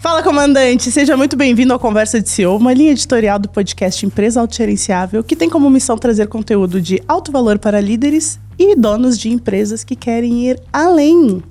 Fala, 0.00 0.22
comandante! 0.22 0.92
Seja 0.92 1.16
muito 1.16 1.36
bem-vindo 1.36 1.72
ao 1.72 1.78
Conversa 1.78 2.22
de 2.22 2.28
CEO, 2.28 2.56
uma 2.56 2.72
linha 2.72 2.92
editorial 2.92 3.36
do 3.36 3.48
podcast 3.48 4.06
Empresa 4.06 4.40
Autogerenciável, 4.40 5.24
que 5.24 5.34
tem 5.34 5.50
como 5.50 5.68
missão 5.68 5.98
trazer 5.98 6.28
conteúdo 6.28 6.80
de 6.80 7.02
alto 7.08 7.32
valor 7.32 7.58
para 7.58 7.80
líderes 7.80 8.38
e 8.56 8.76
donos 8.76 9.18
de 9.18 9.28
empresas 9.28 9.82
que 9.82 9.96
querem 9.96 10.50
ir 10.50 10.60
além. 10.72 11.42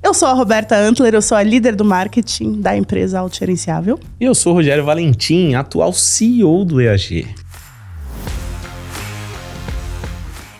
Eu 0.00 0.14
sou 0.14 0.28
a 0.28 0.32
Roberta 0.34 0.76
Antler, 0.76 1.14
eu 1.14 1.20
sou 1.20 1.36
a 1.36 1.42
líder 1.42 1.74
do 1.74 1.84
marketing 1.84 2.60
da 2.60 2.76
empresa 2.76 3.18
Autogerenciável. 3.18 3.98
E 4.20 4.24
eu 4.24 4.36
sou 4.36 4.52
o 4.52 4.54
Rogério 4.54 4.84
Valentim, 4.84 5.54
atual 5.54 5.92
CEO 5.92 6.64
do 6.64 6.80
EAG. 6.80 7.26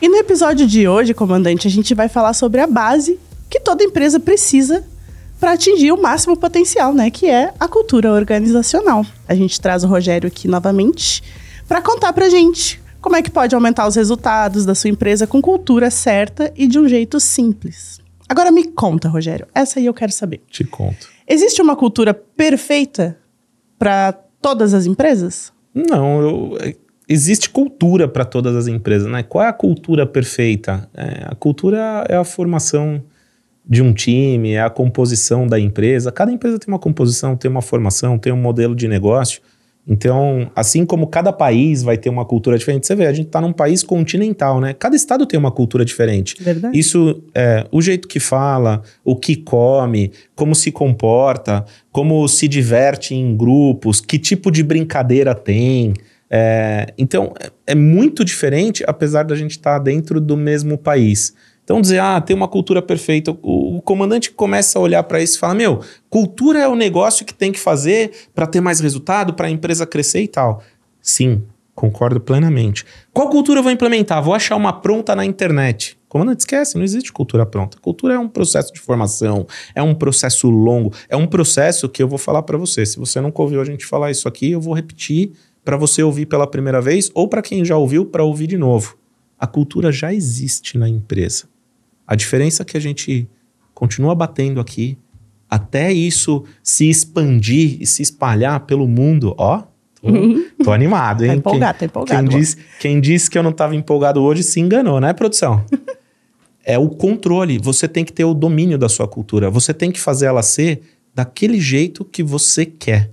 E 0.02 0.08
no 0.08 0.16
episódio 0.16 0.66
de 0.66 0.88
hoje, 0.88 1.14
comandante, 1.14 1.68
a 1.68 1.70
gente 1.70 1.94
vai 1.94 2.08
falar 2.08 2.34
sobre 2.34 2.60
a 2.60 2.66
base 2.66 3.20
que 3.48 3.60
toda 3.60 3.84
empresa 3.84 4.18
precisa 4.18 4.84
para 5.38 5.52
atingir 5.52 5.92
o 5.92 6.00
máximo 6.00 6.36
potencial, 6.36 6.94
né? 6.94 7.10
Que 7.10 7.26
é 7.26 7.52
a 7.58 7.68
cultura 7.68 8.12
organizacional. 8.12 9.04
A 9.28 9.34
gente 9.34 9.60
traz 9.60 9.84
o 9.84 9.88
Rogério 9.88 10.28
aqui 10.28 10.48
novamente 10.48 11.22
para 11.68 11.82
contar 11.82 12.12
para 12.12 12.28
gente 12.28 12.80
como 13.00 13.16
é 13.16 13.22
que 13.22 13.30
pode 13.30 13.54
aumentar 13.54 13.86
os 13.86 13.94
resultados 13.94 14.64
da 14.64 14.74
sua 14.74 14.90
empresa 14.90 15.26
com 15.26 15.40
cultura 15.40 15.90
certa 15.90 16.52
e 16.56 16.66
de 16.66 16.78
um 16.78 16.88
jeito 16.88 17.20
simples. 17.20 18.00
Agora 18.28 18.50
me 18.50 18.64
conta, 18.64 19.08
Rogério. 19.08 19.46
Essa 19.54 19.78
aí 19.78 19.86
eu 19.86 19.94
quero 19.94 20.10
saber. 20.10 20.42
Te 20.50 20.64
conto. 20.64 21.08
Existe 21.28 21.62
uma 21.62 21.76
cultura 21.76 22.12
perfeita 22.12 23.16
para 23.78 24.12
todas 24.40 24.74
as 24.74 24.86
empresas? 24.86 25.52
Não, 25.72 26.20
eu, 26.20 26.58
é, 26.60 26.74
existe 27.08 27.48
cultura 27.48 28.08
para 28.08 28.24
todas 28.24 28.56
as 28.56 28.66
empresas, 28.66 29.08
né? 29.08 29.22
Qual 29.22 29.44
é 29.44 29.48
a 29.48 29.52
cultura 29.52 30.06
perfeita? 30.06 30.88
É, 30.94 31.26
a 31.26 31.34
cultura 31.34 32.04
é 32.08 32.16
a 32.16 32.24
formação 32.24 33.02
de 33.68 33.82
um 33.82 33.92
time, 33.92 34.52
é 34.52 34.62
a 34.62 34.70
composição 34.70 35.46
da 35.46 35.58
empresa. 35.58 36.12
Cada 36.12 36.30
empresa 36.30 36.58
tem 36.58 36.72
uma 36.72 36.78
composição, 36.78 37.36
tem 37.36 37.50
uma 37.50 37.62
formação, 37.62 38.18
tem 38.18 38.32
um 38.32 38.36
modelo 38.36 38.74
de 38.74 38.86
negócio. 38.86 39.40
Então, 39.88 40.50
assim 40.54 40.84
como 40.84 41.06
cada 41.06 41.32
país 41.32 41.82
vai 41.82 41.96
ter 41.96 42.08
uma 42.08 42.24
cultura 42.24 42.58
diferente, 42.58 42.86
você 42.86 42.94
vê, 42.96 43.06
a 43.06 43.12
gente 43.12 43.26
está 43.26 43.40
num 43.40 43.52
país 43.52 43.84
continental, 43.84 44.60
né? 44.60 44.74
Cada 44.74 44.96
estado 44.96 45.24
tem 45.24 45.38
uma 45.38 45.52
cultura 45.52 45.84
diferente. 45.84 46.34
Verdade. 46.40 46.76
Isso, 46.76 47.22
é, 47.32 47.64
o 47.70 47.80
jeito 47.80 48.08
que 48.08 48.18
fala, 48.18 48.82
o 49.04 49.14
que 49.14 49.36
come, 49.36 50.10
como 50.34 50.56
se 50.56 50.72
comporta, 50.72 51.64
como 51.92 52.26
se 52.26 52.48
diverte 52.48 53.14
em 53.14 53.36
grupos, 53.36 54.00
que 54.00 54.18
tipo 54.18 54.50
de 54.50 54.64
brincadeira 54.64 55.36
tem. 55.36 55.94
É, 56.28 56.92
então, 56.98 57.32
é, 57.38 57.50
é 57.68 57.74
muito 57.76 58.24
diferente, 58.24 58.82
apesar 58.88 59.22
da 59.22 59.36
gente 59.36 59.52
estar 59.52 59.78
tá 59.78 59.84
dentro 59.84 60.20
do 60.20 60.36
mesmo 60.36 60.76
país. 60.76 61.32
Então, 61.66 61.80
dizer, 61.80 61.98
ah, 61.98 62.20
tem 62.20 62.36
uma 62.36 62.46
cultura 62.46 62.80
perfeita. 62.80 63.36
O, 63.42 63.78
o 63.78 63.82
comandante 63.82 64.30
começa 64.30 64.78
a 64.78 64.82
olhar 64.82 65.02
para 65.02 65.20
isso 65.20 65.36
e 65.36 65.40
fala: 65.40 65.52
meu, 65.52 65.80
cultura 66.08 66.60
é 66.60 66.68
o 66.68 66.76
negócio 66.76 67.26
que 67.26 67.34
tem 67.34 67.50
que 67.50 67.58
fazer 67.58 68.12
para 68.32 68.46
ter 68.46 68.60
mais 68.60 68.78
resultado, 68.78 69.34
para 69.34 69.48
a 69.48 69.50
empresa 69.50 69.84
crescer 69.84 70.22
e 70.22 70.28
tal. 70.28 70.62
Sim, 71.02 71.42
concordo 71.74 72.20
plenamente. 72.20 72.86
Qual 73.12 73.28
cultura 73.28 73.58
eu 73.58 73.64
vou 73.64 73.72
implementar? 73.72 74.22
Vou 74.22 74.32
achar 74.32 74.54
uma 74.54 74.72
pronta 74.72 75.16
na 75.16 75.24
internet. 75.24 75.98
Comandante, 76.08 76.40
esquece, 76.40 76.76
não 76.76 76.84
existe 76.84 77.12
cultura 77.12 77.44
pronta. 77.44 77.78
Cultura 77.78 78.14
é 78.14 78.18
um 78.18 78.28
processo 78.28 78.72
de 78.72 78.78
formação, 78.78 79.44
é 79.74 79.82
um 79.82 79.92
processo 79.92 80.48
longo, 80.48 80.92
é 81.08 81.16
um 81.16 81.26
processo 81.26 81.88
que 81.88 82.00
eu 82.00 82.06
vou 82.06 82.16
falar 82.16 82.44
para 82.44 82.56
você. 82.56 82.86
Se 82.86 82.96
você 82.96 83.20
nunca 83.20 83.42
ouviu 83.42 83.60
a 83.60 83.64
gente 83.64 83.84
falar 83.84 84.12
isso 84.12 84.28
aqui, 84.28 84.52
eu 84.52 84.60
vou 84.60 84.72
repetir 84.72 85.32
para 85.64 85.76
você 85.76 86.00
ouvir 86.00 86.26
pela 86.26 86.46
primeira 86.46 86.80
vez 86.80 87.10
ou 87.12 87.26
para 87.26 87.42
quem 87.42 87.64
já 87.64 87.76
ouviu 87.76 88.06
para 88.06 88.22
ouvir 88.22 88.46
de 88.46 88.56
novo. 88.56 88.96
A 89.36 89.48
cultura 89.48 89.90
já 89.90 90.14
existe 90.14 90.78
na 90.78 90.88
empresa. 90.88 91.55
A 92.06 92.14
diferença 92.14 92.62
é 92.62 92.64
que 92.64 92.76
a 92.76 92.80
gente 92.80 93.28
continua 93.74 94.14
batendo 94.14 94.60
aqui 94.60 94.98
até 95.48 95.92
isso 95.92 96.44
se 96.62 96.88
expandir 96.88 97.78
e 97.80 97.86
se 97.86 98.02
espalhar 98.02 98.60
pelo 98.60 98.86
mundo. 98.86 99.34
Ó, 99.38 99.62
tô, 100.00 100.08
tô 100.64 100.72
animado, 100.72 101.24
hein? 101.24 101.30
Tá 101.30 101.36
empolgado, 101.36 101.78
quem, 101.78 101.88
tá 101.88 101.92
empolgado. 101.92 102.28
Quem 102.28 102.38
disse, 102.38 102.56
quem 102.80 103.00
disse 103.00 103.30
que 103.30 103.38
eu 103.38 103.42
não 103.42 103.50
estava 103.50 103.74
empolgado 103.74 104.22
hoje 104.22 104.42
se 104.42 104.60
enganou, 104.60 105.00
né, 105.00 105.12
produção? 105.12 105.64
é 106.64 106.78
o 106.78 106.88
controle. 106.88 107.58
Você 107.58 107.86
tem 107.86 108.04
que 108.04 108.12
ter 108.12 108.24
o 108.24 108.34
domínio 108.34 108.76
da 108.76 108.88
sua 108.88 109.06
cultura. 109.06 109.50
Você 109.50 109.72
tem 109.72 109.90
que 109.90 110.00
fazer 110.00 110.26
ela 110.26 110.42
ser 110.42 110.82
daquele 111.14 111.60
jeito 111.60 112.04
que 112.04 112.22
você 112.22 112.66
quer. 112.66 113.10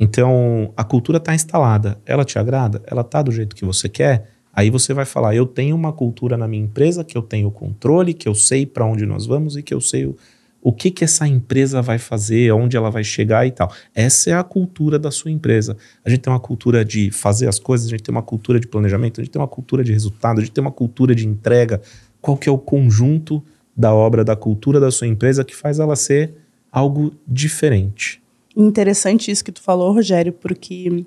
Então, 0.00 0.72
a 0.76 0.82
cultura 0.82 1.18
está 1.18 1.34
instalada. 1.34 2.00
Ela 2.04 2.24
te 2.24 2.38
agrada? 2.38 2.82
Ela 2.86 3.02
está 3.02 3.22
do 3.22 3.30
jeito 3.30 3.54
que 3.54 3.64
você 3.64 3.88
quer? 3.88 4.30
Aí 4.52 4.70
você 4.70 4.92
vai 4.92 5.04
falar: 5.04 5.34
eu 5.34 5.46
tenho 5.46 5.74
uma 5.74 5.92
cultura 5.92 6.36
na 6.36 6.46
minha 6.46 6.62
empresa, 6.62 7.04
que 7.04 7.16
eu 7.16 7.22
tenho 7.22 7.50
controle, 7.50 8.12
que 8.12 8.28
eu 8.28 8.34
sei 8.34 8.66
para 8.66 8.84
onde 8.84 9.06
nós 9.06 9.26
vamos 9.26 9.56
e 9.56 9.62
que 9.62 9.72
eu 9.72 9.80
sei 9.80 10.06
o, 10.06 10.16
o 10.60 10.72
que, 10.72 10.90
que 10.90 11.02
essa 11.02 11.26
empresa 11.26 11.82
vai 11.82 11.98
fazer, 11.98 12.52
onde 12.52 12.76
ela 12.76 12.90
vai 12.90 13.02
chegar 13.02 13.46
e 13.46 13.50
tal. 13.50 13.72
Essa 13.94 14.30
é 14.30 14.34
a 14.34 14.44
cultura 14.44 14.98
da 14.98 15.10
sua 15.10 15.30
empresa. 15.30 15.76
A 16.04 16.10
gente 16.10 16.20
tem 16.20 16.32
uma 16.32 16.38
cultura 16.38 16.84
de 16.84 17.10
fazer 17.10 17.48
as 17.48 17.58
coisas, 17.58 17.88
a 17.88 17.90
gente 17.90 18.02
tem 18.02 18.14
uma 18.14 18.22
cultura 18.22 18.60
de 18.60 18.68
planejamento, 18.68 19.20
a 19.20 19.24
gente 19.24 19.32
tem 19.32 19.40
uma 19.40 19.48
cultura 19.48 19.82
de 19.82 19.92
resultado, 19.92 20.38
a 20.38 20.40
gente 20.40 20.52
tem 20.52 20.62
uma 20.62 20.70
cultura 20.70 21.14
de 21.14 21.26
entrega. 21.26 21.80
Qual 22.20 22.36
que 22.36 22.48
é 22.48 22.52
o 22.52 22.58
conjunto 22.58 23.42
da 23.76 23.92
obra, 23.92 24.22
da 24.22 24.36
cultura 24.36 24.78
da 24.78 24.90
sua 24.90 25.08
empresa 25.08 25.44
que 25.44 25.56
faz 25.56 25.80
ela 25.80 25.96
ser 25.96 26.34
algo 26.70 27.12
diferente? 27.26 28.22
Interessante 28.56 29.30
isso 29.30 29.44
que 29.44 29.50
tu 29.50 29.62
falou, 29.62 29.92
Rogério, 29.92 30.32
porque 30.32 31.04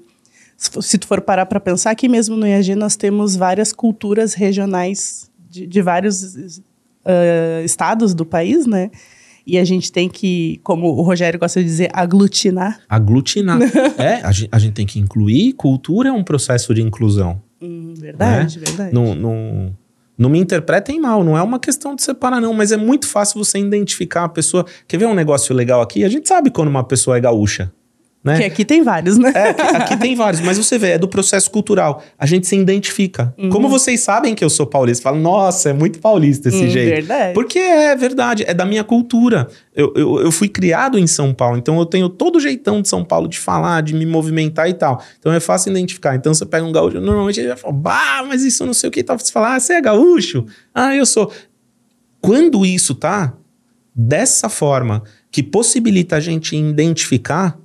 se 0.57 0.97
tu 0.97 1.07
for 1.07 1.21
parar 1.21 1.45
para 1.45 1.59
pensar, 1.59 1.91
aqui 1.91 2.07
mesmo 2.07 2.35
no 2.35 2.47
IAG 2.47 2.75
nós 2.75 2.95
temos 2.95 3.35
várias 3.35 3.73
culturas 3.73 4.33
regionais 4.33 5.29
de, 5.49 5.67
de 5.67 5.81
vários 5.81 6.59
uh, 7.05 7.63
estados 7.63 8.13
do 8.13 8.25
país, 8.25 8.65
né? 8.65 8.89
E 9.45 9.59
a 9.59 9.63
gente 9.63 9.91
tem 9.91 10.09
que, 10.09 10.59
como 10.63 10.87
o 10.87 11.01
Rogério 11.03 11.39
gosta 11.39 11.59
de 11.61 11.65
dizer, 11.67 11.89
aglutinar. 11.93 12.79
Aglutinar. 12.89 13.59
é, 13.97 14.15
a 14.23 14.31
gente, 14.31 14.49
a 14.51 14.57
gente, 14.57 14.73
tem 14.73 14.87
que 14.87 14.99
incluir. 14.99 15.53
Cultura 15.53 16.09
é 16.09 16.11
um 16.11 16.23
processo 16.23 16.73
de 16.73 16.81
inclusão. 16.81 17.39
Hum, 17.61 17.93
verdade, 17.95 18.59
né? 18.59 18.65
verdade. 18.65 18.93
Não, 18.93 19.13
não, 19.13 19.77
não 20.17 20.29
me 20.29 20.39
interpretem 20.39 20.99
mal, 20.99 21.23
não 21.23 21.37
é 21.37 21.43
uma 21.43 21.59
questão 21.59 21.95
de 21.95 22.01
separar, 22.01 22.41
não, 22.41 22.53
mas 22.53 22.71
é 22.71 22.77
muito 22.77 23.07
fácil 23.07 23.43
você 23.43 23.59
identificar 23.59 24.23
a 24.23 24.29
pessoa. 24.29 24.65
Quer 24.87 24.97
ver 24.97 25.05
um 25.05 25.13
negócio 25.13 25.53
legal 25.55 25.79
aqui? 25.79 26.03
A 26.03 26.09
gente 26.09 26.27
sabe 26.27 26.49
quando 26.49 26.69
uma 26.69 26.83
pessoa 26.83 27.15
é 27.15 27.21
gaúcha. 27.21 27.71
Né? 28.25 28.37
Que 28.37 28.43
aqui 28.43 28.65
tem 28.65 28.81
vários, 28.81 29.19
né? 29.19 29.31
É, 29.35 29.49
aqui, 29.77 29.95
tem 29.97 30.15
vários, 30.15 30.41
mas 30.41 30.57
você 30.57 30.79
vê, 30.79 30.93
é 30.93 30.97
do 30.97 31.07
processo 31.07 31.49
cultural. 31.51 32.01
A 32.17 32.25
gente 32.25 32.47
se 32.47 32.55
identifica. 32.55 33.31
Uhum. 33.37 33.49
Como 33.49 33.69
vocês 33.69 33.99
sabem 33.99 34.33
que 34.33 34.43
eu 34.43 34.49
sou 34.49 34.65
paulista, 34.65 35.03
falam, 35.03 35.21
nossa, 35.21 35.69
é 35.69 35.73
muito 35.73 35.99
paulista 35.99 36.49
esse 36.49 36.65
hum, 36.65 36.69
jeito. 36.69 36.89
Verdade. 36.89 37.35
Porque 37.35 37.59
é 37.59 37.95
verdade, 37.95 38.43
é 38.47 38.51
da 38.51 38.65
minha 38.65 38.83
cultura. 38.83 39.47
Eu, 39.75 39.93
eu, 39.95 40.21
eu, 40.21 40.31
fui 40.31 40.47
criado 40.47 40.97
em 40.97 41.05
São 41.05 41.35
Paulo, 41.35 41.59
então 41.59 41.77
eu 41.77 41.85
tenho 41.85 42.09
todo 42.09 42.37
o 42.37 42.39
jeitão 42.39 42.81
de 42.81 42.87
São 42.87 43.03
Paulo 43.03 43.27
de 43.27 43.37
falar, 43.37 43.83
de 43.83 43.93
me 43.93 44.07
movimentar 44.07 44.67
e 44.67 44.73
tal. 44.73 45.03
Então 45.19 45.31
é 45.31 45.39
fácil 45.39 45.69
identificar. 45.69 46.15
Então 46.15 46.33
você 46.33 46.47
pega 46.47 46.65
um 46.65 46.71
gaúcho, 46.71 46.99
normalmente 46.99 47.39
ele 47.39 47.49
vai 47.49 47.57
falar, 47.57 47.73
bah, 47.73 48.25
mas 48.27 48.43
isso 48.43 48.65
não 48.65 48.73
sei 48.73 48.87
o 48.87 48.91
que 48.91 49.01
e 49.01 49.03
tal. 49.03 49.19
Você 49.19 49.31
fala, 49.31 49.53
ah, 49.53 49.59
você 49.59 49.73
é 49.73 49.81
gaúcho? 49.81 50.47
Ah, 50.73 50.95
eu 50.95 51.05
sou. 51.05 51.31
Quando 52.19 52.65
isso 52.65 52.95
tá 52.95 53.35
dessa 53.95 54.49
forma, 54.49 55.03
que 55.31 55.43
possibilita 55.43 56.15
a 56.15 56.19
gente 56.19 56.55
identificar 56.55 57.59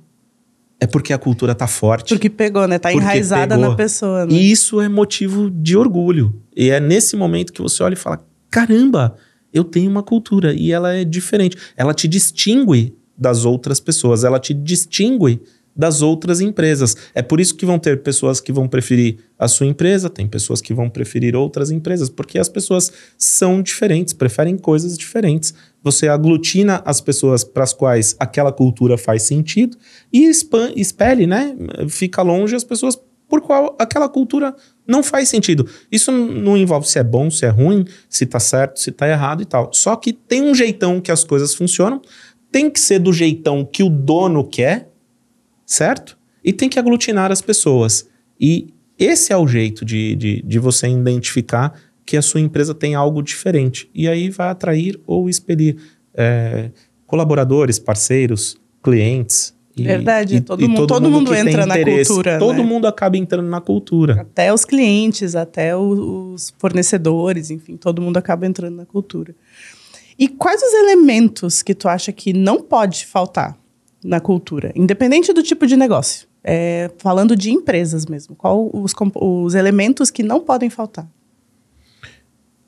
é 0.81 0.87
porque 0.87 1.13
a 1.13 1.17
cultura 1.19 1.53
tá 1.53 1.67
forte. 1.67 2.15
Porque 2.15 2.27
pegou, 2.27 2.67
né? 2.67 2.79
Tá 2.79 2.91
enraizada 2.91 3.55
pegou. 3.55 3.69
na 3.69 3.75
pessoa. 3.75 4.25
Né? 4.25 4.33
E 4.33 4.51
isso 4.51 4.81
é 4.81 4.89
motivo 4.89 5.51
de 5.51 5.77
orgulho. 5.77 6.33
E 6.57 6.71
é 6.71 6.79
nesse 6.79 7.15
momento 7.15 7.53
que 7.53 7.61
você 7.61 7.83
olha 7.83 7.93
e 7.93 7.97
fala: 7.97 8.25
caramba, 8.49 9.15
eu 9.53 9.63
tenho 9.63 9.91
uma 9.91 10.01
cultura 10.01 10.53
e 10.53 10.71
ela 10.71 10.91
é 10.91 11.05
diferente. 11.05 11.55
Ela 11.77 11.93
te 11.93 12.07
distingue 12.07 12.95
das 13.15 13.45
outras 13.45 13.79
pessoas, 13.79 14.23
ela 14.23 14.39
te 14.39 14.55
distingue 14.55 15.39
das 15.75 16.01
outras 16.01 16.41
empresas. 16.41 16.95
É 17.13 17.21
por 17.21 17.39
isso 17.39 17.55
que 17.55 17.65
vão 17.65 17.79
ter 17.79 18.03
pessoas 18.03 18.39
que 18.39 18.51
vão 18.51 18.67
preferir 18.67 19.17
a 19.39 19.47
sua 19.47 19.65
empresa, 19.65 20.09
tem 20.09 20.27
pessoas 20.27 20.61
que 20.61 20.73
vão 20.73 20.89
preferir 20.89 21.35
outras 21.35 21.71
empresas, 21.71 22.09
porque 22.09 22.37
as 22.37 22.49
pessoas 22.49 22.91
são 23.17 23.61
diferentes, 23.61 24.13
preferem 24.13 24.57
coisas 24.57 24.97
diferentes. 24.97 25.53
Você 25.83 26.07
aglutina 26.07 26.81
as 26.85 27.01
pessoas 27.01 27.43
para 27.43 27.63
as 27.63 27.73
quais 27.73 28.15
aquela 28.19 28.51
cultura 28.51 28.97
faz 28.97 29.23
sentido 29.23 29.77
e 30.11 30.29
espelhe, 30.75 31.25
né? 31.25 31.55
Fica 31.87 32.21
longe 32.21 32.55
as 32.55 32.63
pessoas 32.63 32.99
por 33.27 33.39
qual 33.39 33.77
aquela 33.79 34.09
cultura 34.09 34.53
não 34.85 35.01
faz 35.01 35.29
sentido. 35.29 35.65
Isso 35.89 36.11
não 36.11 36.57
envolve 36.57 36.85
se 36.85 36.99
é 36.99 37.03
bom, 37.03 37.31
se 37.31 37.45
é 37.45 37.49
ruim, 37.49 37.85
se 38.09 38.25
tá 38.25 38.41
certo, 38.41 38.77
se 38.77 38.91
tá 38.91 39.07
errado 39.07 39.41
e 39.41 39.45
tal. 39.45 39.71
Só 39.73 39.95
que 39.95 40.11
tem 40.11 40.41
um 40.41 40.53
jeitão 40.53 40.99
que 40.99 41.11
as 41.11 41.23
coisas 41.23 41.55
funcionam, 41.55 42.01
tem 42.51 42.69
que 42.69 42.79
ser 42.79 42.99
do 42.99 43.13
jeitão 43.13 43.63
que 43.63 43.81
o 43.83 43.89
dono 43.89 44.43
quer, 44.43 44.90
certo? 45.71 46.17
E 46.43 46.51
tem 46.51 46.67
que 46.67 46.77
aglutinar 46.77 47.31
as 47.31 47.41
pessoas. 47.41 48.07
E 48.39 48.73
esse 48.99 49.31
é 49.31 49.37
o 49.37 49.47
jeito 49.47 49.85
de, 49.85 50.15
de, 50.15 50.41
de 50.41 50.59
você 50.59 50.87
identificar 50.87 51.73
que 52.05 52.17
a 52.17 52.21
sua 52.21 52.41
empresa 52.41 52.75
tem 52.75 52.93
algo 52.93 53.21
diferente. 53.21 53.89
E 53.95 54.07
aí 54.07 54.29
vai 54.29 54.49
atrair 54.49 54.99
ou 55.07 55.29
expelir 55.29 55.77
é, 56.13 56.71
colaboradores, 57.07 57.79
parceiros, 57.79 58.57
clientes. 58.83 59.55
E, 59.77 59.83
Verdade, 59.83 60.35
e, 60.35 60.41
todo, 60.41 60.61
e 60.61 60.67
mundo, 60.67 60.87
todo, 60.87 60.87
todo 60.89 61.09
mundo, 61.09 61.33
entra 61.33 61.65
na 61.65 61.81
cultura. 61.81 62.37
Todo 62.37 62.57
né? 62.57 62.63
mundo 62.63 62.87
acaba 62.87 63.15
entrando 63.15 63.47
na 63.47 63.61
cultura. 63.61 64.21
Até 64.21 64.53
os 64.53 64.65
clientes, 64.65 65.35
até 65.35 65.75
os 65.77 66.53
fornecedores, 66.57 67.49
enfim, 67.49 67.77
todo 67.77 68.01
mundo 68.01 68.17
acaba 68.17 68.45
entrando 68.45 68.75
na 68.75 68.85
cultura. 68.85 69.33
E 70.19 70.27
quais 70.27 70.61
os 70.61 70.73
elementos 70.73 71.61
que 71.61 71.73
tu 71.73 71.87
acha 71.87 72.11
que 72.11 72.33
não 72.33 72.61
pode 72.61 73.05
faltar 73.05 73.60
na 74.03 74.19
cultura, 74.19 74.71
independente 74.75 75.33
do 75.33 75.43
tipo 75.43 75.67
de 75.67 75.77
negócio? 75.77 76.27
É, 76.43 76.89
falando 76.97 77.35
de 77.35 77.51
empresas 77.51 78.05
mesmo, 78.05 78.35
qual 78.35 78.69
os, 78.73 78.93
os 79.15 79.53
elementos 79.53 80.09
que 80.09 80.23
não 80.23 80.41
podem 80.41 80.69
faltar? 80.69 81.07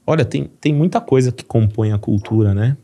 Olha, 0.05 0.23
tem, 0.25 0.49
tem 0.59 0.73
muita 0.73 1.01
coisa 1.01 1.31
que 1.31 1.43
compõe 1.43 1.91
a 1.91 1.97
cultura, 1.97 2.53
né? 2.53 2.77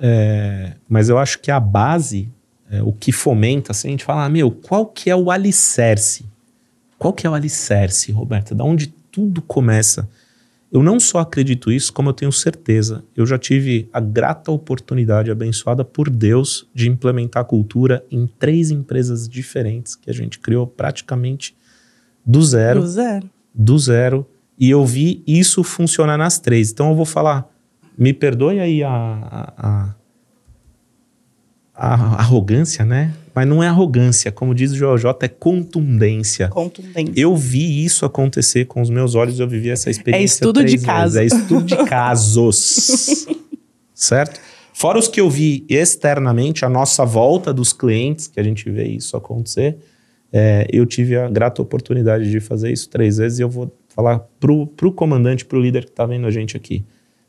É, 0.00 0.74
mas 0.88 1.08
eu 1.08 1.18
acho 1.18 1.40
que 1.40 1.50
a 1.50 1.58
base, 1.58 2.30
é, 2.70 2.82
o 2.82 2.92
que 2.92 3.10
fomenta, 3.10 3.72
assim, 3.72 3.88
a 3.88 3.90
gente 3.90 4.04
fala, 4.04 4.24
ah, 4.24 4.28
meu, 4.28 4.50
qual 4.50 4.86
que 4.86 5.10
é 5.10 5.16
o 5.16 5.30
alicerce? 5.30 6.24
Qual 6.98 7.12
que 7.12 7.26
é 7.26 7.30
o 7.30 7.34
alicerce, 7.34 8.12
Roberta? 8.12 8.54
Da 8.54 8.64
onde 8.64 8.88
tudo 9.10 9.42
começa? 9.42 10.08
Eu 10.70 10.82
não 10.82 11.00
só 11.00 11.20
acredito 11.20 11.72
isso, 11.72 11.92
como 11.92 12.10
eu 12.10 12.12
tenho 12.12 12.30
certeza. 12.30 13.02
Eu 13.16 13.24
já 13.26 13.38
tive 13.38 13.88
a 13.90 14.00
grata 14.00 14.52
oportunidade, 14.52 15.30
abençoada 15.30 15.82
por 15.82 16.10
Deus, 16.10 16.68
de 16.74 16.88
implementar 16.88 17.40
a 17.42 17.44
cultura 17.44 18.04
em 18.10 18.26
três 18.26 18.70
empresas 18.70 19.26
diferentes 19.26 19.96
que 19.96 20.10
a 20.10 20.12
gente 20.12 20.38
criou 20.38 20.66
praticamente 20.66 21.56
do 22.24 22.42
zero. 22.42 22.82
Do 22.82 22.86
zero. 22.86 23.30
Do 23.54 23.78
zero. 23.78 24.26
E 24.58 24.68
eu 24.68 24.84
vi 24.84 25.22
isso 25.26 25.64
funcionar 25.64 26.18
nas 26.18 26.38
três. 26.38 26.70
Então 26.70 26.90
eu 26.90 26.96
vou 26.96 27.06
falar, 27.06 27.48
me 27.96 28.12
perdoe 28.12 28.60
aí 28.60 28.82
a, 28.82 28.90
a, 28.90 29.54
a, 29.56 29.94
arrogância, 31.78 32.84
né? 32.84 33.14
Mas 33.34 33.46
não 33.46 33.62
é 33.62 33.68
arrogância, 33.68 34.32
como 34.32 34.54
diz 34.54 34.72
o 34.72 34.74
JJ, 34.74 35.10
é 35.20 35.28
contundência. 35.28 36.48
Contundência. 36.48 37.12
Eu 37.16 37.36
vi 37.36 37.84
isso 37.84 38.04
acontecer 38.04 38.64
com 38.64 38.80
os 38.80 38.90
meus 38.90 39.14
olhos, 39.14 39.38
eu 39.38 39.46
vivi 39.46 39.70
essa 39.70 39.88
experiência. 39.88 40.44
É 40.44 40.48
estudo 40.48 40.64
de 40.64 40.78
caso. 40.78 41.18
É 41.18 41.24
estudo 41.24 41.64
de 41.64 41.76
casos. 41.86 43.26
certo? 43.94 44.40
Fora 44.74 44.98
os 44.98 45.08
que 45.08 45.20
eu 45.20 45.30
vi 45.30 45.64
externamente, 45.68 46.64
a 46.64 46.68
nossa 46.68 47.04
volta 47.04 47.52
dos 47.52 47.72
clientes, 47.72 48.26
que 48.26 48.40
a 48.40 48.42
gente 48.42 48.68
vê 48.70 48.86
isso 48.88 49.16
acontecer, 49.16 49.76
é, 50.32 50.66
eu 50.72 50.84
tive 50.84 51.16
a 51.16 51.28
grata 51.28 51.62
oportunidade 51.62 52.30
de 52.30 52.40
fazer 52.40 52.72
isso 52.72 52.88
três 52.88 53.16
vezes 53.16 53.38
e 53.38 53.42
eu 53.42 53.48
vou 53.48 53.72
falar 53.88 54.20
pro, 54.38 54.66
pro 54.66 54.92
comandante, 54.92 55.44
pro 55.44 55.60
líder 55.60 55.84
que 55.84 55.90
está 55.90 56.06
vendo 56.06 56.26
a 56.26 56.30
gente 56.30 56.56
aqui. 56.56 56.84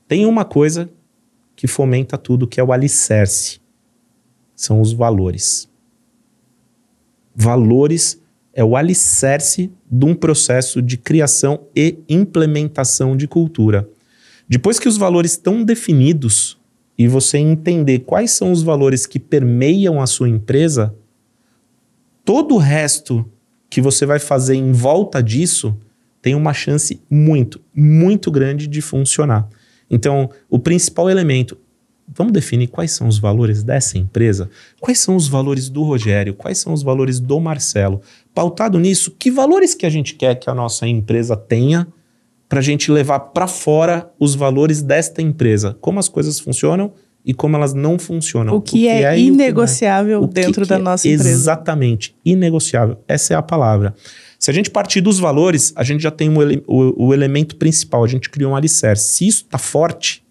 Tem 0.07 0.25
uma 0.25 0.43
coisa 0.43 0.89
que 1.55 1.67
fomenta 1.67 2.17
tudo, 2.17 2.47
que 2.47 2.59
é 2.59 2.63
o 2.63 2.71
alicerce. 2.71 3.59
São 4.59 4.81
os 4.81 4.91
valores. 4.91 5.69
Valores 7.33 8.21
é 8.53 8.61
o 8.61 8.75
alicerce 8.75 9.71
de 9.89 10.05
um 10.05 10.13
processo 10.13 10.81
de 10.81 10.97
criação 10.97 11.61
e 11.73 11.97
implementação 12.09 13.15
de 13.15 13.25
cultura. 13.25 13.89
Depois 14.49 14.77
que 14.77 14.89
os 14.89 14.97
valores 14.97 15.31
estão 15.31 15.63
definidos 15.63 16.59
e 16.97 17.07
você 17.07 17.37
entender 17.37 17.99
quais 17.99 18.31
são 18.31 18.51
os 18.51 18.61
valores 18.61 19.05
que 19.05 19.17
permeiam 19.17 20.01
a 20.01 20.05
sua 20.05 20.27
empresa, 20.27 20.93
todo 22.25 22.55
o 22.55 22.57
resto 22.57 23.25
que 23.69 23.79
você 23.79 24.05
vai 24.05 24.19
fazer 24.19 24.55
em 24.55 24.73
volta 24.73 25.23
disso 25.23 25.73
tem 26.21 26.35
uma 26.35 26.53
chance 26.53 27.01
muito, 27.09 27.61
muito 27.73 28.29
grande 28.29 28.67
de 28.67 28.81
funcionar. 28.81 29.47
Então, 29.89 30.29
o 30.49 30.59
principal 30.59 31.09
elemento 31.09 31.57
Vamos 32.19 32.33
definir 32.33 32.67
quais 32.67 32.91
são 32.91 33.07
os 33.07 33.17
valores 33.17 33.63
dessa 33.63 33.97
empresa? 33.97 34.49
Quais 34.81 34.99
são 34.99 35.15
os 35.15 35.29
valores 35.29 35.69
do 35.69 35.83
Rogério? 35.83 36.33
Quais 36.33 36.57
são 36.57 36.73
os 36.73 36.83
valores 36.83 37.17
do 37.17 37.39
Marcelo? 37.39 38.01
Pautado 38.35 38.77
nisso, 38.77 39.15
que 39.17 39.31
valores 39.31 39.73
que 39.73 39.85
a 39.85 39.89
gente 39.89 40.15
quer 40.15 40.35
que 40.35 40.49
a 40.49 40.53
nossa 40.53 40.85
empresa 40.85 41.37
tenha 41.37 41.87
para 42.49 42.59
a 42.59 42.61
gente 42.61 42.91
levar 42.91 43.19
para 43.19 43.47
fora 43.47 44.11
os 44.19 44.35
valores 44.35 44.81
desta 44.81 45.21
empresa? 45.21 45.77
Como 45.79 45.97
as 45.97 46.09
coisas 46.09 46.41
funcionam 46.41 46.91
e 47.23 47.33
como 47.33 47.55
elas 47.55 47.73
não 47.73 47.97
funcionam. 47.97 48.53
O 48.53 48.61
que, 48.61 48.71
o 48.71 48.79
que 48.81 48.87
é, 48.89 49.03
é, 49.03 49.17
inegociável 49.17 50.27
que 50.27 50.33
dentro 50.33 50.63
que 50.63 50.67
da 50.67 50.77
nossa 50.77 51.07
é 51.07 51.11
empresa. 51.11 51.29
Exatamente, 51.29 52.13
inegociável. 52.25 52.97
Essa 53.07 53.33
é 53.33 53.37
a 53.37 53.41
palavra. 53.41 53.95
Se 54.37 54.51
a 54.51 54.53
gente 54.53 54.69
partir 54.69 54.99
dos 54.99 55.19
valores, 55.19 55.71
a 55.73 55.85
gente 55.85 56.01
já 56.01 56.11
tem 56.11 56.29
o, 56.29 56.41
ele, 56.41 56.61
o, 56.67 57.07
o 57.07 57.13
elemento 57.13 57.55
principal, 57.55 58.03
a 58.03 58.07
gente 58.09 58.29
criou 58.29 58.51
um 58.51 58.55
alicerce. 58.57 59.13
Se 59.13 59.25
isso 59.25 59.43
está 59.45 59.57
forte, 59.57 60.21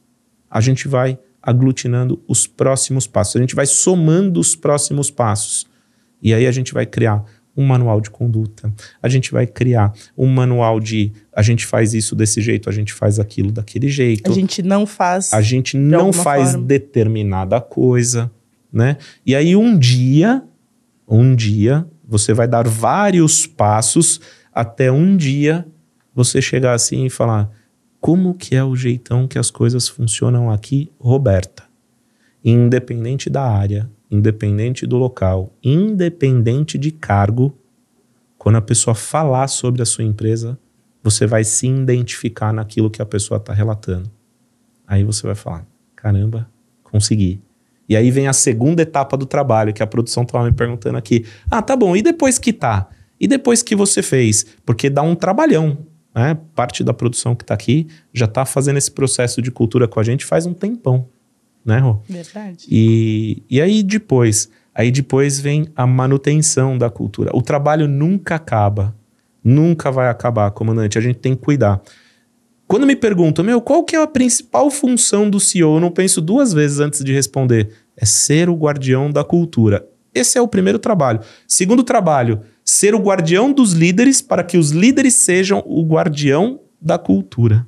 a 0.50 0.60
gente 0.60 0.86
vai 0.86 1.18
aglutinando 1.42 2.22
os 2.26 2.46
próximos 2.46 3.06
passos. 3.06 3.36
A 3.36 3.40
gente 3.40 3.54
vai 3.54 3.66
somando 3.66 4.40
os 4.40 4.54
próximos 4.54 5.10
passos. 5.10 5.66
E 6.20 6.34
aí 6.34 6.46
a 6.46 6.50
gente 6.50 6.74
vai 6.74 6.84
criar 6.84 7.24
um 7.56 7.64
manual 7.66 8.00
de 8.00 8.08
conduta. 8.08 8.72
A 9.02 9.08
gente 9.08 9.32
vai 9.32 9.44
criar 9.44 9.92
um 10.16 10.26
manual 10.26 10.78
de 10.78 11.12
a 11.32 11.42
gente 11.42 11.66
faz 11.66 11.92
isso 11.92 12.14
desse 12.14 12.40
jeito, 12.40 12.68
a 12.68 12.72
gente 12.72 12.92
faz 12.92 13.18
aquilo 13.18 13.50
daquele 13.50 13.88
jeito. 13.88 14.30
A 14.30 14.34
gente 14.34 14.62
não 14.62 14.86
faz. 14.86 15.32
A 15.32 15.40
gente 15.40 15.76
não 15.76 16.12
faz 16.12 16.52
forma. 16.52 16.66
determinada 16.66 17.60
coisa, 17.60 18.30
né? 18.72 18.96
E 19.26 19.34
aí 19.34 19.56
um 19.56 19.76
dia, 19.76 20.44
um 21.08 21.34
dia 21.34 21.84
você 22.06 22.32
vai 22.32 22.46
dar 22.46 22.66
vários 22.66 23.44
passos 23.44 24.20
até 24.54 24.90
um 24.90 25.16
dia 25.16 25.66
você 26.14 26.40
chegar 26.40 26.74
assim 26.74 27.06
e 27.06 27.10
falar: 27.10 27.50
como 28.00 28.34
que 28.34 28.54
é 28.54 28.62
o 28.62 28.76
jeitão 28.76 29.26
que 29.26 29.38
as 29.38 29.50
coisas 29.50 29.88
funcionam 29.88 30.50
aqui, 30.50 30.90
Roberta. 30.98 31.64
Independente 32.44 33.28
da 33.28 33.42
área, 33.42 33.90
independente 34.10 34.86
do 34.86 34.96
local, 34.96 35.52
independente 35.62 36.78
de 36.78 36.90
cargo, 36.90 37.56
quando 38.38 38.56
a 38.56 38.62
pessoa 38.62 38.94
falar 38.94 39.48
sobre 39.48 39.82
a 39.82 39.86
sua 39.86 40.04
empresa, 40.04 40.58
você 41.02 41.26
vai 41.26 41.42
se 41.44 41.66
identificar 41.66 42.52
naquilo 42.52 42.90
que 42.90 43.02
a 43.02 43.06
pessoa 43.06 43.38
está 43.38 43.52
relatando. 43.52 44.10
Aí 44.86 45.02
você 45.02 45.26
vai 45.26 45.34
falar: 45.34 45.66
caramba, 45.96 46.48
consegui. 46.82 47.42
E 47.88 47.96
aí 47.96 48.10
vem 48.10 48.28
a 48.28 48.32
segunda 48.32 48.82
etapa 48.82 49.16
do 49.16 49.26
trabalho, 49.26 49.72
que 49.72 49.82
a 49.82 49.86
produção 49.86 50.22
estava 50.22 50.44
me 50.44 50.52
perguntando 50.52 50.98
aqui. 50.98 51.24
Ah, 51.50 51.62
tá 51.62 51.74
bom, 51.74 51.96
e 51.96 52.02
depois 52.02 52.38
que 52.38 52.52
tá? 52.52 52.88
E 53.18 53.26
depois 53.26 53.62
que 53.62 53.74
você 53.74 54.02
fez? 54.02 54.46
Porque 54.64 54.88
dá 54.88 55.02
um 55.02 55.14
trabalhão 55.14 55.78
né? 56.18 56.36
Parte 56.52 56.82
da 56.82 56.92
produção 56.92 57.36
que 57.36 57.44
está 57.44 57.54
aqui 57.54 57.86
já 58.12 58.24
está 58.24 58.44
fazendo 58.44 58.76
esse 58.76 58.90
processo 58.90 59.40
de 59.40 59.52
cultura 59.52 59.86
com 59.86 60.00
a 60.00 60.02
gente 60.02 60.24
faz 60.24 60.46
um 60.46 60.52
tempão, 60.52 61.06
né, 61.64 61.78
Rô? 61.78 62.00
Verdade. 62.08 62.66
E, 62.68 63.44
e 63.48 63.62
aí 63.62 63.84
depois, 63.84 64.50
aí 64.74 64.90
depois 64.90 65.38
vem 65.38 65.68
a 65.76 65.86
manutenção 65.86 66.76
da 66.76 66.90
cultura. 66.90 67.30
O 67.32 67.40
trabalho 67.40 67.86
nunca 67.86 68.34
acaba, 68.34 68.96
nunca 69.44 69.92
vai 69.92 70.08
acabar, 70.08 70.50
comandante. 70.50 70.98
A 70.98 71.00
gente 71.00 71.20
tem 71.20 71.36
que 71.36 71.42
cuidar. 71.42 71.80
Quando 72.66 72.84
me 72.84 72.96
perguntam, 72.96 73.44
meu, 73.44 73.60
qual 73.60 73.84
que 73.84 73.94
é 73.94 74.02
a 74.02 74.06
principal 74.06 74.70
função 74.72 75.30
do 75.30 75.38
CEO? 75.38 75.76
Eu 75.76 75.80
não 75.80 75.92
penso 75.92 76.20
duas 76.20 76.52
vezes 76.52 76.80
antes 76.80 77.04
de 77.04 77.12
responder. 77.14 77.70
É 77.96 78.04
ser 78.04 78.48
o 78.48 78.56
guardião 78.56 79.08
da 79.08 79.22
cultura. 79.22 79.86
Esse 80.14 80.38
é 80.38 80.42
o 80.42 80.48
primeiro 80.48 80.78
trabalho. 80.78 81.20
Segundo 81.46 81.82
trabalho, 81.82 82.40
ser 82.64 82.94
o 82.94 82.98
guardião 82.98 83.52
dos 83.52 83.72
líderes 83.72 84.20
para 84.20 84.42
que 84.42 84.58
os 84.58 84.70
líderes 84.70 85.14
sejam 85.14 85.62
o 85.66 85.82
guardião 85.84 86.60
da 86.80 86.98
cultura. 86.98 87.66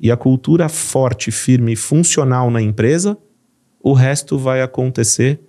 E 0.00 0.10
a 0.10 0.16
cultura 0.16 0.68
forte, 0.68 1.30
firme 1.30 1.72
e 1.72 1.76
funcional 1.76 2.50
na 2.50 2.60
empresa, 2.60 3.16
o 3.82 3.92
resto 3.92 4.36
vai 4.38 4.62
acontecer 4.62 5.40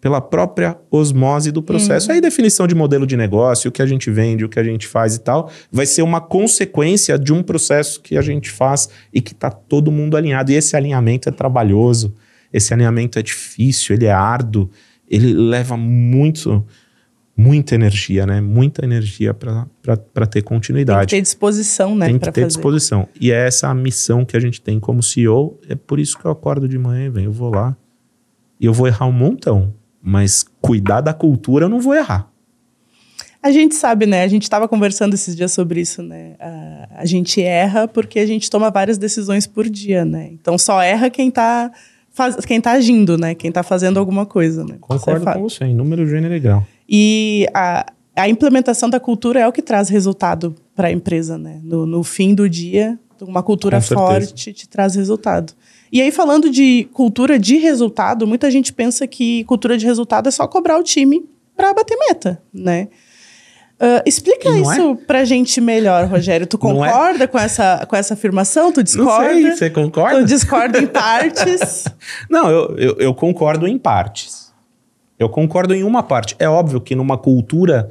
pela 0.00 0.20
própria 0.20 0.76
osmose 0.90 1.50
do 1.50 1.62
processo. 1.62 2.08
Uhum. 2.08 2.14
Aí, 2.14 2.20
definição 2.20 2.66
de 2.66 2.74
modelo 2.74 3.06
de 3.06 3.16
negócio, 3.16 3.68
o 3.68 3.72
que 3.72 3.82
a 3.82 3.86
gente 3.86 4.10
vende, 4.10 4.44
o 4.44 4.48
que 4.48 4.60
a 4.60 4.64
gente 4.64 4.86
faz 4.86 5.16
e 5.16 5.20
tal, 5.20 5.50
vai 5.72 5.86
ser 5.86 6.02
uma 6.02 6.20
consequência 6.20 7.18
de 7.18 7.32
um 7.32 7.42
processo 7.42 8.00
que 8.00 8.16
a 8.16 8.22
gente 8.22 8.50
faz 8.50 8.88
e 9.12 9.20
que 9.20 9.32
está 9.32 9.50
todo 9.50 9.90
mundo 9.90 10.16
alinhado. 10.16 10.52
E 10.52 10.54
esse 10.54 10.76
alinhamento 10.76 11.28
é 11.28 11.32
trabalhoso, 11.32 12.14
esse 12.52 12.72
alinhamento 12.72 13.18
é 13.18 13.22
difícil, 13.22 13.96
ele 13.96 14.04
é 14.04 14.12
árduo, 14.12 14.70
ele 15.08 15.32
leva 15.32 15.76
muito 15.76 16.64
muita 17.36 17.74
energia, 17.74 18.24
né? 18.24 18.40
Muita 18.40 18.84
energia 18.84 19.34
para 19.34 20.26
ter 20.26 20.42
continuidade. 20.42 21.00
Tem 21.00 21.06
que 21.06 21.14
ter 21.16 21.22
disposição, 21.22 21.94
né? 21.94 22.06
Tem 22.06 22.18
que 22.18 22.24
ter 22.24 22.32
fazer. 22.32 22.46
disposição. 22.46 23.08
E 23.20 23.30
é 23.30 23.46
essa 23.46 23.68
a 23.68 23.74
missão 23.74 24.24
que 24.24 24.36
a 24.36 24.40
gente 24.40 24.60
tem 24.60 24.80
como 24.80 25.02
CEO. 25.02 25.60
É 25.68 25.74
por 25.74 26.00
isso 26.00 26.18
que 26.18 26.24
eu 26.24 26.30
acordo 26.30 26.66
de 26.66 26.78
manhã 26.78 27.06
e 27.06 27.10
venho, 27.10 27.26
eu 27.26 27.32
vou 27.32 27.50
lá 27.50 27.76
e 28.58 28.64
eu 28.64 28.72
vou 28.72 28.86
errar 28.86 29.06
um 29.06 29.12
montão. 29.12 29.74
Mas 30.02 30.46
cuidar 30.60 31.00
da 31.02 31.12
cultura 31.12 31.66
eu 31.66 31.68
não 31.68 31.80
vou 31.80 31.94
errar. 31.94 32.30
A 33.42 33.52
gente 33.52 33.74
sabe, 33.74 34.06
né? 34.06 34.22
A 34.22 34.28
gente 34.28 34.44
estava 34.44 34.66
conversando 34.66 35.14
esses 35.14 35.36
dias 35.36 35.52
sobre 35.52 35.80
isso, 35.80 36.02
né? 36.02 36.34
A, 36.40 37.02
a 37.02 37.04
gente 37.04 37.40
erra 37.42 37.86
porque 37.86 38.18
a 38.18 38.26
gente 38.26 38.48
toma 38.50 38.70
várias 38.70 38.98
decisões 38.98 39.46
por 39.46 39.68
dia, 39.68 40.04
né? 40.04 40.30
Então 40.32 40.56
só 40.56 40.80
erra 40.80 41.10
quem 41.10 41.28
está 41.28 41.70
faz, 42.16 42.34
quem 42.46 42.60
tá 42.60 42.72
agindo, 42.72 43.18
né? 43.18 43.34
Quem 43.34 43.50
está 43.50 43.62
fazendo 43.62 43.98
alguma 43.98 44.24
coisa, 44.24 44.64
né? 44.64 44.78
Concordo 44.80 45.24
com 45.24 45.42
você, 45.42 45.66
em 45.66 45.74
número, 45.74 46.06
gênero 46.06 46.34
e 46.34 46.40
grau. 46.40 46.66
E 46.88 47.46
a, 47.52 47.84
a 48.16 48.28
implementação 48.28 48.88
da 48.88 48.98
cultura 48.98 49.38
é 49.38 49.46
o 49.46 49.52
que 49.52 49.60
traz 49.60 49.90
resultado 49.90 50.54
para 50.74 50.88
a 50.88 50.90
empresa, 50.90 51.36
né? 51.36 51.60
No, 51.62 51.84
no, 51.84 52.02
fim 52.02 52.34
do 52.34 52.48
dia, 52.48 52.98
uma 53.20 53.42
cultura 53.42 53.82
forte 53.82 54.52
te 54.54 54.66
traz 54.66 54.94
resultado. 54.94 55.52
E 55.92 56.00
aí, 56.00 56.10
falando 56.10 56.48
de 56.48 56.88
cultura 56.92 57.38
de 57.38 57.58
resultado, 57.58 58.26
muita 58.26 58.50
gente 58.50 58.72
pensa 58.72 59.06
que 59.06 59.44
cultura 59.44 59.76
de 59.76 59.84
resultado 59.84 60.28
é 60.28 60.32
só 60.32 60.48
cobrar 60.48 60.78
o 60.78 60.82
time 60.82 61.22
para 61.54 61.74
bater 61.74 61.96
meta, 62.08 62.42
né? 62.52 62.88
Uh, 63.78 64.00
explica 64.06 64.48
isso 64.48 64.92
é? 64.92 64.94
pra 65.06 65.24
gente 65.24 65.60
melhor, 65.60 66.06
Rogério. 66.06 66.46
Tu 66.46 66.56
é? 66.56 66.60
concorda 66.60 67.24
é? 67.24 67.26
com, 67.26 67.38
essa, 67.38 67.84
com 67.86 67.94
essa 67.94 68.14
afirmação? 68.14 68.72
Tu 68.72 68.82
discorda? 68.82 69.32
Não 69.34 69.42
sei, 69.42 69.52
você 69.52 69.70
concorda? 69.70 70.20
Tu 70.20 70.24
discorda 70.24 70.78
em 70.78 70.86
partes? 70.86 71.84
Não, 72.30 72.50
eu, 72.50 72.76
eu, 72.78 72.96
eu 72.98 73.14
concordo 73.14 73.66
em 73.66 73.78
partes. 73.78 74.52
Eu 75.18 75.28
concordo 75.28 75.74
em 75.74 75.84
uma 75.84 76.02
parte. 76.02 76.34
É 76.38 76.48
óbvio 76.48 76.80
que 76.80 76.94
numa 76.94 77.18
cultura 77.18 77.90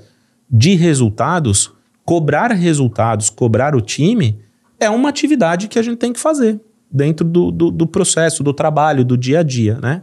de 0.49 0.75
resultados, 0.75 1.71
cobrar 2.03 2.51
resultados, 2.51 3.29
cobrar 3.29 3.75
o 3.75 3.81
time, 3.81 4.39
é 4.79 4.89
uma 4.89 5.09
atividade 5.09 5.67
que 5.67 5.77
a 5.77 5.81
gente 5.83 5.97
tem 5.97 6.11
que 6.11 6.19
fazer 6.19 6.59
dentro 6.91 7.27
do, 7.27 7.51
do, 7.51 7.71
do 7.71 7.85
processo, 7.85 8.43
do 8.43 8.53
trabalho, 8.53 9.03
do 9.03 9.17
dia 9.17 9.39
a 9.39 9.43
dia, 9.43 9.79
né? 9.81 10.01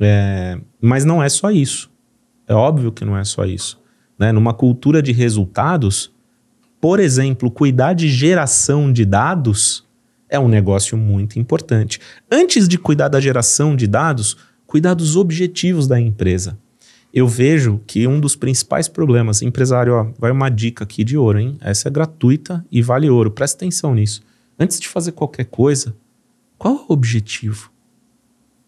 É, 0.00 0.58
mas 0.80 1.04
não 1.04 1.22
é 1.22 1.28
só 1.28 1.50
isso. 1.50 1.92
É 2.48 2.54
óbvio 2.54 2.90
que 2.90 3.04
não 3.04 3.16
é 3.16 3.24
só 3.24 3.44
isso. 3.44 3.83
Né? 4.18 4.32
Numa 4.32 4.54
cultura 4.54 5.02
de 5.02 5.12
resultados, 5.12 6.12
por 6.80 7.00
exemplo, 7.00 7.50
cuidar 7.50 7.94
de 7.94 8.08
geração 8.08 8.92
de 8.92 9.04
dados 9.04 9.84
é 10.28 10.38
um 10.38 10.48
negócio 10.48 10.96
muito 10.98 11.38
importante. 11.38 12.00
Antes 12.30 12.66
de 12.66 12.76
cuidar 12.76 13.08
da 13.08 13.20
geração 13.20 13.76
de 13.76 13.86
dados, 13.86 14.36
cuidar 14.66 14.94
dos 14.94 15.16
objetivos 15.16 15.86
da 15.86 16.00
empresa. 16.00 16.58
Eu 17.12 17.28
vejo 17.28 17.80
que 17.86 18.08
um 18.08 18.18
dos 18.18 18.34
principais 18.34 18.88
problemas, 18.88 19.40
empresário, 19.40 19.94
ó, 19.94 20.06
vai 20.18 20.32
uma 20.32 20.48
dica 20.48 20.82
aqui 20.82 21.04
de 21.04 21.16
ouro, 21.16 21.38
hein? 21.38 21.56
Essa 21.60 21.88
é 21.88 21.90
gratuita 21.90 22.64
e 22.72 22.82
vale 22.82 23.08
ouro. 23.08 23.30
Presta 23.30 23.58
atenção 23.58 23.94
nisso. 23.94 24.20
Antes 24.58 24.80
de 24.80 24.88
fazer 24.88 25.12
qualquer 25.12 25.44
coisa, 25.44 25.94
qual 26.58 26.74
é 26.74 26.78
o 26.80 26.92
objetivo? 26.92 27.70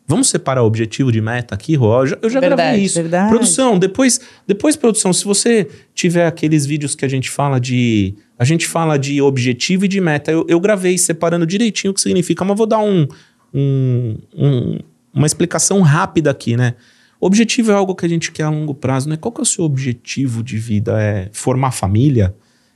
Vamos 0.08 0.28
separar 0.28 0.62
o 0.62 0.66
objetivo 0.66 1.10
de 1.10 1.20
meta 1.20 1.54
aqui, 1.54 1.74
Rô? 1.74 2.00
Eu 2.02 2.06
já, 2.06 2.18
eu 2.22 2.30
já 2.30 2.38
Verdade, 2.40 2.62
gravei 2.62 2.84
isso. 2.84 2.94
verdade. 2.94 3.28
Produção, 3.28 3.76
depois, 3.78 4.20
depois, 4.46 4.76
produção, 4.76 5.12
se 5.12 5.24
você 5.24 5.68
tiver 5.94 6.26
aqueles 6.26 6.64
vídeos 6.64 6.94
que 6.94 7.04
a 7.04 7.08
gente 7.08 7.28
fala 7.28 7.58
de. 7.58 8.14
A 8.38 8.44
gente 8.44 8.66
fala 8.66 8.96
de 8.98 9.20
objetivo 9.20 9.84
e 9.84 9.88
de 9.88 10.00
meta. 10.00 10.30
Eu, 10.30 10.46
eu 10.48 10.60
gravei 10.60 10.96
separando 10.96 11.44
direitinho 11.46 11.90
o 11.90 11.94
que 11.94 12.00
significa, 12.00 12.44
mas 12.44 12.56
vou 12.56 12.66
dar 12.66 12.78
um, 12.78 13.06
um, 13.52 14.18
um- 14.36 14.78
uma 15.12 15.26
explicação 15.26 15.80
rápida 15.80 16.30
aqui, 16.30 16.56
né? 16.56 16.74
Objetivo 17.18 17.72
é 17.72 17.74
algo 17.74 17.94
que 17.94 18.04
a 18.04 18.08
gente 18.08 18.30
quer 18.30 18.42
a 18.44 18.50
longo 18.50 18.74
prazo, 18.74 19.08
né? 19.08 19.16
Qual 19.16 19.32
que 19.32 19.40
é 19.40 19.42
o 19.42 19.46
seu 19.46 19.64
objetivo 19.64 20.42
de 20.42 20.58
vida? 20.58 21.00
É 21.00 21.30
formar 21.32 21.70
família? 21.72 22.34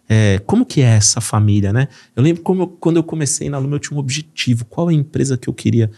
É, 0.09 0.41
como 0.47 0.65
que 0.67 0.81
é 0.81 0.87
essa 0.97 1.21
família, 1.21 1.73
né? 1.73 1.87
Eu 2.17 2.23
lembro 2.23 2.43
como 2.43 2.63
eu- 2.63 2.67
quando 2.69 2.97
eu 2.97 3.05
comecei 3.05 3.49
na 3.49 3.59
Luma, 3.59 3.77
eu 3.77 3.79
tinha 3.79 3.97
um 3.97 4.01
objetivo. 4.01 4.65
Qual 4.65 4.89
a 4.89 4.93
empresa 4.93 5.37
que 5.37 5.49
eu 5.49 5.55
queria? 5.55 5.91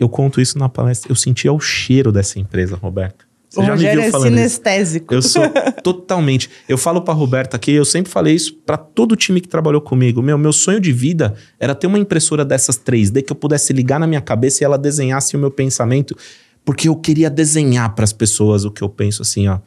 Eu 0.00 0.08
conto 0.08 0.40
isso 0.40 0.58
na 0.58 0.68
palestra. 0.68 1.12
Eu 1.12 1.16
sentia 1.16 1.52
o 1.52 1.60
cheiro 1.60 2.10
dessa 2.10 2.38
empresa, 2.40 2.74
Roberto. 2.76 3.28
O 3.56 3.62
Rogério 3.62 4.00
é 4.00 4.08
isso. 4.08 4.20
sinestésico. 4.20 5.12
Eu 5.12 5.20
sou 5.20 5.42
totalmente. 5.82 6.48
Eu 6.68 6.78
falo 6.78 7.02
pra 7.02 7.12
Roberta 7.12 7.56
aqui, 7.56 7.72
eu 7.72 7.84
sempre 7.84 8.10
falei 8.10 8.34
isso 8.34 8.54
pra 8.64 8.76
todo 8.76 9.16
time 9.16 9.40
que 9.40 9.48
trabalhou 9.48 9.80
comigo. 9.80 10.22
Meu, 10.22 10.38
meu 10.38 10.52
sonho 10.52 10.80
de 10.80 10.92
vida 10.92 11.34
era 11.58 11.74
ter 11.74 11.88
uma 11.88 11.98
impressora 11.98 12.44
dessas 12.44 12.78
3D 12.78 13.22
que 13.22 13.32
eu 13.32 13.36
pudesse 13.36 13.72
ligar 13.72 13.98
na 13.98 14.06
minha 14.06 14.20
cabeça 14.20 14.62
e 14.62 14.64
ela 14.64 14.78
desenhasse 14.78 15.36
o 15.36 15.38
meu 15.38 15.50
pensamento, 15.50 16.16
porque 16.64 16.88
eu 16.88 16.94
queria 16.94 17.28
desenhar 17.28 17.92
pras 17.94 18.12
pessoas 18.12 18.64
o 18.64 18.70
que 18.70 18.82
eu 18.82 18.88
penso 18.88 19.22
assim, 19.22 19.48
ó. 19.48 19.58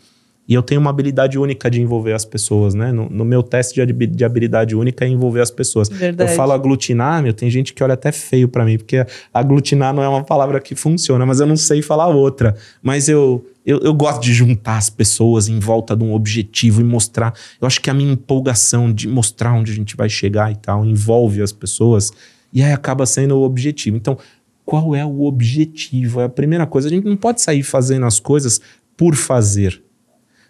E 0.47 0.53
eu 0.53 0.61
tenho 0.61 0.81
uma 0.81 0.89
habilidade 0.89 1.39
única 1.39 1.71
de 1.71 1.81
envolver 1.81 2.11
as 2.11 2.25
pessoas, 2.25 2.73
né? 2.73 2.91
No, 2.91 3.09
no 3.09 3.23
meu 3.23 3.41
teste 3.41 3.75
de, 3.75 3.81
habi- 3.81 4.07
de 4.07 4.25
habilidade 4.25 4.75
única 4.75 5.05
é 5.05 5.07
envolver 5.07 5.39
as 5.39 5.49
pessoas. 5.49 5.87
Verdade. 5.87 6.31
Eu 6.31 6.35
falo 6.35 6.51
aglutinar, 6.51 7.23
meu, 7.23 7.33
tem 7.33 7.49
gente 7.49 7.73
que 7.73 7.81
olha 7.81 7.93
até 7.93 8.11
feio 8.11 8.49
pra 8.49 8.65
mim, 8.65 8.77
porque 8.77 9.05
aglutinar 9.33 9.93
não 9.93 10.03
é 10.03 10.07
uma 10.09 10.23
palavra 10.23 10.59
que 10.59 10.75
funciona, 10.75 11.25
mas 11.25 11.39
eu 11.39 11.45
não 11.47 11.55
sei 11.55 11.81
falar 11.81 12.07
outra. 12.09 12.55
Mas 12.81 13.07
eu, 13.07 13.45
eu, 13.65 13.79
eu 13.79 13.93
gosto 13.93 14.21
de 14.21 14.33
juntar 14.33 14.77
as 14.77 14.89
pessoas 14.89 15.47
em 15.47 15.59
volta 15.59 15.95
de 15.95 16.03
um 16.03 16.13
objetivo 16.13 16.81
e 16.81 16.83
mostrar. 16.83 17.33
Eu 17.61 17.65
acho 17.65 17.79
que 17.79 17.89
a 17.89 17.93
minha 17.93 18.11
empolgação 18.11 18.91
de 18.91 19.07
mostrar 19.07 19.53
onde 19.53 19.71
a 19.71 19.75
gente 19.75 19.95
vai 19.95 20.09
chegar 20.09 20.51
e 20.51 20.55
tal 20.57 20.85
envolve 20.85 21.41
as 21.41 21.53
pessoas 21.53 22.11
e 22.51 22.61
aí 22.61 22.73
acaba 22.73 23.05
sendo 23.05 23.35
o 23.37 23.43
objetivo. 23.43 23.95
Então, 23.95 24.17
qual 24.65 24.93
é 24.93 25.05
o 25.05 25.23
objetivo? 25.23 26.19
É 26.21 26.25
a 26.25 26.29
primeira 26.29 26.65
coisa. 26.65 26.87
A 26.89 26.91
gente 26.91 27.05
não 27.05 27.15
pode 27.17 27.41
sair 27.41 27.63
fazendo 27.63 28.05
as 28.05 28.19
coisas 28.19 28.59
por 28.97 29.15
fazer. 29.15 29.81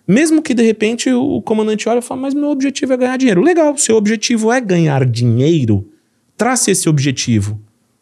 Mesmo 0.07 0.41
que 0.41 0.53
de 0.53 0.63
repente 0.63 1.09
o 1.11 1.41
comandante 1.41 1.87
olha 1.87 1.99
e 1.99 2.01
fala, 2.01 2.21
mas 2.21 2.33
meu 2.33 2.49
objetivo 2.49 2.93
é 2.93 2.97
ganhar 2.97 3.17
dinheiro. 3.17 3.41
Legal, 3.41 3.77
seu 3.77 3.95
objetivo 3.95 4.51
é 4.51 4.59
ganhar 4.59 5.05
dinheiro. 5.05 5.87
Trace 6.35 6.71
esse 6.71 6.89
objetivo. 6.89 7.61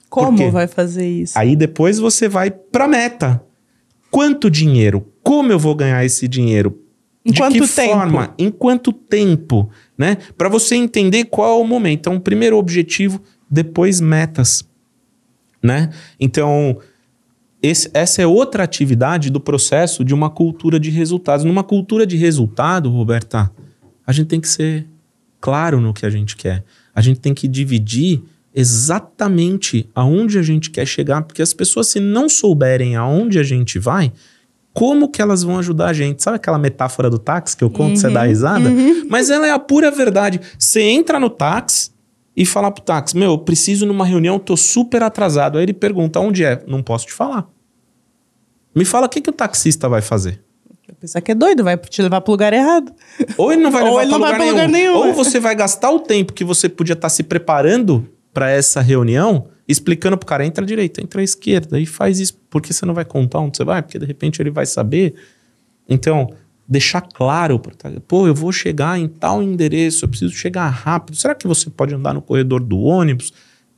Como 0.09 0.51
vai 0.51 0.67
fazer 0.67 1.07
isso? 1.07 1.37
Aí 1.37 1.55
depois 1.55 1.99
você 1.99 2.27
vai 2.27 2.51
pra 2.51 2.87
meta. 2.87 3.41
Quanto 4.09 4.49
dinheiro? 4.49 5.07
Como 5.23 5.51
eu 5.51 5.59
vou 5.59 5.73
ganhar 5.75 6.03
esse 6.03 6.27
dinheiro? 6.27 6.77
Em 7.23 7.31
De 7.31 7.39
quanto 7.39 7.53
que 7.53 7.67
tempo? 7.67 7.93
forma? 7.93 8.33
Em 8.37 8.49
quanto 8.51 8.91
tempo? 8.91 9.69
Né? 9.97 10.17
Para 10.37 10.49
você 10.49 10.75
entender 10.75 11.25
qual 11.25 11.59
é 11.59 11.63
o 11.63 11.67
momento. 11.67 11.99
Então, 11.99 12.19
primeiro 12.19 12.57
objetivo, 12.57 13.21
depois 13.49 14.01
metas. 14.01 14.67
Né? 15.63 15.91
Então, 16.19 16.79
esse- 17.61 17.89
essa 17.93 18.21
é 18.21 18.27
outra 18.27 18.63
atividade 18.63 19.29
do 19.29 19.39
processo 19.39 20.03
de 20.03 20.13
uma 20.13 20.29
cultura 20.29 20.79
de 20.79 20.89
resultados. 20.89 21.45
Numa 21.45 21.63
cultura 21.63 22.05
de 22.05 22.17
resultado, 22.17 22.89
Roberta, 22.89 23.51
a 24.05 24.11
gente 24.11 24.27
tem 24.27 24.39
que 24.41 24.47
ser 24.47 24.87
claro 25.39 25.79
no 25.79 25.93
que 25.93 26.05
a 26.05 26.09
gente 26.09 26.35
quer. 26.35 26.63
A 26.93 27.01
gente 27.01 27.19
tem 27.19 27.33
que 27.33 27.47
dividir 27.47 28.21
exatamente 28.53 29.89
aonde 29.95 30.37
a 30.37 30.41
gente 30.43 30.69
quer 30.69 30.85
chegar, 30.85 31.21
porque 31.21 31.41
as 31.41 31.53
pessoas, 31.53 31.87
se 31.87 31.99
não 31.99 32.27
souberem 32.27 32.95
aonde 32.95 33.39
a 33.39 33.43
gente 33.43 33.79
vai, 33.79 34.11
como 34.73 35.09
que 35.09 35.21
elas 35.21 35.43
vão 35.43 35.57
ajudar 35.59 35.87
a 35.87 35.93
gente? 35.93 36.23
Sabe 36.23 36.35
aquela 36.37 36.57
metáfora 36.57 37.09
do 37.09 37.17
táxi 37.19 37.55
que 37.57 37.63
eu 37.63 37.69
conto, 37.69 37.97
você 37.99 38.09
dá 38.09 38.23
risada? 38.23 38.69
Mas 39.09 39.29
ela 39.29 39.45
é 39.47 39.51
a 39.51 39.59
pura 39.59 39.91
verdade. 39.91 40.39
Você 40.57 40.81
entra 40.81 41.19
no 41.19 41.29
táxi 41.29 41.91
e 42.35 42.45
fala 42.45 42.71
pro 42.71 42.83
táxi, 42.83 43.17
meu, 43.17 43.31
eu 43.31 43.37
preciso 43.37 43.85
numa 43.85 44.05
reunião, 44.05 44.39
tô 44.39 44.55
super 44.55 45.03
atrasado. 45.03 45.57
Aí 45.57 45.65
ele 45.65 45.73
pergunta, 45.73 46.19
onde 46.19 46.43
é? 46.43 46.63
Não 46.65 46.81
posso 46.81 47.05
te 47.07 47.13
falar. 47.13 47.47
Me 48.73 48.85
fala 48.85 49.05
o 49.05 49.09
que, 49.09 49.19
que 49.19 49.29
o 49.29 49.33
taxista 49.33 49.89
vai 49.89 50.01
fazer. 50.01 50.41
Pensar 50.99 51.19
que 51.21 51.31
é 51.31 51.35
doido, 51.35 51.63
vai 51.63 51.75
te 51.77 52.01
levar 52.01 52.21
pro 52.21 52.31
lugar 52.31 52.53
errado. 52.53 52.93
Ou 53.37 53.51
ele 53.51 53.61
não 53.63 53.71
vai 53.71 53.81
Ou 53.81 53.97
levar 53.97 54.03
ele 54.03 54.11
vai 54.11 54.19
lugar, 54.19 54.35
pra 54.35 54.39
nenhum. 54.39 54.51
lugar 54.53 54.69
nenhum, 54.69 54.95
Ou 54.95 55.05
é. 55.07 55.13
você 55.13 55.39
vai 55.39 55.55
gastar 55.55 55.89
o 55.89 55.99
tempo 55.99 56.31
que 56.31 56.43
você 56.43 56.69
podia 56.69 56.93
estar 56.93 57.09
se 57.09 57.23
preparando 57.23 58.07
para 58.33 58.51
essa 58.51 58.81
reunião, 58.81 59.47
explicando 59.67 60.15
pro 60.17 60.27
cara, 60.27 60.45
entra 60.45 60.63
à 60.63 60.67
direita, 60.67 61.01
entra 61.01 61.21
à 61.21 61.23
esquerda 61.23 61.79
e 61.79 61.85
faz 61.85 62.19
isso. 62.19 62.39
Porque 62.49 62.71
você 62.71 62.85
não 62.85 62.93
vai 62.93 63.03
contar 63.03 63.39
onde 63.39 63.57
você 63.57 63.63
vai, 63.63 63.81
porque 63.81 63.97
de 63.97 64.05
repente 64.05 64.41
ele 64.41 64.51
vai 64.51 64.65
saber. 64.65 65.15
Então, 65.89 66.29
deixar 66.67 67.01
claro, 67.01 67.61
pô, 68.07 68.27
eu 68.27 68.33
vou 68.33 68.51
chegar 68.51 68.97
em 68.97 69.07
tal 69.07 69.43
endereço, 69.43 70.05
eu 70.05 70.09
preciso 70.09 70.33
chegar 70.33 70.67
rápido. 70.69 71.15
Será 71.15 71.35
que 71.35 71.47
você 71.47 71.69
pode 71.69 71.93
andar 71.93 72.13
no 72.13 72.21
corredor 72.21 72.61
do 72.61 72.79
ônibus? 72.79 73.33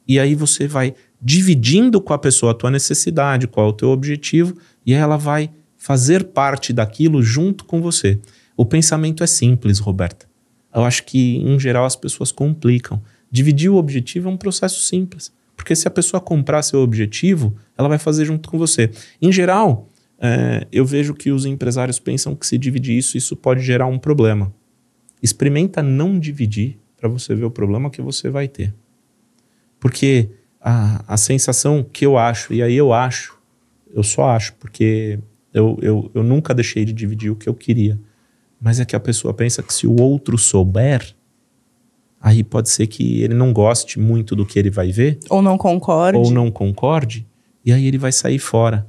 E 0.08 0.20
aí 0.20 0.36
você 0.36 0.68
vai 0.68 0.94
dividindo 1.22 2.02
com 2.02 2.14
a 2.14 2.18
pessoa 2.18 2.52
a 2.52 2.56
tua 2.56 2.70
necessidade, 2.70 3.48
qual 3.48 3.68
é 3.68 3.70
o 3.70 3.74
teu 3.74 3.90
objetivo, 3.90 4.56
e 4.86 4.94
ela 4.94 5.18
vai 5.18 5.50
fazer 5.78 6.26
parte 6.26 6.72
daquilo 6.74 7.24
junto 7.24 7.66
com 7.66 7.82
você. 7.82 8.20
O 8.56 8.66
pensamento 8.66 9.24
é 9.24 9.28
simples, 9.28 9.80
Roberta. 9.80 10.28
Eu 10.74 10.84
acho 10.84 11.04
que, 11.04 11.38
em 11.38 11.60
geral, 11.60 11.86
as 11.86 11.96
pessoas 11.96 12.32
complicam. 12.32 13.02
Dividir 13.32 13.70
o 13.70 13.76
objetivo 13.76 14.30
é 14.30 14.32
um 14.32 14.38
processo 14.38 14.82
simples. 14.82 15.32
Porque 15.56 15.76
se 15.76 15.88
a 15.88 15.92
pessoa 15.92 16.20
comprar 16.20 16.62
seu 16.62 16.80
objetivo, 16.80 17.56
ela 17.78 17.88
vai 17.88 17.98
fazer 17.98 18.26
junto 18.26 18.50
com 18.50 18.58
você. 18.58 18.92
Em 19.22 19.32
geral, 19.32 19.90
é, 20.20 20.68
eu 20.72 20.86
vejo 20.86 21.14
que 21.14 21.32
os 21.32 21.46
empresários 21.46 22.00
pensam 22.00 22.36
que 22.36 22.46
se 22.48 22.58
dividir 22.58 22.98
isso, 22.98 23.18
isso 23.18 23.36
pode 23.36 23.62
gerar 23.62 23.88
um 23.88 24.00
problema. 24.00 24.54
Experimenta 25.22 25.82
não 25.82 26.20
dividir 26.20 26.78
para 26.98 27.10
você 27.10 27.36
ver 27.36 27.46
o 27.46 27.52
problema 27.52 27.90
que 27.90 28.02
você 28.02 28.30
vai 28.30 28.48
ter. 28.48 28.74
Porque 29.80 30.30
a, 30.62 31.04
a 31.14 31.18
sensação 31.18 31.84
que 31.84 32.06
eu 32.06 32.18
acho, 32.18 32.54
e 32.54 32.64
aí 32.64 32.76
eu 32.76 32.94
acho, 32.94 33.38
eu 33.94 34.04
só 34.04 34.30
acho, 34.30 34.54
porque 34.54 35.20
eu, 35.54 35.78
eu, 35.82 36.12
eu 36.14 36.24
nunca 36.24 36.54
deixei 36.54 36.86
de 36.86 36.94
dividir 36.94 37.30
o 37.30 37.36
que 37.36 37.48
eu 37.50 37.54
queria. 37.54 38.00
Mas 38.60 38.80
é 38.80 38.86
que 38.86 38.96
a 38.96 39.00
pessoa 39.00 39.34
pensa 39.34 39.62
que 39.62 39.74
se 39.74 39.86
o 39.86 40.00
outro 40.02 40.38
souber, 40.38 41.14
aí 42.22 42.44
pode 42.44 42.70
ser 42.70 42.88
que 42.88 43.22
ele 43.22 43.34
não 43.34 43.52
goste 43.52 44.00
muito 44.00 44.36
do 44.38 44.46
que 44.46 44.58
ele 44.58 44.70
vai 44.70 44.90
ver, 44.92 45.20
Ou 45.30 45.42
não 45.42 45.58
concorde. 45.58 46.18
ou 46.18 46.32
não 46.32 46.50
concorde, 46.50 47.28
e 47.66 47.74
aí 47.74 47.86
ele 47.86 47.98
vai 47.98 48.14
sair 48.14 48.40
fora. 48.40 48.88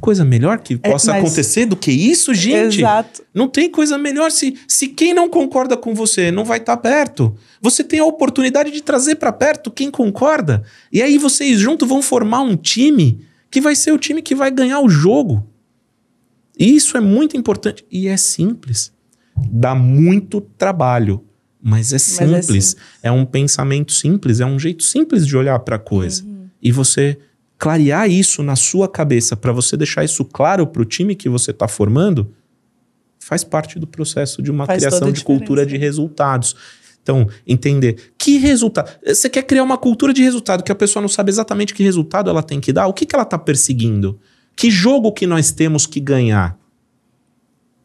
Coisa 0.00 0.24
melhor 0.24 0.58
que 0.60 0.78
possa 0.78 1.12
mas- 1.12 1.22
acontecer 1.22 1.66
do 1.66 1.76
que 1.76 1.90
isso, 1.90 2.32
gente? 2.32 2.78
Exato. 2.78 3.22
Não 3.34 3.46
tem 3.46 3.70
coisa 3.70 3.98
melhor 3.98 4.30
se, 4.30 4.56
se 4.66 4.88
quem 4.88 5.12
não 5.12 5.28
concorda 5.28 5.76
com 5.76 5.94
você 5.94 6.30
não 6.30 6.44
vai 6.44 6.58
estar 6.58 6.76
perto. 6.78 7.34
Você 7.60 7.84
tem 7.84 8.00
a 8.00 8.04
oportunidade 8.04 8.70
de 8.70 8.82
trazer 8.82 9.16
para 9.16 9.32
perto 9.32 9.70
quem 9.70 9.90
concorda. 9.90 10.62
E 10.90 11.02
aí 11.02 11.18
vocês 11.18 11.58
juntos 11.60 11.86
vão 11.86 12.00
formar 12.00 12.40
um 12.40 12.56
time 12.56 13.20
que 13.50 13.60
vai 13.60 13.76
ser 13.76 13.92
o 13.92 13.98
time 13.98 14.22
que 14.22 14.34
vai 14.34 14.50
ganhar 14.50 14.80
o 14.80 14.88
jogo. 14.88 15.46
E 16.58 16.74
isso 16.74 16.96
é 16.96 17.00
muito 17.00 17.36
importante 17.36 17.84
e 17.90 18.08
é 18.08 18.16
simples. 18.16 18.92
Dá 19.50 19.74
muito 19.74 20.40
trabalho, 20.56 21.24
mas 21.62 21.92
é 21.92 21.96
é 21.96 21.98
simples. 21.98 22.76
é, 23.02 23.10
um 23.10 23.24
pensamento 23.24 23.92
simples, 23.92 24.40
é 24.40 24.46
um 24.46 24.58
jeito 24.58 24.82
simples 24.82 25.26
de 25.26 25.36
olhar 25.36 25.58
para 25.60 25.76
a 25.76 25.78
coisa. 25.78 26.22
Uhum. 26.24 26.48
E 26.62 26.70
você 26.70 27.18
clarear 27.60 28.10
isso 28.10 28.42
na 28.42 28.56
sua 28.56 28.88
cabeça 28.88 29.36
para 29.36 29.52
você 29.52 29.76
deixar 29.76 30.02
isso 30.02 30.24
claro 30.24 30.66
para 30.66 30.80
o 30.80 30.84
time 30.84 31.14
que 31.14 31.28
você 31.28 31.50
está 31.50 31.68
formando, 31.68 32.32
faz 33.18 33.44
parte 33.44 33.78
do 33.78 33.86
processo 33.86 34.42
de 34.42 34.50
uma 34.50 34.64
Faz 34.64 34.78
criação 34.82 35.12
de 35.12 35.22
cultura 35.22 35.66
de 35.66 35.76
resultados. 35.76 36.56
Então, 37.02 37.28
entender 37.46 38.12
que 38.16 38.38
resultado. 38.38 38.90
Você 39.06 39.28
quer 39.28 39.42
criar 39.42 39.62
uma 39.62 39.76
cultura 39.76 40.14
de 40.14 40.22
resultado 40.22 40.64
que 40.64 40.72
a 40.72 40.74
pessoa 40.74 41.02
não 41.02 41.08
sabe 41.08 41.30
exatamente 41.30 41.74
que 41.74 41.82
resultado 41.82 42.30
ela 42.30 42.42
tem 42.42 42.60
que 42.60 42.72
dar? 42.72 42.86
O 42.86 42.94
que, 42.94 43.04
que 43.04 43.14
ela 43.14 43.24
está 43.24 43.38
perseguindo? 43.38 44.18
Que 44.56 44.70
jogo 44.70 45.12
que 45.12 45.26
nós 45.26 45.52
temos 45.52 45.86
que 45.86 46.00
ganhar? 46.00 46.58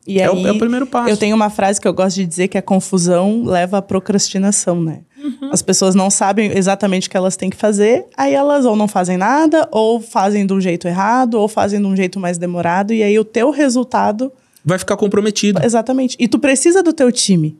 E 0.08 0.20
É, 0.20 0.28
aí, 0.28 0.30
o, 0.30 0.48
é 0.48 0.52
o 0.52 0.58
primeiro 0.58 0.86
passo. 0.86 1.10
eu 1.10 1.18
tenho 1.18 1.36
uma 1.36 1.50
frase 1.50 1.82
que 1.82 1.88
eu 1.88 1.94
gosto 1.94 2.16
de 2.18 2.26
dizer 2.26 2.48
que 2.48 2.58
a 2.58 2.62
confusão 2.62 3.44
leva 3.44 3.80
à 3.80 3.82
procrastinação, 3.82 4.82
né? 4.82 5.02
Uhum. 5.22 5.50
As 5.52 5.62
pessoas 5.62 5.96
não 5.96 6.10
sabem 6.10 6.52
exatamente 6.56 7.08
o 7.08 7.12
que 7.12 7.18
elas 7.18 7.36
têm 7.36 7.50
que 7.50 7.58
fazer, 7.58 8.06
aí 8.16 8.34
elas 8.34 8.66
ou 8.66 8.76
não 8.76 8.88
fazem 8.88 9.18
nada, 9.18 9.68
ou 9.72 10.00
fazem 10.00 10.46
de 10.46 10.54
um 10.54 10.62
jeito 10.62 10.88
errado, 10.88 11.36
ou 11.36 11.48
fazem 11.48 11.80
de 11.80 11.86
um 11.88 11.96
jeito 11.96 12.20
mais 12.20 12.38
demorado, 12.38 12.94
e 12.94 13.02
aí 13.02 13.18
o 13.18 13.26
teu 13.26 13.50
resultado 13.52 14.32
Vai 14.68 14.80
ficar 14.80 14.98
comprometido. 14.98 15.64
Exatamente. 15.64 16.18
E 16.20 16.28
tu 16.28 16.40
precisa 16.40 16.82
do 16.82 16.92
teu 16.92 17.12
time 17.12 17.56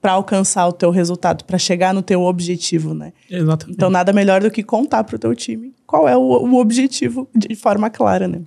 para 0.00 0.12
alcançar 0.12 0.68
o 0.68 0.72
teu 0.72 0.90
resultado, 0.90 1.42
para 1.44 1.58
chegar 1.58 1.92
no 1.92 2.00
teu 2.00 2.22
objetivo, 2.22 2.94
né? 2.94 3.12
Exatamente. 3.28 3.74
Então 3.74 3.90
nada 3.90 4.12
melhor 4.12 4.40
do 4.40 4.50
que 4.50 4.62
contar 4.62 5.02
pro 5.02 5.18
teu 5.18 5.34
time 5.34 5.72
qual 5.86 6.08
é 6.08 6.16
o, 6.16 6.20
o 6.20 6.56
objetivo 6.60 7.28
de 7.34 7.54
forma 7.54 7.88
clara, 7.90 8.28
né? 8.28 8.40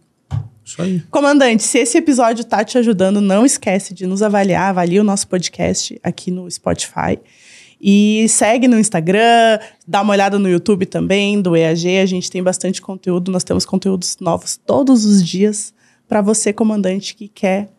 Isso 0.68 0.82
aí. 0.82 1.02
Comandante, 1.10 1.64
se 1.64 1.80
esse 1.80 1.98
episódio 1.98 2.44
tá 2.44 2.62
te 2.62 2.78
ajudando, 2.78 3.22
não 3.22 3.46
esquece 3.46 3.94
de 3.94 4.06
nos 4.06 4.22
avaliar, 4.22 4.70
avalie 4.70 5.00
o 5.00 5.04
nosso 5.04 5.26
podcast 5.30 5.98
aqui 6.04 6.30
no 6.30 6.52
Spotify. 6.52 7.18
E 7.80 8.26
segue 8.28 8.68
no 8.68 8.78
Instagram, 8.78 9.60
dá 9.88 10.02
uma 10.02 10.12
olhada 10.12 10.38
no 10.38 10.50
YouTube 10.50 10.86
também, 10.86 11.42
do 11.42 11.56
EAG. 11.56 12.00
A 12.00 12.06
gente 12.06 12.30
tem 12.30 12.44
bastante 12.44 12.82
conteúdo, 12.82 13.32
nós 13.32 13.46
temos 13.46 13.66
conteúdos 13.66 14.18
novos 14.20 14.58
todos 14.58 15.06
os 15.06 15.26
dias 15.26 15.74
para 16.06 16.22
você, 16.22 16.52
comandante, 16.52 17.16
que 17.16 17.30
quer 17.30 17.70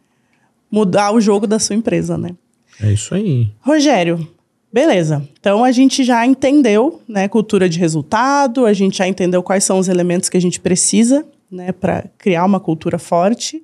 mudar 0.70 1.12
o 1.12 1.20
jogo 1.20 1.46
da 1.46 1.58
sua 1.58 1.76
empresa, 1.76 2.16
né? 2.16 2.30
É 2.80 2.90
isso 2.92 3.14
aí. 3.14 3.50
Rogério, 3.60 4.26
beleza. 4.72 5.28
Então 5.38 5.62
a 5.62 5.72
gente 5.72 6.04
já 6.04 6.24
entendeu, 6.24 7.02
né, 7.06 7.28
cultura 7.28 7.68
de 7.68 7.78
resultado, 7.78 8.64
a 8.64 8.72
gente 8.72 8.96
já 8.98 9.06
entendeu 9.08 9.42
quais 9.42 9.64
são 9.64 9.78
os 9.78 9.88
elementos 9.88 10.28
que 10.28 10.36
a 10.36 10.40
gente 10.40 10.60
precisa, 10.60 11.26
né, 11.50 11.72
para 11.72 12.04
criar 12.18 12.44
uma 12.44 12.60
cultura 12.60 12.98
forte. 12.98 13.62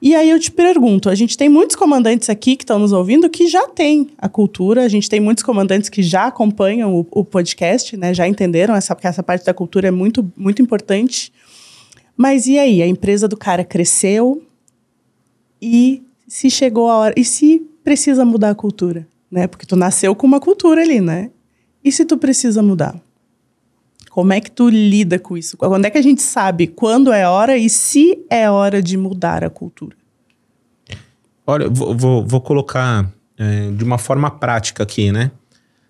E 0.00 0.16
aí 0.16 0.30
eu 0.30 0.40
te 0.40 0.50
pergunto, 0.50 1.08
a 1.08 1.14
gente 1.14 1.36
tem 1.36 1.48
muitos 1.48 1.76
comandantes 1.76 2.28
aqui 2.28 2.56
que 2.56 2.64
estão 2.64 2.78
nos 2.78 2.90
ouvindo 2.90 3.30
que 3.30 3.46
já 3.46 3.68
têm 3.68 4.10
a 4.18 4.28
cultura, 4.28 4.84
a 4.84 4.88
gente 4.88 5.08
tem 5.08 5.20
muitos 5.20 5.44
comandantes 5.44 5.88
que 5.88 6.02
já 6.02 6.26
acompanham 6.26 6.92
o, 6.94 7.06
o 7.10 7.24
podcast, 7.24 7.96
né, 7.96 8.12
já 8.12 8.26
entenderam 8.26 8.74
essa, 8.74 8.96
que 8.96 9.06
essa 9.06 9.22
parte 9.22 9.44
da 9.44 9.54
cultura 9.54 9.88
é 9.88 9.90
muito, 9.92 10.28
muito 10.36 10.60
importante. 10.60 11.32
Mas 12.16 12.46
e 12.46 12.58
aí, 12.58 12.82
a 12.82 12.86
empresa 12.86 13.28
do 13.28 13.36
cara 13.36 13.64
cresceu 13.64 14.42
e 15.60 16.02
se 16.26 16.50
chegou 16.50 16.90
a 16.90 16.96
hora, 16.96 17.14
e 17.16 17.24
se 17.24 17.60
precisa 17.84 18.24
mudar 18.24 18.50
a 18.50 18.54
cultura, 18.54 19.06
né? 19.30 19.46
Porque 19.46 19.66
tu 19.66 19.76
nasceu 19.76 20.14
com 20.14 20.26
uma 20.26 20.40
cultura 20.40 20.82
ali, 20.82 21.00
né? 21.00 21.30
E 21.84 21.92
se 21.92 22.04
tu 22.04 22.16
precisa 22.16 22.62
mudar? 22.62 23.00
Como 24.12 24.30
é 24.30 24.42
que 24.42 24.50
tu 24.50 24.68
lida 24.68 25.18
com 25.18 25.38
isso? 25.38 25.56
Quando 25.56 25.86
é 25.86 25.90
que 25.90 25.96
a 25.96 26.02
gente 26.02 26.20
sabe 26.20 26.66
quando 26.66 27.10
é 27.10 27.26
hora 27.26 27.56
e 27.56 27.70
se 27.70 28.22
é 28.28 28.50
hora 28.50 28.82
de 28.82 28.94
mudar 28.94 29.42
a 29.42 29.48
cultura? 29.48 29.96
Olha, 31.46 31.66
vou, 31.70 31.96
vou, 31.96 32.26
vou 32.26 32.40
colocar 32.42 33.10
é, 33.38 33.70
de 33.70 33.82
uma 33.82 33.96
forma 33.96 34.30
prática 34.30 34.82
aqui, 34.82 35.10
né? 35.10 35.30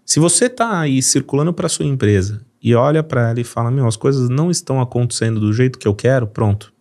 Se 0.06 0.20
você 0.20 0.48
tá 0.48 0.78
aí 0.78 1.02
circulando 1.02 1.52
para 1.52 1.68
sua 1.68 1.84
empresa 1.84 2.40
e 2.62 2.76
olha 2.76 3.02
para 3.02 3.30
ela 3.30 3.40
e 3.40 3.44
fala, 3.44 3.72
meu, 3.72 3.88
as 3.88 3.96
coisas 3.96 4.28
não 4.28 4.52
estão 4.52 4.80
acontecendo 4.80 5.40
do 5.40 5.52
jeito 5.52 5.76
que 5.76 5.88
eu 5.88 5.94
quero, 5.94 6.24
pronto. 6.24 6.72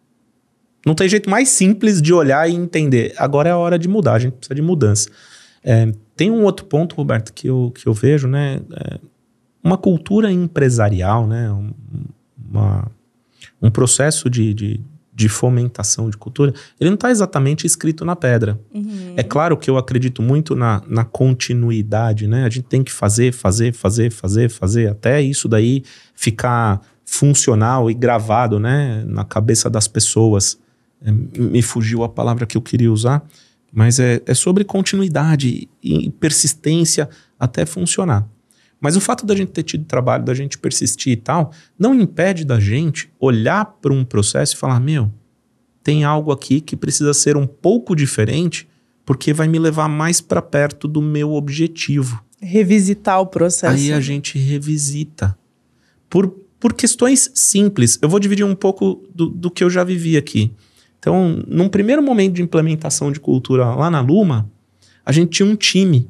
Não 0.86 0.94
tem 0.94 1.10
jeito 1.10 1.28
mais 1.28 1.50
simples 1.50 2.00
de 2.00 2.14
olhar 2.14 2.48
e 2.48 2.54
entender. 2.54 3.16
Agora 3.18 3.50
é 3.50 3.52
a 3.52 3.58
hora 3.58 3.80
de 3.80 3.88
mudar, 3.88 4.14
a 4.14 4.20
gente 4.20 4.34
precisa 4.34 4.54
de 4.54 4.62
mudança. 4.62 5.10
É, 5.64 5.92
tem 6.16 6.30
um 6.30 6.44
outro 6.44 6.68
ponto, 6.68 6.96
Roberto, 6.96 7.34
que 7.34 7.48
eu, 7.48 7.72
que 7.74 7.88
eu 7.88 7.94
vejo, 7.94 8.28
né? 8.28 8.62
É, 8.74 9.00
uma 9.64 9.78
cultura 9.78 10.32
empresarial, 10.32 11.28
né? 11.28 11.52
Um, 11.52 11.72
uma, 12.50 12.92
um 13.62 13.70
processo 13.70 14.30
de, 14.30 14.54
de, 14.54 14.82
de 15.14 15.30
fomentação 15.30 16.10
de 16.10 16.18
cultura, 16.18 16.54
ele 16.80 16.90
não 16.90 16.96
está 16.96 17.12
exatamente 17.12 17.66
escrito 17.68 18.04
na 18.04 18.16
pedra. 18.16 18.60
É 19.16 19.24
claro 19.24 19.56
que 19.58 19.70
eu 19.70 19.78
acredito 19.78 20.22
muito 20.22 20.56
na, 20.56 20.82
na 20.88 21.06
continuidade, 21.06 22.28
né? 22.28 22.46
A 22.46 22.50
gente 22.50 22.66
tem 22.66 22.84
que 22.84 22.92
fazer, 22.92 23.32
fazer, 23.32 23.74
fazer, 23.74 24.12
fazer, 24.12 24.50
fazer, 24.50 24.90
até 24.90 25.22
isso 25.22 25.48
daí 25.48 25.84
ficar 26.16 26.82
funcional 27.06 27.92
e 27.92 27.94
gravado, 27.94 28.60
né? 28.60 29.04
Na 29.06 29.24
cabeça 29.24 29.70
das 29.70 29.88
pessoas. 29.88 30.60
É, 31.04 31.12
me 31.12 31.62
fugiu 31.62 32.04
a 32.04 32.10
palavra 32.10 32.46
que 32.46 32.56
eu 32.56 32.62
queria 32.62 32.92
usar, 32.92 33.24
mas 33.74 34.00
é, 34.00 34.22
é 34.26 34.34
sobre 34.34 34.64
continuidade 34.64 35.68
e 35.84 36.10
persistência 36.12 37.10
até 37.40 37.66
funcionar. 37.66 38.28
Mas 38.82 38.98
o 38.98 39.00
fato 39.00 39.28
da 39.28 39.36
gente 39.36 39.52
ter 39.52 39.62
tido 39.62 39.86
trabalho, 39.86 40.26
da 40.26 40.34
gente 40.34 40.58
persistir 40.58 41.14
e 41.14 41.16
tal, 41.16 41.54
não 41.78 41.94
impede 41.94 42.44
da 42.44 42.60
gente 42.60 43.12
olhar 43.20 43.64
para 43.64 43.94
um 43.94 44.04
processo 44.04 44.56
e 44.56 44.58
falar: 44.58 44.80
meu, 44.80 45.12
tem 45.84 46.04
algo 46.04 46.32
aqui 46.32 46.60
que 46.60 46.76
precisa 46.76 47.14
ser 47.14 47.38
um 47.38 47.46
pouco 47.46 47.96
diferente, 47.96 48.68
porque 49.06 49.32
vai 49.34 49.48
me 49.48 49.60
levar 49.60 49.88
mais 49.88 50.20
para 50.20 50.42
perto 50.42 50.88
do 50.88 51.02
meu 51.02 51.34
objetivo. 51.34 52.24
Revisitar 52.42 53.22
o 53.22 53.28
processo. 53.28 53.76
Aí 53.76 53.94
a 53.94 54.00
gente 54.00 54.40
revisita. 54.40 55.38
Por, 56.10 56.28
por 56.60 56.74
questões 56.74 57.32
simples. 57.36 58.00
Eu 58.02 58.10
vou 58.10 58.20
dividir 58.20 58.44
um 58.44 58.56
pouco 58.56 59.08
do, 59.14 59.28
do 59.30 59.52
que 59.52 59.64
eu 59.64 59.70
já 59.70 59.84
vivi 59.84 60.18
aqui. 60.18 60.52
Então, 61.00 61.44
num 61.48 61.70
primeiro 61.70 62.02
momento 62.02 62.34
de 62.34 62.42
implementação 62.42 63.12
de 63.12 63.20
cultura 63.20 63.66
lá 63.76 63.90
na 63.90 64.02
Luma, 64.02 64.52
a 65.06 65.12
gente 65.12 65.30
tinha 65.32 65.48
um 65.48 65.56
time. 65.56 66.08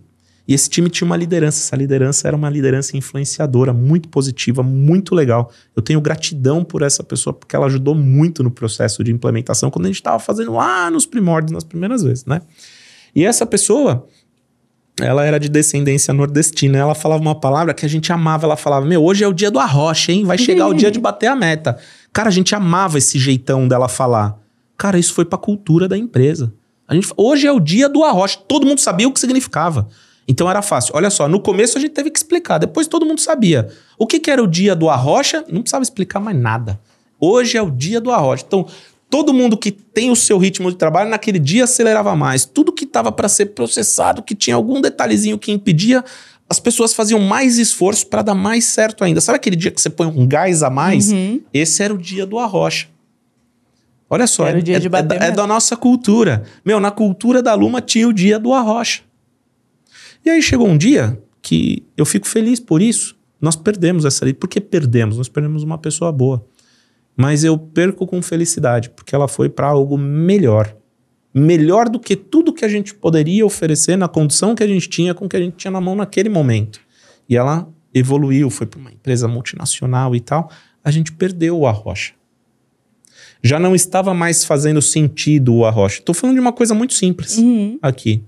E 0.52 0.54
esse 0.54 0.70
time 0.70 0.90
tinha 0.90 1.06
uma 1.06 1.16
liderança. 1.16 1.66
Essa 1.66 1.78
liderança 1.78 2.28
era 2.28 2.36
uma 2.36 2.50
liderança 2.50 2.98
influenciadora, 2.98 3.72
muito 3.72 4.10
positiva, 4.10 4.62
muito 4.62 5.16
legal. 5.16 5.50
Eu 5.74 5.82
tenho 5.82 6.02
gratidão 6.02 6.62
por 6.62 6.82
essa 6.82 7.02
pessoa, 7.02 7.34
porque 7.34 7.56
ela 7.56 7.68
ajudou 7.68 7.96
muito 7.96 8.44
no 8.44 8.52
processo 8.52 9.02
de 9.02 9.14
implementação, 9.14 9.72
quando 9.72 9.86
a 9.86 9.88
gente 9.88 9.96
estava 9.96 10.20
fazendo 10.20 10.52
lá 10.52 10.92
nos 10.92 11.06
primórdios, 11.06 11.54
nas 11.54 11.64
primeiras 11.64 12.04
vezes, 12.04 12.26
né? 12.26 12.42
E 13.16 13.24
essa 13.24 13.46
pessoa, 13.46 14.06
ela 15.00 15.24
era 15.24 15.40
de 15.40 15.48
descendência 15.48 16.14
nordestina. 16.14 16.80
Ela 16.80 16.96
falava 16.96 17.22
uma 17.22 17.40
palavra 17.40 17.74
que 17.74 17.86
a 17.86 17.90
gente 17.90 18.12
amava. 18.12 18.46
Ela 18.46 18.58
falava: 18.58 18.86
Meu, 18.86 19.02
hoje 19.02 19.24
é 19.24 19.28
o 19.30 19.34
dia 19.34 19.50
do 19.50 19.58
arrocha, 19.58 20.12
hein? 20.12 20.26
Vai 20.26 20.38
chegar 20.38 20.68
o 20.68 20.74
dia 20.74 20.92
de 20.92 21.00
bater 21.00 21.28
a 21.28 21.36
meta. 21.36 21.78
Cara, 22.12 22.28
a 22.28 22.32
gente 22.32 22.54
amava 22.54 22.98
esse 22.98 23.18
jeitão 23.18 23.70
dela 23.70 23.88
falar. 23.88 24.38
Cara, 24.78 25.00
isso 25.00 25.14
foi 25.14 25.24
pra 25.24 25.38
cultura 25.38 25.88
da 25.88 25.98
empresa. 25.98 26.54
A 26.86 26.94
gente, 26.94 27.08
hoje 27.16 27.48
é 27.48 27.52
o 27.54 27.60
dia 27.62 27.88
do 27.88 28.04
arrocha. 28.04 28.38
Todo 28.50 28.68
mundo 28.68 28.80
sabia 28.80 29.08
o 29.08 29.14
que 29.14 29.20
significava. 29.22 29.88
Então 30.28 30.50
era 30.50 30.62
fácil. 30.62 30.94
Olha 30.96 31.10
só, 31.10 31.28
no 31.28 31.40
começo 31.40 31.78
a 31.78 31.82
gente 31.82 31.92
teve 31.92 32.10
que 32.10 32.18
explicar, 32.18 32.58
depois 32.58 32.88
todo 32.88 33.06
mundo 33.06 33.20
sabia. 33.20 33.70
O 33.98 34.06
que, 34.08 34.20
que 34.20 34.30
era 34.32 34.42
o 34.42 34.48
dia 34.48 34.76
do 34.76 34.90
arrocha? 34.90 35.44
Não 35.50 35.62
precisava 35.62 35.84
explicar 35.84 36.20
mais 36.20 36.38
nada. 36.38 36.80
Hoje 37.20 37.58
é 37.58 37.62
o 37.62 37.70
dia 37.70 38.00
do 38.00 38.12
arrocha. 38.12 38.44
Então, 38.48 38.66
todo 39.10 39.34
mundo 39.34 39.58
que 39.58 39.72
tem 39.72 40.10
o 40.10 40.16
seu 40.16 40.38
ritmo 40.38 40.72
de 40.72 40.78
trabalho, 40.78 41.10
naquele 41.10 41.38
dia 41.40 41.66
acelerava 41.66 42.16
mais. 42.16 42.46
Tudo 42.46 42.72
que 42.72 42.86
estava 42.86 43.12
para 43.12 43.28
ser 43.28 43.48
processado, 43.48 44.24
que 44.24 44.34
tinha 44.34 44.56
algum 44.56 44.80
detalhezinho 44.80 45.38
que 45.38 45.52
impedia, 45.52 46.04
as 46.50 46.60
pessoas 46.60 46.94
faziam 46.94 47.20
mais 47.20 47.58
esforço 47.58 48.08
para 48.08 48.22
dar 48.22 48.36
mais 48.36 48.66
certo 48.66 49.04
ainda. 49.04 49.22
Sabe 49.22 49.36
aquele 49.38 49.56
dia 49.56 49.72
que 49.72 49.82
você 49.82 49.90
põe 49.90 50.08
um 50.08 50.28
gás 50.28 50.64
a 50.64 50.70
mais? 50.70 51.12
Uhum. 51.12 51.42
Esse 51.54 51.84
era 51.84 51.94
o 51.94 51.98
dia 51.98 52.26
do 52.26 52.40
arrocha. 52.40 52.88
Olha 54.10 54.28
só, 54.28 54.46
Era 54.46 54.58
é, 54.58 54.60
o 54.60 54.64
dia 54.64 54.76
é- 54.76 54.80
de 54.80 54.88
é 54.88 54.90
bater 54.90 55.16
é 55.16 55.20
meta. 55.20 55.32
da 55.38 55.48
nossa 55.48 55.78
cultura. 55.78 56.44
Meu, 56.66 56.80
na 56.80 56.92
cultura 56.92 57.42
da 57.42 57.54
Luma 57.54 57.80
tinha 57.82 58.08
o 58.08 58.14
dia 58.14 58.38
do 58.38 58.54
arrocha. 58.54 59.02
E 60.26 60.30
aí 60.30 60.42
chegou 60.42 60.68
um 60.68 60.78
dia 60.78 61.22
que 61.42 61.86
eu 61.98 62.06
fico 62.06 62.28
feliz 62.28 62.60
por 62.60 62.82
isso. 62.82 63.16
Nós 63.40 63.56
perdemos 63.56 64.06
essa 64.06 64.24
lei. 64.24 64.34
Por 64.34 64.48
que 64.48 64.62
perdemos? 64.62 65.18
Nós 65.18 65.28
perdemos 65.28 65.64
uma 65.64 65.78
pessoa 65.78 66.12
boa. 66.12 66.46
Mas 67.18 67.44
eu 67.44 67.58
perco 67.58 68.06
com 68.08 68.22
felicidade, 68.22 68.90
porque 68.92 69.14
ela 69.16 69.28
foi 69.28 69.50
para 69.50 69.68
algo 69.68 69.98
melhor. 69.98 70.76
Melhor 71.34 71.90
do 71.90 72.00
que 72.00 72.16
tudo 72.16 72.54
que 72.54 72.64
a 72.66 72.68
gente 72.68 72.94
poderia 72.94 73.46
oferecer 73.46 73.98
na 73.98 74.08
condição 74.08 74.54
que 74.54 74.64
a 74.64 74.68
gente 74.68 74.88
tinha 74.90 75.14
com 75.14 75.26
o 75.26 75.30
que 75.30 75.38
a 75.38 75.40
gente 75.40 75.56
tinha 75.56 75.72
na 75.72 75.82
mão 75.82 75.96
naquele 75.96 76.30
momento. 76.30 76.80
E 77.28 77.36
ela 77.36 77.68
evoluiu, 77.94 78.50
foi 78.50 78.68
para 78.68 78.80
uma 78.80 78.92
empresa 78.92 79.28
multinacional 79.28 80.16
e 80.16 80.20
tal. 80.20 80.52
A 80.84 80.92
gente 80.92 81.12
perdeu 81.12 81.58
o 81.60 81.68
arrocha. 81.68 82.14
Já 83.44 83.60
não 83.60 83.74
estava 83.74 84.14
mais 84.14 84.44
fazendo 84.46 84.82
sentido 84.82 85.54
o 85.56 85.66
arrocha. 85.66 86.00
Estou 86.00 86.14
falando 86.14 86.36
de 86.36 86.42
uma 86.42 86.54
coisa 86.54 86.74
muito 86.76 86.94
simples 86.94 87.38
Uhum. 87.38 87.80
aqui. 87.82 88.24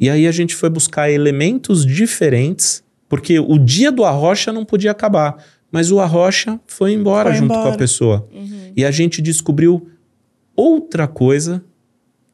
E 0.00 0.08
aí 0.08 0.26
a 0.26 0.32
gente 0.32 0.56
foi 0.56 0.70
buscar 0.70 1.10
elementos 1.10 1.84
diferentes, 1.84 2.82
porque 3.06 3.38
o 3.38 3.58
dia 3.58 3.92
do 3.92 4.02
arrocha 4.02 4.50
não 4.50 4.64
podia 4.64 4.90
acabar, 4.90 5.36
mas 5.70 5.92
o 5.92 6.00
arrocha 6.00 6.58
foi 6.66 6.92
embora 6.94 7.28
Foi 7.28 7.38
junto 7.38 7.52
embora. 7.52 7.68
com 7.68 7.74
a 7.74 7.76
pessoa. 7.76 8.28
Uhum. 8.32 8.72
E 8.74 8.82
a 8.82 8.90
gente 8.90 9.20
descobriu 9.20 9.86
outra 10.56 11.06
coisa 11.06 11.62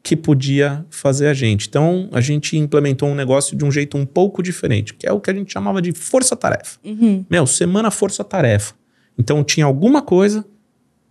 que 0.00 0.14
podia 0.14 0.86
fazer 0.88 1.26
a 1.26 1.34
gente. 1.34 1.66
Então 1.66 2.08
a 2.12 2.20
gente 2.20 2.56
implementou 2.56 3.08
um 3.08 3.14
negócio 3.14 3.56
de 3.56 3.64
um 3.64 3.72
jeito 3.72 3.98
um 3.98 4.06
pouco 4.06 4.40
diferente, 4.40 4.94
que 4.94 5.04
é 5.04 5.12
o 5.12 5.20
que 5.20 5.28
a 5.28 5.34
gente 5.34 5.52
chamava 5.52 5.82
de 5.82 5.90
força-tarefa. 5.92 6.78
Uhum. 6.84 7.24
Meu, 7.28 7.44
semana 7.44 7.90
força-tarefa. 7.90 8.74
Então 9.18 9.42
tinha 9.42 9.66
alguma 9.66 10.00
coisa 10.00 10.44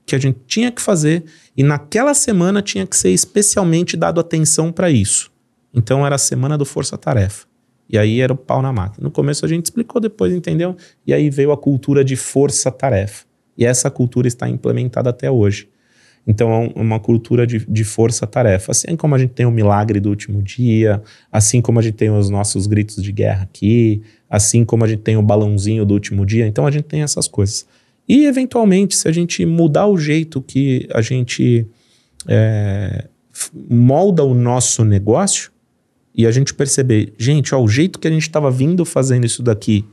que 0.05 0.15
a 0.15 0.19
gente 0.19 0.39
tinha 0.47 0.71
que 0.71 0.81
fazer 0.81 1.25
e 1.57 1.63
naquela 1.63 2.13
semana 2.13 2.61
tinha 2.61 2.87
que 2.87 2.95
ser 2.95 3.09
especialmente 3.09 3.97
dado 3.97 4.21
atenção 4.21 4.71
para 4.71 4.89
isso. 4.89 5.34
Então 5.75 6.05
era 6.05 6.15
a 6.15 6.19
semana 6.19 6.57
do 6.57 6.65
força-tarefa. 6.65 7.45
E 7.87 7.97
aí 7.97 8.21
era 8.21 8.33
o 8.33 8.37
pau 8.37 8.61
na 8.61 8.71
máquina. 8.71 9.03
No 9.03 9.11
começo 9.11 9.45
a 9.45 9.47
gente 9.47 9.65
explicou, 9.65 10.01
depois 10.01 10.33
entendeu? 10.33 10.75
E 11.05 11.13
aí 11.13 11.29
veio 11.29 11.51
a 11.51 11.57
cultura 11.57 12.03
de 12.03 12.15
força-tarefa. 12.15 13.25
E 13.57 13.65
essa 13.65 13.91
cultura 13.91 14.27
está 14.27 14.49
implementada 14.49 15.09
até 15.09 15.29
hoje. 15.29 15.69
Então 16.27 16.51
é 16.75 16.79
uma 16.79 16.99
cultura 16.99 17.45
de, 17.45 17.63
de 17.67 17.83
força-tarefa. 17.83 18.71
Assim 18.71 18.95
como 18.95 19.13
a 19.13 19.17
gente 19.17 19.33
tem 19.33 19.45
o 19.45 19.51
milagre 19.51 19.99
do 19.99 20.09
último 20.09 20.41
dia, 20.41 21.01
assim 21.31 21.61
como 21.61 21.77
a 21.77 21.81
gente 21.81 21.93
tem 21.95 22.09
os 22.09 22.29
nossos 22.29 22.65
gritos 22.65 23.03
de 23.03 23.11
guerra 23.11 23.43
aqui, 23.43 24.01
assim 24.29 24.65
como 24.65 24.83
a 24.83 24.87
gente 24.87 25.03
tem 25.03 25.17
o 25.17 25.21
balãozinho 25.21 25.85
do 25.85 25.93
último 25.93 26.25
dia. 26.25 26.47
Então 26.47 26.65
a 26.65 26.71
gente 26.71 26.85
tem 26.85 27.03
essas 27.03 27.27
coisas. 27.27 27.67
E 28.07 28.25
eventualmente, 28.25 28.95
se 28.95 29.07
a 29.07 29.11
gente 29.11 29.45
mudar 29.45 29.87
o 29.87 29.97
jeito 29.97 30.41
que 30.41 30.87
a 30.93 31.01
gente 31.01 31.67
é, 32.27 33.07
molda 33.69 34.23
o 34.23 34.33
nosso 34.33 34.83
negócio 34.83 35.51
e 36.17 36.25
a 36.25 36.31
gente 36.31 36.53
perceber, 36.53 37.13
gente, 37.17 37.53
ó, 37.53 37.61
o 37.61 37.67
jeito 37.67 37.99
que 37.99 38.07
a 38.07 38.11
gente 38.11 38.23
estava 38.23 38.49
vindo 38.49 38.85
fazendo 38.85 39.25
isso 39.25 39.43
daqui, 39.43 39.85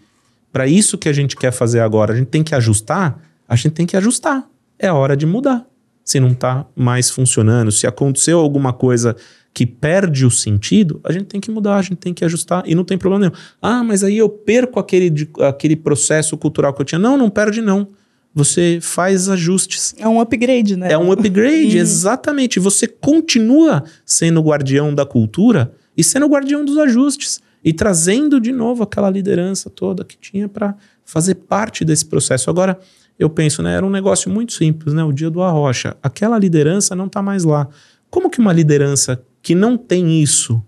para 0.53 0.67
isso 0.67 0.99
que 0.99 1.09
a 1.09 1.13
gente 1.13 1.37
quer 1.37 1.53
fazer 1.53 1.81
agora, 1.81 2.13
a 2.13 2.17
gente 2.17 2.29
tem 2.29 2.43
que 2.43 2.55
ajustar, 2.55 3.21
a 3.49 3.57
gente 3.57 3.71
tem 3.71 3.87
que 3.87 3.97
ajustar. 3.97 4.47
É 4.79 4.91
hora 4.93 5.17
de 5.17 5.27
mudar. 5.27 5.67
Se 6.05 6.19
não 6.21 6.33
está 6.33 6.67
mais 6.75 7.11
funcionando, 7.11 7.71
se 7.71 7.87
aconteceu 7.87 8.39
alguma 8.39 8.73
coisa 8.73 9.17
que 9.55 9.67
perde 9.67 10.25
o 10.25 10.31
sentido, 10.31 11.01
a 11.05 11.13
gente 11.13 11.27
tem 11.27 11.41
que 11.41 11.51
mudar, 11.51 11.77
a 11.77 11.83
gente 11.83 11.97
tem 11.97 12.15
que 12.15 12.25
ajustar 12.25 12.63
e 12.67 12.75
não 12.75 12.85
tem 12.85 12.99
problema 12.99 13.27
nenhum. 13.27 13.43
Ah, 13.61 13.85
mas 13.85 14.03
aí 14.03 14.19
eu 14.19 14.29
perco 14.29 14.81
aquele, 14.81 15.29
aquele 15.41 15.77
processo 15.77 16.37
cultural 16.37 16.73
que 16.73 16.81
eu 16.81 16.87
tinha. 16.87 16.99
Não, 16.99 17.17
não 17.17 17.31
perde 17.31 17.61
não 17.61 17.89
você 18.35 18.79
faz 18.81 19.29
ajustes. 19.29 19.95
É 19.99 20.09
um 20.09 20.21
upgrade, 20.21 20.77
né? 20.77 20.93
É 20.93 20.99
um 20.99 21.13
upgrade, 21.13 21.77
uhum. 21.77 21.83
exatamente. 21.83 22.59
Você 22.59 22.87
continua 22.87 23.85
sendo 24.07 24.41
guardião 24.41 24.95
da 24.95 25.05
cultura 25.05 25.73
e 25.97 26.03
sendo 26.03 26.27
guardião 26.27 26.65
dos 26.65 26.79
ajustes 26.79 27.41
e 27.65 27.73
trazendo 27.73 28.41
de 28.41 28.53
novo 28.53 28.83
aquela 28.83 29.09
liderança 29.09 29.71
toda 29.71 30.05
que 30.05 30.17
tinha 30.17 30.49
para 30.49 30.75
fazer 31.05 31.37
parte 31.37 31.85
desse 31.85 32.07
processo. 32.07 32.51
Agora, 32.51 32.79
eu 33.19 33.31
penso, 33.31 33.63
né, 33.63 33.77
era 33.77 33.87
um 33.87 33.91
negócio 33.91 34.31
muito 34.31 34.53
simples, 34.53 34.95
né, 34.95 35.05
o 35.05 35.13
dia 35.13 35.31
do 35.31 35.43
arrocha. 35.43 35.97
Aquela 36.03 36.39
liderança 36.39 36.95
não 36.97 37.07
está 37.07 37.23
mais 37.23 37.45
lá. 37.45 37.69
Como 38.11 38.29
que 38.29 38.41
uma 38.41 38.53
liderança 38.53 39.23
que 39.41 39.55
não 39.55 39.77
tem 39.77 40.23
isso 40.23 40.63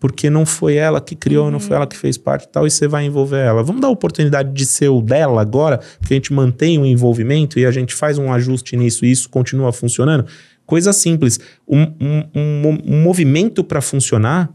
porque 0.00 0.30
não 0.30 0.46
foi 0.46 0.76
ela 0.76 1.00
que 1.00 1.16
criou, 1.16 1.46
uhum. 1.46 1.52
não 1.52 1.60
foi 1.60 1.76
ela 1.76 1.86
que 1.86 1.96
fez 1.96 2.16
parte 2.16 2.44
e 2.44 2.48
tal, 2.48 2.66
e 2.66 2.70
você 2.70 2.86
vai 2.86 3.04
envolver 3.04 3.38
ela. 3.38 3.62
Vamos 3.62 3.82
dar 3.82 3.88
a 3.88 3.90
oportunidade 3.90 4.52
de 4.52 4.64
ser 4.64 4.88
o 4.88 5.00
dela 5.00 5.40
agora, 5.40 5.80
porque 5.98 6.14
a 6.14 6.16
gente 6.16 6.32
mantém 6.32 6.78
o 6.78 6.86
envolvimento 6.86 7.58
e 7.58 7.66
a 7.66 7.70
gente 7.70 7.94
faz 7.94 8.16
um 8.18 8.32
ajuste 8.32 8.76
nisso 8.76 9.04
e 9.04 9.10
isso 9.10 9.28
continua 9.28 9.72
funcionando. 9.72 10.26
Coisa 10.68 10.92
simples. 10.92 11.40
Um, 11.66 11.80
um, 11.80 12.24
um, 12.34 12.78
um 12.84 13.02
movimento 13.02 13.64
para 13.64 13.80
funcionar, 13.80 14.52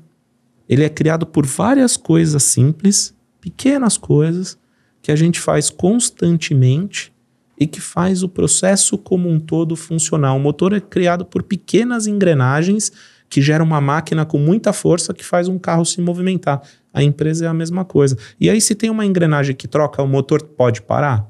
ele 0.69 0.83
é 0.83 0.89
criado 0.89 1.25
por 1.25 1.43
várias 1.43 1.97
coisas 1.97 2.43
simples, 2.43 3.15
pequenas 3.41 3.97
coisas, 3.97 4.55
que 5.01 5.11
a 5.11 5.15
gente 5.15 5.39
faz 5.39 5.71
constantemente 5.71 7.11
e 7.59 7.65
que 7.65 7.81
faz 7.81 8.21
o 8.21 8.29
processo 8.29 8.95
como 8.95 9.27
um 9.27 9.39
todo 9.39 9.75
funcionar. 9.75 10.35
O 10.35 10.39
motor 10.39 10.73
é 10.73 10.79
criado 10.79 11.25
por 11.25 11.41
pequenas 11.41 12.05
engrenagens 12.05 12.91
que 13.27 13.41
gera 13.41 13.63
uma 13.63 13.81
máquina 13.81 14.23
com 14.23 14.37
muita 14.37 14.71
força 14.71 15.15
que 15.15 15.25
faz 15.25 15.47
um 15.47 15.57
carro 15.57 15.83
se 15.83 15.99
movimentar. 15.99 16.61
A 16.93 17.01
empresa 17.01 17.45
é 17.45 17.47
a 17.47 17.53
mesma 17.55 17.83
coisa. 17.83 18.15
E 18.39 18.51
aí, 18.51 18.61
se 18.61 18.75
tem 18.75 18.91
uma 18.91 19.03
engrenagem 19.03 19.55
que 19.55 19.67
troca, 19.67 20.03
o 20.03 20.07
motor 20.07 20.43
pode 20.43 20.83
parar? 20.83 21.27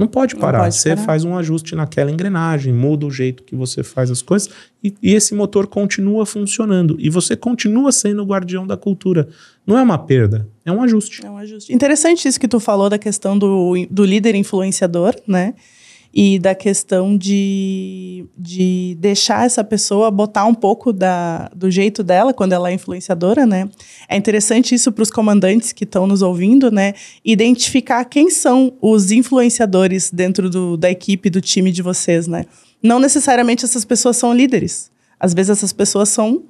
Não 0.00 0.06
pode 0.06 0.34
parar. 0.34 0.58
Não 0.58 0.64
pode 0.64 0.76
você 0.76 0.94
parar. 0.94 1.04
faz 1.04 1.24
um 1.24 1.36
ajuste 1.36 1.74
naquela 1.74 2.10
engrenagem, 2.10 2.72
muda 2.72 3.04
o 3.04 3.10
jeito 3.10 3.42
que 3.42 3.54
você 3.54 3.82
faz 3.82 4.10
as 4.10 4.22
coisas 4.22 4.48
e, 4.82 4.94
e, 5.02 5.14
esse 5.14 5.34
motor 5.34 5.66
continua 5.66 6.24
funcionando. 6.24 6.96
E 6.98 7.10
você 7.10 7.36
continua 7.36 7.92
sendo 7.92 8.22
o 8.22 8.24
guardião 8.24 8.66
da 8.66 8.78
cultura. 8.78 9.28
Não 9.66 9.76
é 9.76 9.82
uma 9.82 9.98
perda, 9.98 10.48
é 10.64 10.72
um 10.72 10.82
ajuste. 10.82 11.20
É 11.22 11.30
um 11.30 11.36
ajuste. 11.36 11.70
Interessante 11.70 12.26
isso 12.26 12.40
que 12.40 12.48
tu 12.48 12.58
falou 12.58 12.88
da 12.88 12.96
questão 12.96 13.38
do, 13.38 13.74
do 13.90 14.02
líder 14.06 14.34
influenciador, 14.34 15.14
né? 15.28 15.52
E 16.12 16.38
da 16.38 16.54
questão 16.54 17.16
de, 17.16 18.26
de 18.36 18.96
deixar 18.98 19.46
essa 19.46 19.62
pessoa 19.62 20.10
botar 20.10 20.44
um 20.44 20.54
pouco 20.54 20.92
da, 20.92 21.48
do 21.54 21.70
jeito 21.70 22.02
dela 22.02 22.34
quando 22.34 22.52
ela 22.52 22.70
é 22.70 22.74
influenciadora, 22.74 23.46
né? 23.46 23.68
É 24.08 24.16
interessante 24.16 24.74
isso 24.74 24.90
para 24.90 25.02
os 25.02 25.10
comandantes 25.10 25.72
que 25.72 25.84
estão 25.84 26.08
nos 26.08 26.20
ouvindo, 26.20 26.70
né? 26.70 26.94
Identificar 27.24 28.04
quem 28.04 28.28
são 28.28 28.72
os 28.80 29.12
influenciadores 29.12 30.10
dentro 30.10 30.50
do, 30.50 30.76
da 30.76 30.90
equipe, 30.90 31.30
do 31.30 31.40
time 31.40 31.70
de 31.70 31.80
vocês, 31.80 32.26
né? 32.26 32.44
Não 32.82 32.98
necessariamente 32.98 33.64
essas 33.64 33.84
pessoas 33.84 34.16
são 34.16 34.34
líderes. 34.34 34.90
Às 35.18 35.32
vezes 35.32 35.50
essas 35.50 35.72
pessoas 35.72 36.08
são 36.08 36.42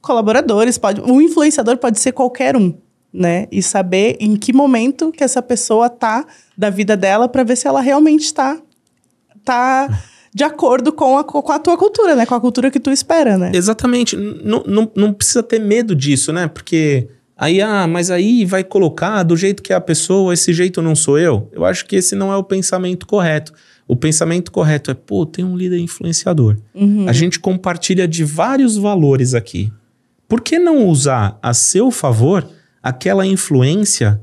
colaboradores, 0.00 0.78
pode, 0.78 1.00
um 1.00 1.20
influenciador 1.20 1.76
pode 1.76 2.00
ser 2.00 2.12
qualquer 2.12 2.56
um, 2.56 2.74
né? 3.12 3.46
E 3.52 3.62
saber 3.62 4.16
em 4.18 4.34
que 4.34 4.52
momento 4.52 5.12
que 5.12 5.22
essa 5.22 5.40
pessoa 5.40 5.88
tá 5.88 6.26
da 6.58 6.70
vida 6.70 6.96
dela 6.96 7.28
para 7.28 7.44
ver 7.44 7.56
se 7.56 7.68
ela 7.68 7.80
realmente 7.80 8.24
está 8.24 8.60
tá 9.46 10.02
de 10.34 10.44
acordo 10.44 10.92
com 10.92 11.16
a, 11.16 11.24
com 11.24 11.50
a 11.50 11.58
tua 11.58 11.78
cultura, 11.78 12.14
né? 12.14 12.26
Com 12.26 12.34
a 12.34 12.40
cultura 12.40 12.70
que 12.70 12.78
tu 12.78 12.90
espera, 12.90 13.38
né? 13.38 13.52
Exatamente. 13.54 14.14
Não, 14.16 14.62
não, 14.66 14.92
não 14.94 15.12
precisa 15.12 15.42
ter 15.42 15.58
medo 15.58 15.94
disso, 15.94 16.30
né? 16.30 16.46
Porque 16.46 17.08
aí, 17.34 17.62
ah, 17.62 17.86
mas 17.86 18.10
aí 18.10 18.44
vai 18.44 18.62
colocar 18.62 19.22
do 19.22 19.34
jeito 19.34 19.62
que 19.62 19.72
é 19.72 19.76
a 19.76 19.80
pessoa, 19.80 20.34
esse 20.34 20.52
jeito 20.52 20.82
não 20.82 20.94
sou 20.94 21.18
eu. 21.18 21.48
Eu 21.52 21.64
acho 21.64 21.86
que 21.86 21.96
esse 21.96 22.14
não 22.14 22.30
é 22.30 22.36
o 22.36 22.44
pensamento 22.44 23.06
correto. 23.06 23.54
O 23.88 23.96
pensamento 23.96 24.52
correto 24.52 24.90
é, 24.90 24.94
pô, 24.94 25.24
tem 25.24 25.42
um 25.42 25.56
líder 25.56 25.78
influenciador. 25.78 26.58
Uhum. 26.74 27.08
A 27.08 27.12
gente 27.14 27.40
compartilha 27.40 28.06
de 28.06 28.22
vários 28.22 28.76
valores 28.76 29.32
aqui. 29.32 29.72
Por 30.28 30.42
que 30.42 30.58
não 30.58 30.86
usar 30.86 31.38
a 31.40 31.54
seu 31.54 31.90
favor 31.90 32.46
aquela 32.82 33.24
influência 33.24 34.20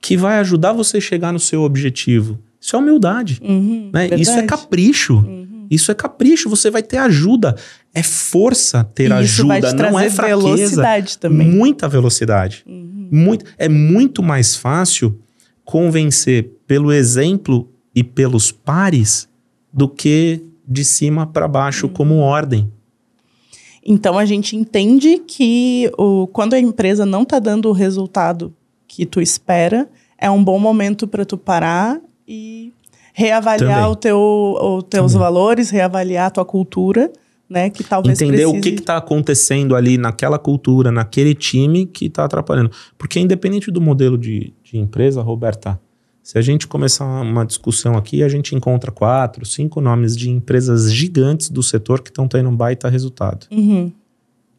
que 0.00 0.16
vai 0.16 0.38
ajudar 0.38 0.72
você 0.72 0.96
a 0.96 1.00
chegar 1.00 1.32
no 1.32 1.38
seu 1.40 1.62
objetivo? 1.62 2.38
Isso 2.60 2.76
é 2.76 2.78
humildade. 2.78 3.40
Uhum, 3.42 3.90
né? 3.92 4.08
Isso 4.18 4.32
é 4.32 4.42
capricho. 4.42 5.16
Uhum. 5.16 5.66
Isso 5.70 5.90
é 5.90 5.94
capricho. 5.94 6.48
Você 6.48 6.70
vai 6.70 6.82
ter 6.82 6.98
ajuda. 6.98 7.54
É 7.94 8.02
força 8.02 8.84
ter 8.84 9.10
e 9.10 9.12
ajuda, 9.12 9.72
não 9.72 9.98
é 9.98 10.10
fraqueza. 10.10 10.46
velocidade 10.46 11.18
também. 11.18 11.48
Muita 11.48 11.88
velocidade. 11.88 12.64
Uhum. 12.66 13.08
Muito, 13.10 13.44
é 13.56 13.68
muito 13.68 14.22
mais 14.22 14.56
fácil 14.56 15.18
convencer 15.64 16.50
pelo 16.66 16.92
exemplo 16.92 17.68
e 17.94 18.04
pelos 18.04 18.52
pares 18.52 19.28
do 19.72 19.88
que 19.88 20.42
de 20.66 20.84
cima 20.84 21.26
para 21.26 21.46
baixo 21.46 21.88
como 21.88 22.14
uhum. 22.14 22.20
ordem. 22.20 22.70
Então 23.84 24.18
a 24.18 24.24
gente 24.24 24.56
entende 24.56 25.18
que 25.18 25.90
o, 25.96 26.26
quando 26.26 26.54
a 26.54 26.58
empresa 26.58 27.06
não 27.06 27.22
está 27.22 27.38
dando 27.38 27.68
o 27.68 27.72
resultado 27.72 28.52
que 28.88 29.06
tu 29.06 29.20
espera, 29.20 29.88
é 30.18 30.28
um 30.30 30.42
bom 30.42 30.58
momento 30.58 31.06
para 31.06 31.24
tu 31.24 31.38
parar 31.38 32.00
e 32.26 32.72
reavaliar 33.12 33.90
os 33.90 33.96
teu, 33.96 34.86
teus 34.90 35.12
Também. 35.12 35.24
valores, 35.24 35.70
reavaliar 35.70 36.26
a 36.26 36.30
tua 36.30 36.44
cultura, 36.44 37.10
né? 37.48 37.70
Que 37.70 37.82
talvez 37.82 38.20
Entender 38.20 38.42
precise... 38.44 38.58
o 38.58 38.60
que 38.60 38.80
está 38.80 38.96
acontecendo 38.96 39.74
ali 39.74 39.96
naquela 39.96 40.38
cultura, 40.38 40.92
naquele 40.92 41.34
time 41.34 41.86
que 41.86 42.06
está 42.06 42.24
atrapalhando. 42.24 42.70
Porque 42.98 43.18
independente 43.18 43.70
do 43.70 43.80
modelo 43.80 44.18
de, 44.18 44.52
de 44.62 44.78
empresa, 44.78 45.22
Roberta, 45.22 45.80
se 46.22 46.36
a 46.36 46.42
gente 46.42 46.66
começar 46.66 47.04
uma 47.04 47.46
discussão 47.46 47.96
aqui, 47.96 48.22
a 48.22 48.28
gente 48.28 48.54
encontra 48.54 48.90
quatro, 48.90 49.46
cinco 49.46 49.80
nomes 49.80 50.16
de 50.16 50.28
empresas 50.28 50.92
gigantes 50.92 51.48
do 51.48 51.62
setor 51.62 52.02
que 52.02 52.10
estão 52.10 52.26
tendo 52.26 52.48
um 52.48 52.56
baita 52.56 52.88
resultado. 52.88 53.46
Uhum. 53.50 53.92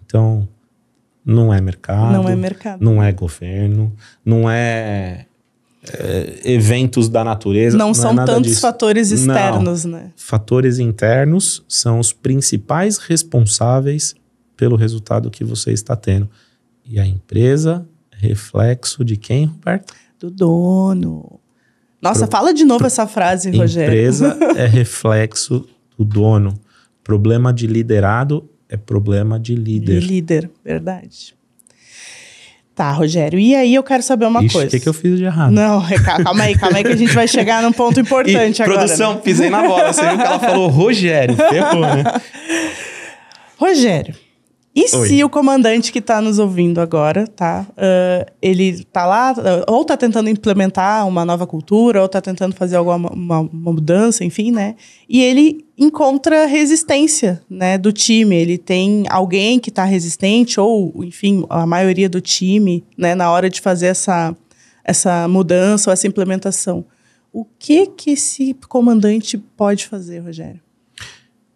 Então, 0.06 0.47
não 1.25 1.53
é 1.53 1.60
mercado. 1.60 2.13
Não 2.13 2.30
é 2.30 2.36
mercado. 2.36 2.82
Não 2.82 3.03
é 3.03 3.12
governo. 3.12 3.93
Não 4.23 4.49
é 4.49 5.25
é, 5.93 6.39
eventos 6.43 7.10
da 7.10 7.23
natureza. 7.23 7.78
Não, 7.78 7.86
não 7.86 7.91
é 7.91 7.95
são 7.95 8.12
é 8.13 8.26
tantos 8.26 8.50
disso. 8.50 8.62
fatores 8.62 9.12
externos, 9.12 9.86
não. 9.86 10.00
né? 10.00 10.12
Fatores 10.15 10.80
internos 10.80 11.63
são 11.67 12.00
os 12.00 12.13
principais 12.13 12.97
responsáveis 12.97 14.15
pelo 14.56 14.76
resultado 14.76 15.30
que 15.30 15.43
você 15.43 15.71
está 15.71 15.95
tendo. 15.95 16.30
E 16.86 17.00
a 17.00 17.06
empresa 17.06 17.88
é 18.12 18.28
reflexo 18.28 19.04
de 19.04 19.17
quem, 19.17 19.45
Roberto? 19.45 19.93
Do 20.19 20.32
dono. 20.32 21.39
Nossa, 22.02 22.28
Pro, 22.28 22.32
fala 22.38 22.54
de 22.54 22.63
novo 22.63 22.86
essa 22.86 23.06
frase, 23.06 23.56
Rogério. 23.56 23.93
Empresa 23.93 24.38
é 24.56 24.65
reflexo 24.65 25.65
do 25.97 26.04
dono. 26.04 26.54
Problema 27.04 27.54
de 27.54 27.67
liderado 27.67 28.50
é 28.69 28.76
problema 28.76 29.39
de 29.39 29.56
líder. 29.56 30.00
De 30.00 30.08
líder, 30.08 30.52
verdade. 30.63 31.37
Tá, 32.78 32.92
Rogério. 32.92 33.40
E 33.40 33.56
aí 33.56 33.74
eu 33.74 33.82
quero 33.82 34.04
saber 34.04 34.28
uma 34.28 34.44
Ixi, 34.44 34.54
coisa. 34.54 34.68
O 34.68 34.70
que, 34.70 34.80
que 34.80 34.88
eu 34.88 34.94
fiz 34.94 35.18
de 35.18 35.24
errado? 35.24 35.50
Não, 35.50 35.84
calma 36.24 36.44
aí, 36.44 36.56
calma 36.56 36.78
aí 36.78 36.84
que 36.84 36.92
a 36.92 36.96
gente 36.96 37.12
vai 37.12 37.28
chegar 37.28 37.63
num 37.63 37.72
ponto 37.72 37.98
importante 38.00 38.60
e, 38.60 38.62
agora. 38.62 38.78
Produção, 38.78 39.16
né? 39.16 39.22
pisei 39.24 39.50
na 39.50 39.63
bola. 39.63 39.92
Você 39.92 40.08
viu 40.08 40.16
que 40.16 40.24
ela 40.24 40.40
falou 40.40 40.68
Rogério. 40.68 41.36
Ferrou, 41.36 41.82
né? 41.82 42.04
Rogério, 43.58 44.13
e 44.78 44.82
Oi. 44.96 45.08
se 45.08 45.24
o 45.24 45.30
comandante 45.30 45.92
que 45.92 45.98
está 45.98 46.22
nos 46.22 46.38
ouvindo 46.38 46.80
agora, 46.80 47.26
tá? 47.26 47.66
Uh, 47.72 48.32
ele 48.40 48.70
está 48.70 49.08
lá, 49.08 49.34
ou 49.68 49.82
está 49.82 49.98
tentando 49.98 50.30
implementar 50.30 51.08
uma 51.08 51.26
nova 51.26 51.48
cultura, 51.48 52.00
ou 52.00 52.06
está 52.06 52.22
tentando 52.22 52.54
fazer 52.54 52.76
alguma 52.76 53.12
uma, 53.12 53.40
uma, 53.40 53.74
mudança, 53.74 54.24
enfim, 54.24 54.52
né? 54.52 54.76
E 55.10 55.24
ele 55.24 55.66
encontra 55.76 56.46
resistência, 56.46 57.42
né, 57.50 57.76
do 57.76 57.92
time. 57.92 58.36
Ele 58.36 58.56
tem 58.56 59.06
alguém 59.10 59.60
que 59.60 59.70
está 59.70 59.84
resistente, 59.84 60.60
ou, 60.60 60.94
enfim, 61.04 61.44
a 61.50 61.66
maioria 61.66 62.08
do 62.08 62.22
time, 62.22 62.84
né, 62.96 63.16
na 63.16 63.32
hora 63.32 63.50
de 63.50 63.60
fazer 63.60 63.88
essa, 63.88 64.36
essa 64.84 65.28
mudança 65.28 65.90
ou 65.90 65.94
essa 65.94 66.06
implementação. 66.06 66.86
O 67.34 67.44
que 67.44 67.88
que 67.88 68.12
esse 68.12 68.56
comandante 68.70 69.40
pode 69.40 69.88
fazer, 69.88 70.20
Rogério? 70.20 70.66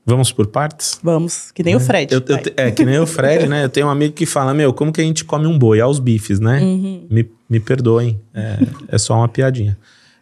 Vamos 0.05 0.31
por 0.31 0.47
partes? 0.47 0.99
Vamos, 1.03 1.51
que 1.51 1.61
nem 1.63 1.73
é. 1.73 1.77
o 1.77 1.79
Fred. 1.79 2.13
Eu, 2.13 2.23
eu, 2.27 2.39
é, 2.57 2.71
que 2.71 2.83
nem 2.83 2.99
o 2.99 3.05
Fred, 3.05 3.47
né? 3.47 3.65
Eu 3.65 3.69
tenho 3.69 3.87
um 3.87 3.89
amigo 3.89 4.13
que 4.13 4.25
fala, 4.25 4.53
meu, 4.53 4.73
como 4.73 4.91
que 4.91 4.99
a 4.99 5.03
gente 5.03 5.23
come 5.23 5.45
um 5.45 5.57
boi? 5.57 5.79
Aos 5.79 5.99
bifes, 5.99 6.39
né? 6.39 6.59
Uhum. 6.59 7.05
Me, 7.09 7.29
me 7.49 7.59
perdoem, 7.59 8.19
é, 8.33 8.57
é 8.87 8.97
só 8.97 9.15
uma 9.15 9.27
piadinha. 9.27 9.77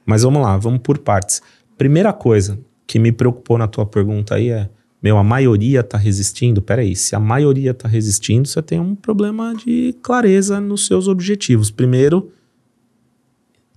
Mas 0.05 0.23
vamos 0.23 0.41
lá, 0.41 0.57
vamos 0.57 0.81
por 0.83 0.97
partes. 0.97 1.41
Primeira 1.77 2.11
coisa 2.11 2.59
que 2.85 2.99
me 2.99 3.11
preocupou 3.11 3.57
na 3.57 3.67
tua 3.67 3.85
pergunta 3.85 4.35
aí 4.35 4.49
é, 4.49 4.69
meu, 5.01 5.17
a 5.17 5.23
maioria 5.23 5.81
tá 5.81 5.97
resistindo? 5.97 6.61
Peraí, 6.61 6.93
se 6.95 7.15
a 7.15 7.19
maioria 7.19 7.73
tá 7.73 7.87
resistindo, 7.87 8.47
você 8.47 8.61
tem 8.61 8.79
um 8.79 8.95
problema 8.95 9.55
de 9.55 9.95
clareza 10.01 10.59
nos 10.59 10.87
seus 10.87 11.07
objetivos. 11.07 11.71
Primeiro, 11.71 12.33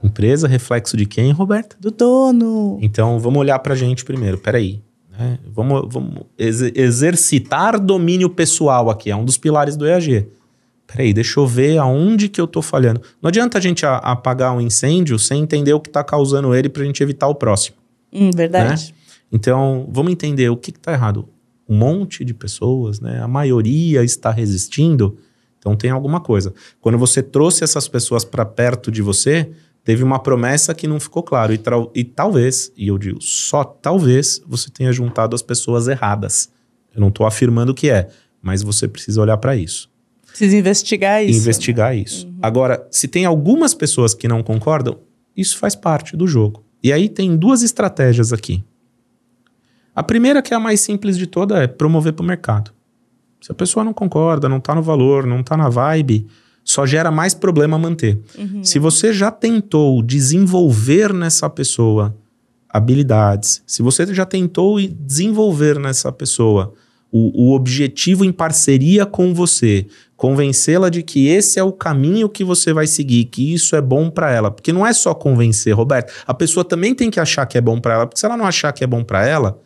empresa, 0.02 0.48
reflexo 0.48 0.96
de 0.96 1.06
quem, 1.06 1.30
Roberta? 1.30 1.76
Do 1.78 1.92
dono. 1.92 2.78
Então, 2.82 3.20
vamos 3.20 3.38
olhar 3.38 3.58
pra 3.60 3.76
gente 3.76 4.04
primeiro. 4.04 4.36
Peraí, 4.36 4.82
né? 5.22 5.38
Vamos, 5.46 5.86
vamos 5.88 6.22
exercitar 6.36 7.78
domínio 7.78 8.28
pessoal 8.28 8.90
aqui, 8.90 9.10
é 9.10 9.16
um 9.16 9.24
dos 9.24 9.38
pilares 9.38 9.76
do 9.76 9.86
EAG. 9.86 10.26
Peraí, 10.86 11.14
deixa 11.14 11.40
eu 11.40 11.46
ver 11.46 11.78
aonde 11.78 12.28
que 12.28 12.40
eu 12.40 12.46
tô 12.46 12.60
falhando. 12.60 13.00
Não 13.22 13.28
adianta 13.28 13.56
a 13.56 13.60
gente 13.60 13.86
a, 13.86 13.96
apagar 13.96 14.54
um 14.54 14.60
incêndio 14.60 15.18
sem 15.18 15.42
entender 15.42 15.72
o 15.72 15.80
que 15.80 15.88
está 15.88 16.04
causando 16.04 16.54
ele 16.54 16.68
para 16.68 16.82
a 16.82 16.84
gente 16.84 17.02
evitar 17.02 17.28
o 17.28 17.34
próximo. 17.34 17.76
Hum, 18.12 18.30
verdade. 18.34 18.88
Né? 18.88 18.98
Então, 19.32 19.88
vamos 19.90 20.12
entender 20.12 20.50
o 20.50 20.56
que 20.56 20.70
está 20.70 20.92
errado. 20.92 21.26
Um 21.66 21.76
monte 21.76 22.24
de 22.24 22.34
pessoas, 22.34 23.00
né? 23.00 23.22
A 23.22 23.28
maioria 23.28 24.04
está 24.04 24.30
resistindo. 24.30 25.16
Então 25.58 25.76
tem 25.76 25.90
alguma 25.90 26.20
coisa. 26.20 26.52
Quando 26.80 26.98
você 26.98 27.22
trouxe 27.22 27.64
essas 27.64 27.86
pessoas 27.86 28.24
para 28.24 28.44
perto 28.44 28.90
de 28.90 29.00
você, 29.00 29.50
teve 29.84 30.02
uma 30.02 30.18
promessa 30.18 30.74
que 30.74 30.86
não 30.86 31.00
ficou 31.00 31.22
claro. 31.22 31.52
E, 31.52 31.60
e 31.94 32.04
talvez, 32.04 32.72
e 32.76 32.88
eu 32.88 32.98
digo 32.98 33.20
só 33.20 33.64
talvez, 33.64 34.42
você 34.46 34.70
tenha 34.70 34.92
juntado 34.92 35.34
as 35.34 35.42
pessoas 35.42 35.88
erradas. 35.88 36.50
Eu 36.94 37.00
não 37.00 37.08
estou 37.08 37.26
afirmando 37.26 37.74
que 37.74 37.90
é, 37.90 38.08
mas 38.40 38.62
você 38.62 38.86
precisa 38.86 39.20
olhar 39.20 39.36
para 39.38 39.56
isso. 39.56 39.90
Precisa 40.26 40.56
investigar 40.56 41.22
isso. 41.22 41.38
Investigar 41.38 41.96
isso. 41.96 42.26
Uhum. 42.26 42.38
Agora, 42.40 42.86
se 42.90 43.06
tem 43.06 43.24
algumas 43.24 43.74
pessoas 43.74 44.14
que 44.14 44.26
não 44.26 44.42
concordam, 44.42 44.98
isso 45.36 45.58
faz 45.58 45.74
parte 45.74 46.16
do 46.16 46.26
jogo. 46.26 46.64
E 46.82 46.92
aí 46.92 47.08
tem 47.08 47.36
duas 47.36 47.62
estratégias 47.62 48.32
aqui. 48.32 48.64
A 49.94 50.02
primeira, 50.02 50.40
que 50.40 50.54
é 50.54 50.56
a 50.56 50.60
mais 50.60 50.80
simples 50.80 51.18
de 51.18 51.26
toda, 51.26 51.62
é 51.62 51.66
promover 51.66 52.14
para 52.14 52.22
o 52.22 52.26
mercado. 52.26 52.72
Se 53.40 53.52
a 53.52 53.54
pessoa 53.54 53.84
não 53.84 53.92
concorda, 53.92 54.48
não 54.48 54.56
está 54.56 54.74
no 54.74 54.82
valor, 54.82 55.26
não 55.26 55.40
está 55.40 55.56
na 55.56 55.68
vibe, 55.68 56.26
só 56.72 56.86
gera 56.86 57.10
mais 57.10 57.34
problema 57.34 57.78
manter. 57.78 58.18
Uhum. 58.38 58.64
Se 58.64 58.78
você 58.78 59.12
já 59.12 59.30
tentou 59.30 60.02
desenvolver 60.02 61.12
nessa 61.12 61.48
pessoa 61.48 62.16
habilidades, 62.68 63.62
se 63.66 63.82
você 63.82 64.06
já 64.14 64.24
tentou 64.24 64.80
desenvolver 64.80 65.78
nessa 65.78 66.10
pessoa 66.10 66.72
o, 67.10 67.48
o 67.48 67.54
objetivo 67.54 68.24
em 68.24 68.32
parceria 68.32 69.04
com 69.04 69.34
você, 69.34 69.86
convencê-la 70.16 70.88
de 70.88 71.02
que 71.02 71.28
esse 71.28 71.58
é 71.58 71.62
o 71.62 71.72
caminho 71.72 72.28
que 72.28 72.42
você 72.42 72.72
vai 72.72 72.86
seguir, 72.86 73.26
que 73.26 73.52
isso 73.52 73.76
é 73.76 73.82
bom 73.82 74.08
para 74.08 74.30
ela, 74.30 74.50
porque 74.50 74.72
não 74.72 74.86
é 74.86 74.94
só 74.94 75.12
convencer, 75.12 75.74
Roberto. 75.74 76.10
A 76.26 76.32
pessoa 76.32 76.64
também 76.64 76.94
tem 76.94 77.10
que 77.10 77.20
achar 77.20 77.44
que 77.44 77.58
é 77.58 77.60
bom 77.60 77.78
para 77.78 77.94
ela, 77.94 78.06
porque 78.06 78.18
se 78.18 78.24
ela 78.24 78.36
não 78.36 78.46
achar 78.46 78.72
que 78.72 78.82
é 78.82 78.86
bom 78.86 79.04
para 79.04 79.26
ela, 79.26 79.60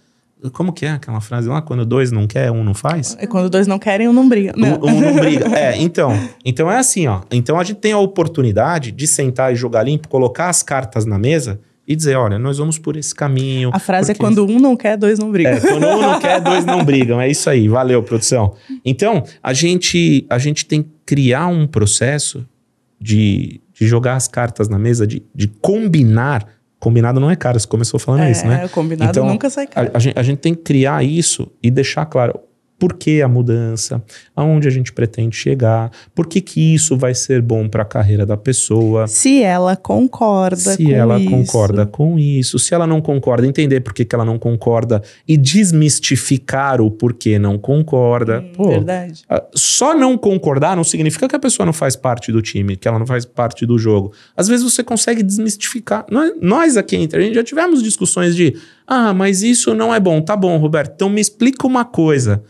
como 0.53 0.73
que 0.73 0.85
é 0.85 0.91
aquela 0.91 1.21
frase 1.21 1.49
lá? 1.49 1.63
Quando 1.63 1.85
dois 1.85 2.13
não 2.13 2.27
quer, 2.27 2.51
um 2.51 2.63
não 2.63 2.75
faz? 2.75 3.17
É 3.19 3.27
quando 3.27 3.49
dois 3.49 3.67
não 3.67 3.79
querem, 3.79 4.09
um 4.09 4.13
não 4.13 4.29
briga. 4.29 4.53
Não. 4.57 4.79
Um, 4.83 4.97
um 4.97 5.01
não 5.01 5.15
briga. 5.17 5.47
É, 5.57 5.77
então. 5.81 6.13
Então 6.45 6.71
é 6.71 6.79
assim, 6.79 7.07
ó. 7.07 7.23
Então 7.31 7.59
a 7.59 7.65
gente 7.65 7.79
tem 7.79 7.93
a 7.93 7.99
oportunidade 7.99 8.93
de 8.93 9.07
sentar 9.07 9.53
e 9.53 9.57
jogar 9.57 9.83
limpo, 9.83 10.09
colocar 10.09 10.49
as 10.49 10.63
cartas 10.63 11.07
na 11.07 11.19
mesa 11.19 11.61
e 11.89 11.95
dizer, 11.95 12.17
olha, 12.17 12.39
nós 12.39 12.59
vamos 12.59 12.79
por 12.79 12.97
esse 12.97 13.15
caminho. 13.15 13.71
A 13.73 13.79
frase 13.79 14.13
é 14.13 14.15
quando 14.15 14.45
um 14.45 14.59
não 14.59 14.77
quer, 14.77 14.97
dois 14.97 15.19
não 15.19 15.31
brigam. 15.31 15.53
É, 15.53 15.61
quando 15.61 15.87
um 15.87 16.01
não 16.01 16.19
quer, 16.19 16.41
dois 16.41 16.65
não 16.65 16.83
brigam. 16.85 17.21
É 17.21 17.29
isso 17.29 17.49
aí. 17.49 17.69
Valeu, 17.69 18.03
produção. 18.03 18.55
Então, 18.85 19.23
a 19.43 19.53
gente, 19.53 20.27
a 20.29 20.39
gente 20.39 20.67
tem 20.67 20.83
que 20.83 20.91
criar 21.07 21.47
um 21.47 21.67
processo 21.67 22.45
de, 23.01 23.61
de 23.73 23.87
jogar 23.87 24.17
as 24.17 24.27
cartas 24.27 24.69
na 24.69 24.79
mesa, 24.79 25.07
de, 25.07 25.23
de 25.33 25.47
combinar 25.47 26.56
Combinado 26.87 27.19
não 27.19 27.29
é 27.29 27.35
caro, 27.35 27.59
você 27.59 27.67
começou 27.67 27.99
falando 27.99 28.21
é, 28.23 28.31
isso, 28.31 28.47
né? 28.47 28.69
combinado 28.69 29.11
então, 29.11 29.27
nunca 29.27 29.51
sai 29.51 29.67
caro. 29.67 29.91
A, 29.93 29.97
a, 29.97 29.99
gente, 29.99 30.17
a 30.17 30.23
gente 30.23 30.39
tem 30.39 30.55
que 30.55 30.63
criar 30.63 31.05
isso 31.05 31.51
e 31.61 31.69
deixar 31.69 32.07
claro 32.07 32.39
por 32.79 32.95
que 32.95 33.23
a 33.23 33.29
mudança, 33.29 34.03
aonde 34.35 34.69
a 34.69 34.71
gente 34.71 34.93
pretende 34.93 35.37
chegar, 35.37 35.91
por 36.15 36.27
que, 36.27 36.41
que 36.41 36.75
isso 36.75 36.97
vai 36.97 37.15
ser 37.15 37.41
bom 37.41 37.69
para 37.69 37.83
a 37.83 37.87
carreira 37.87 38.27
da 38.27 38.37
pessoa. 38.37 39.07
Se 39.07 39.43
ela 39.43 39.77
concorda 39.77 40.57
se 40.57 40.85
com 40.85 40.91
ela 40.91 41.19
isso. 41.19 41.31
concorda 41.31 41.87
com 41.87 42.19
isso, 42.19 42.59
se 42.59 42.75
ela 42.75 42.87
não 42.87 43.01
concorda, 43.01 43.47
entender 43.47 43.81
por 43.81 43.95
que, 43.95 44.05
que 44.05 44.15
ela 44.15 44.25
não 44.25 44.39
concorda 44.39 45.03
e 45.27 45.37
desmistificar 45.37 46.81
o 46.81 46.91
porquê 46.91 47.39
não 47.39 47.59
concorda. 47.59 48.41
Hum, 48.41 48.53
Pô, 48.55 48.69
verdade. 48.69 49.25
Só 49.55 49.95
não 49.95 50.19
concordar 50.19 50.77
não 50.77 50.85
significa 50.85 51.29
que 51.29 51.37
a 51.37 51.41
pessoa 51.41 51.65
não 51.65 51.73
faz 51.73 51.97
parte 51.97 52.31
do 52.31 52.43
time, 52.43 52.77
que 52.77 52.87
ela 52.87 52.99
não 52.99 53.07
faz 53.07 53.25
parte 53.25 53.65
do 53.65 53.79
jogo. 53.79 54.13
Às 54.37 54.49
vezes 54.49 54.65
você 54.65 54.83
consegue 54.83 55.23
desmistificar. 55.23 56.07
Nós, 56.41 56.77
aqui 56.77 56.97
entre 56.97 57.21
a 57.21 57.23
gente 57.23 57.35
já 57.35 57.45
tivemos 57.45 57.83
discussões 57.83 58.37
de 58.37 58.55
ah, 58.87 59.13
mas 59.13 59.43
isso 59.43 59.75
não 59.75 59.95
é 59.95 59.99
bom. 59.99 60.21
Tá 60.21 60.37
bom, 60.37 60.57
Roberto, 60.59 60.93
então 60.95 61.09
me 61.09 61.21
explica 61.21 61.67
uma 61.67 61.85
coisa. 61.85 62.43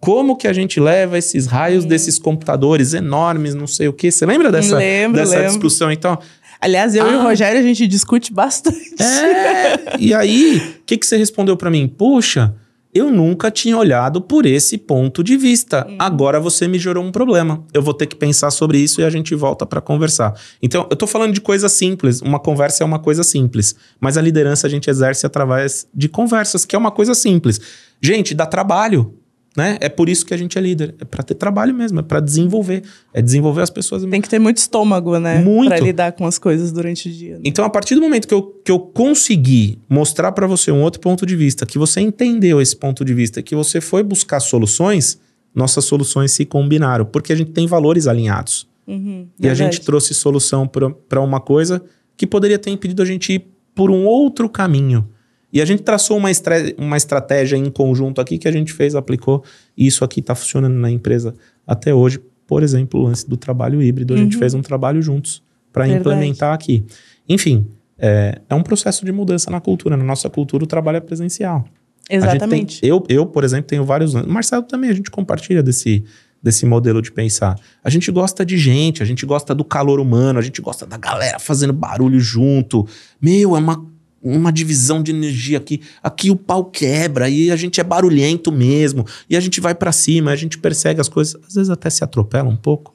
Como 0.00 0.36
que 0.36 0.46
a 0.46 0.52
gente 0.52 0.78
leva 0.78 1.16
esses 1.16 1.46
raios 1.46 1.84
hum. 1.84 1.88
desses 1.88 2.18
computadores 2.18 2.92
enormes, 2.92 3.54
não 3.54 3.66
sei 3.66 3.88
o 3.88 3.92
quê? 3.92 4.10
Você 4.10 4.26
lembra 4.26 4.52
dessa, 4.52 4.76
lembro, 4.76 5.18
dessa 5.18 5.36
lembro. 5.36 5.48
discussão? 5.48 5.90
Então, 5.90 6.18
Aliás, 6.60 6.94
eu 6.94 7.04
ah, 7.04 7.10
e 7.10 7.14
o 7.14 7.20
ah. 7.20 7.22
Rogério, 7.24 7.60
a 7.60 7.62
gente 7.62 7.86
discute 7.86 8.32
bastante. 8.32 8.94
É, 9.02 9.96
e 9.98 10.14
aí, 10.14 10.76
o 10.80 10.84
que, 10.86 10.96
que 10.96 11.06
você 11.06 11.16
respondeu 11.16 11.58
para 11.58 11.70
mim? 11.70 11.86
Puxa, 11.86 12.54
eu 12.94 13.10
nunca 13.10 13.50
tinha 13.50 13.76
olhado 13.76 14.20
por 14.20 14.46
esse 14.46 14.78
ponto 14.78 15.24
de 15.24 15.36
vista. 15.36 15.84
Hum. 15.88 15.96
Agora 15.98 16.38
você 16.38 16.68
me 16.68 16.78
gerou 16.78 17.04
um 17.04 17.10
problema. 17.10 17.64
Eu 17.72 17.82
vou 17.82 17.92
ter 17.92 18.06
que 18.06 18.14
pensar 18.14 18.50
sobre 18.52 18.78
isso 18.78 19.00
e 19.00 19.04
a 19.04 19.10
gente 19.10 19.34
volta 19.34 19.66
para 19.66 19.80
conversar. 19.80 20.32
Então, 20.62 20.86
eu 20.88 20.96
tô 20.96 21.06
falando 21.06 21.32
de 21.32 21.40
coisa 21.40 21.68
simples. 21.68 22.22
Uma 22.22 22.38
conversa 22.38 22.84
é 22.84 22.86
uma 22.86 23.00
coisa 23.00 23.24
simples. 23.24 23.74
Mas 24.00 24.16
a 24.16 24.22
liderança 24.22 24.66
a 24.66 24.70
gente 24.70 24.88
exerce 24.88 25.26
através 25.26 25.88
de 25.92 26.08
conversas, 26.08 26.64
que 26.64 26.76
é 26.76 26.78
uma 26.78 26.92
coisa 26.92 27.14
simples. 27.14 27.60
Gente, 28.00 28.34
dá 28.34 28.46
trabalho. 28.46 29.18
Né? 29.56 29.78
É 29.80 29.88
por 29.88 30.08
isso 30.08 30.26
que 30.26 30.34
a 30.34 30.36
gente 30.36 30.58
é 30.58 30.60
líder. 30.60 30.96
É 31.00 31.04
para 31.04 31.22
ter 31.22 31.34
trabalho 31.34 31.72
mesmo, 31.72 32.00
é 32.00 32.02
para 32.02 32.18
desenvolver. 32.18 32.82
É 33.12 33.22
desenvolver 33.22 33.62
as 33.62 33.70
pessoas. 33.70 34.04
Tem 34.04 34.20
que 34.20 34.28
ter 34.28 34.40
muito 34.40 34.56
estômago, 34.56 35.16
né? 35.18 35.38
Muito. 35.38 35.68
Para 35.68 35.78
lidar 35.78 36.12
com 36.12 36.26
as 36.26 36.38
coisas 36.38 36.72
durante 36.72 37.08
o 37.08 37.12
dia. 37.12 37.34
Né? 37.34 37.42
Então, 37.44 37.64
a 37.64 37.70
partir 37.70 37.94
do 37.94 38.00
momento 38.00 38.26
que 38.26 38.34
eu, 38.34 38.42
que 38.64 38.72
eu 38.72 38.80
conseguir 38.80 39.78
mostrar 39.88 40.32
para 40.32 40.46
você 40.46 40.72
um 40.72 40.82
outro 40.82 41.00
ponto 41.00 41.24
de 41.24 41.36
vista, 41.36 41.64
que 41.64 41.78
você 41.78 42.00
entendeu 42.00 42.60
esse 42.60 42.74
ponto 42.74 43.04
de 43.04 43.14
vista, 43.14 43.40
que 43.42 43.54
você 43.54 43.80
foi 43.80 44.02
buscar 44.02 44.40
soluções, 44.40 45.20
nossas 45.54 45.84
soluções 45.84 46.32
se 46.32 46.44
combinaram, 46.44 47.04
porque 47.04 47.32
a 47.32 47.36
gente 47.36 47.52
tem 47.52 47.66
valores 47.66 48.08
alinhados. 48.08 48.66
Uhum, 48.86 49.28
e 49.40 49.48
a 49.48 49.54
gente 49.54 49.80
trouxe 49.80 50.12
solução 50.12 50.68
para 51.08 51.20
uma 51.20 51.40
coisa 51.40 51.82
que 52.16 52.26
poderia 52.26 52.58
ter 52.58 52.70
impedido 52.70 53.02
a 53.02 53.06
gente 53.06 53.32
ir 53.32 53.46
por 53.74 53.90
um 53.90 54.04
outro 54.04 54.48
caminho. 54.48 55.08
E 55.54 55.62
a 55.62 55.64
gente 55.64 55.84
traçou 55.84 56.16
uma, 56.16 56.28
uma 56.76 56.96
estratégia 56.96 57.56
em 57.56 57.70
conjunto 57.70 58.20
aqui 58.20 58.38
que 58.38 58.48
a 58.48 58.50
gente 58.50 58.72
fez, 58.72 58.96
aplicou, 58.96 59.44
e 59.78 59.86
isso 59.86 60.04
aqui 60.04 60.18
está 60.18 60.34
funcionando 60.34 60.74
na 60.74 60.90
empresa 60.90 61.32
até 61.64 61.94
hoje. 61.94 62.20
Por 62.44 62.64
exemplo, 62.64 62.98
o 62.98 63.04
lance 63.04 63.28
do 63.28 63.36
trabalho 63.36 63.80
híbrido, 63.80 64.14
a 64.14 64.16
gente 64.16 64.34
uhum. 64.34 64.40
fez 64.40 64.52
um 64.52 64.60
trabalho 64.60 65.00
juntos 65.00 65.44
para 65.72 65.86
implementar 65.86 66.52
aqui. 66.52 66.84
Enfim, 67.28 67.68
é, 67.96 68.40
é, 68.50 68.54
um 68.54 68.64
processo 68.64 69.04
de 69.04 69.12
mudança 69.12 69.48
na 69.48 69.60
cultura. 69.60 69.96
Na 69.96 70.02
nossa 70.02 70.28
cultura, 70.28 70.64
o 70.64 70.66
trabalho 70.66 70.96
é 70.96 71.00
presencial. 71.00 71.64
Exatamente. 72.10 72.80
Tem, 72.80 72.90
eu, 72.90 73.04
eu, 73.08 73.24
por 73.24 73.44
exemplo, 73.44 73.68
tenho 73.68 73.84
vários 73.84 74.16
anos. 74.16 74.28
Marcelo 74.28 74.64
também, 74.64 74.90
a 74.90 74.94
gente 74.94 75.10
compartilha 75.10 75.62
desse, 75.62 76.04
desse 76.42 76.66
modelo 76.66 77.00
de 77.00 77.12
pensar. 77.12 77.56
A 77.82 77.88
gente 77.88 78.10
gosta 78.10 78.44
de 78.44 78.58
gente, 78.58 79.04
a 79.04 79.06
gente 79.06 79.24
gosta 79.24 79.54
do 79.54 79.64
calor 79.64 80.00
humano, 80.00 80.38
a 80.38 80.42
gente 80.42 80.60
gosta 80.60 80.84
da 80.84 80.98
galera 80.98 81.38
fazendo 81.38 81.72
barulho 81.72 82.18
junto. 82.18 82.86
Meu, 83.22 83.56
é 83.56 83.58
uma 83.60 83.93
uma 84.24 84.50
divisão 84.50 85.02
de 85.02 85.10
energia 85.10 85.58
aqui. 85.58 85.82
Aqui 86.02 86.30
o 86.30 86.36
pau 86.36 86.64
quebra 86.64 87.28
e 87.28 87.50
a 87.50 87.56
gente 87.56 87.78
é 87.78 87.84
barulhento 87.84 88.50
mesmo. 88.50 89.06
E 89.28 89.36
a 89.36 89.40
gente 89.40 89.60
vai 89.60 89.74
para 89.74 89.92
cima, 89.92 90.30
a 90.30 90.36
gente 90.36 90.56
persegue 90.56 91.00
as 91.00 91.08
coisas. 91.08 91.36
Às 91.46 91.54
vezes 91.54 91.70
até 91.70 91.90
se 91.90 92.02
atropela 92.02 92.48
um 92.48 92.56
pouco, 92.56 92.94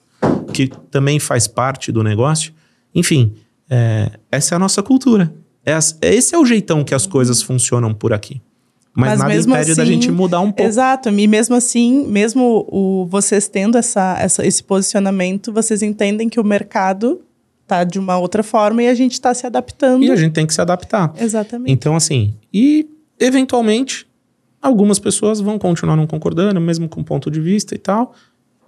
que 0.52 0.68
também 0.90 1.20
faz 1.20 1.48
parte 1.48 1.92
do 1.92 2.04
negócio. 2.04 2.52
Enfim, 2.96 3.34
é, 3.70 4.12
essa 4.32 4.56
é 4.56 4.58
a 4.58 4.60
nossa 4.60 4.82
cultura. 4.82 5.32
É, 5.64 5.78
esse 6.02 6.34
é 6.34 6.40
o 6.40 6.46
jeitão 6.46 6.84
que 6.84 6.96
as 6.96 7.06
coisas 7.06 7.44
funcionam 7.44 7.94
por 7.94 8.12
aqui. 8.12 8.42
Mas, 8.96 9.12
Mas 9.12 9.20
nada 9.20 9.36
impede 9.36 9.72
assim, 9.72 9.76
da 9.76 9.86
gente 9.86 10.12
mudar 10.12 10.40
um 10.40 10.52
pouco. 10.52 10.64
Exato. 10.64 11.10
E 11.10 11.28
mesmo 11.28 11.56
assim, 11.56 12.08
mesmo 12.08 12.66
o, 12.68 13.06
vocês 13.06 13.48
tendo 13.48 13.78
essa, 13.78 14.18
essa, 14.20 14.46
esse 14.46 14.64
posicionamento, 14.64 15.54
vocês 15.54 15.84
entendem 15.84 16.28
que 16.28 16.40
o 16.40 16.44
mercado 16.44 17.22
tá 17.70 17.84
de 17.84 18.00
uma 18.00 18.18
outra 18.18 18.42
forma 18.42 18.84
e 18.84 18.88
a 18.88 18.94
gente 18.94 19.14
está 19.14 19.34
se 19.34 19.46
adaptando. 19.46 20.04
E 20.04 20.12
a 20.12 20.16
gente 20.16 20.34
tem 20.34 20.46
que 20.48 20.54
se 20.54 20.62
adaptar. 20.62 21.14
Exatamente. 21.18 21.72
Então, 21.72 21.96
assim, 21.96 22.34
e 22.54 22.90
eventualmente 23.20 24.08
algumas 24.62 25.00
pessoas 25.00 25.40
vão 25.40 25.58
continuar 25.58 25.96
não 25.96 26.08
concordando, 26.08 26.60
mesmo 26.60 26.90
com 26.90 27.04
ponto 27.04 27.30
de 27.30 27.40
vista 27.40 27.76
e 27.76 27.78
tal, 27.78 28.14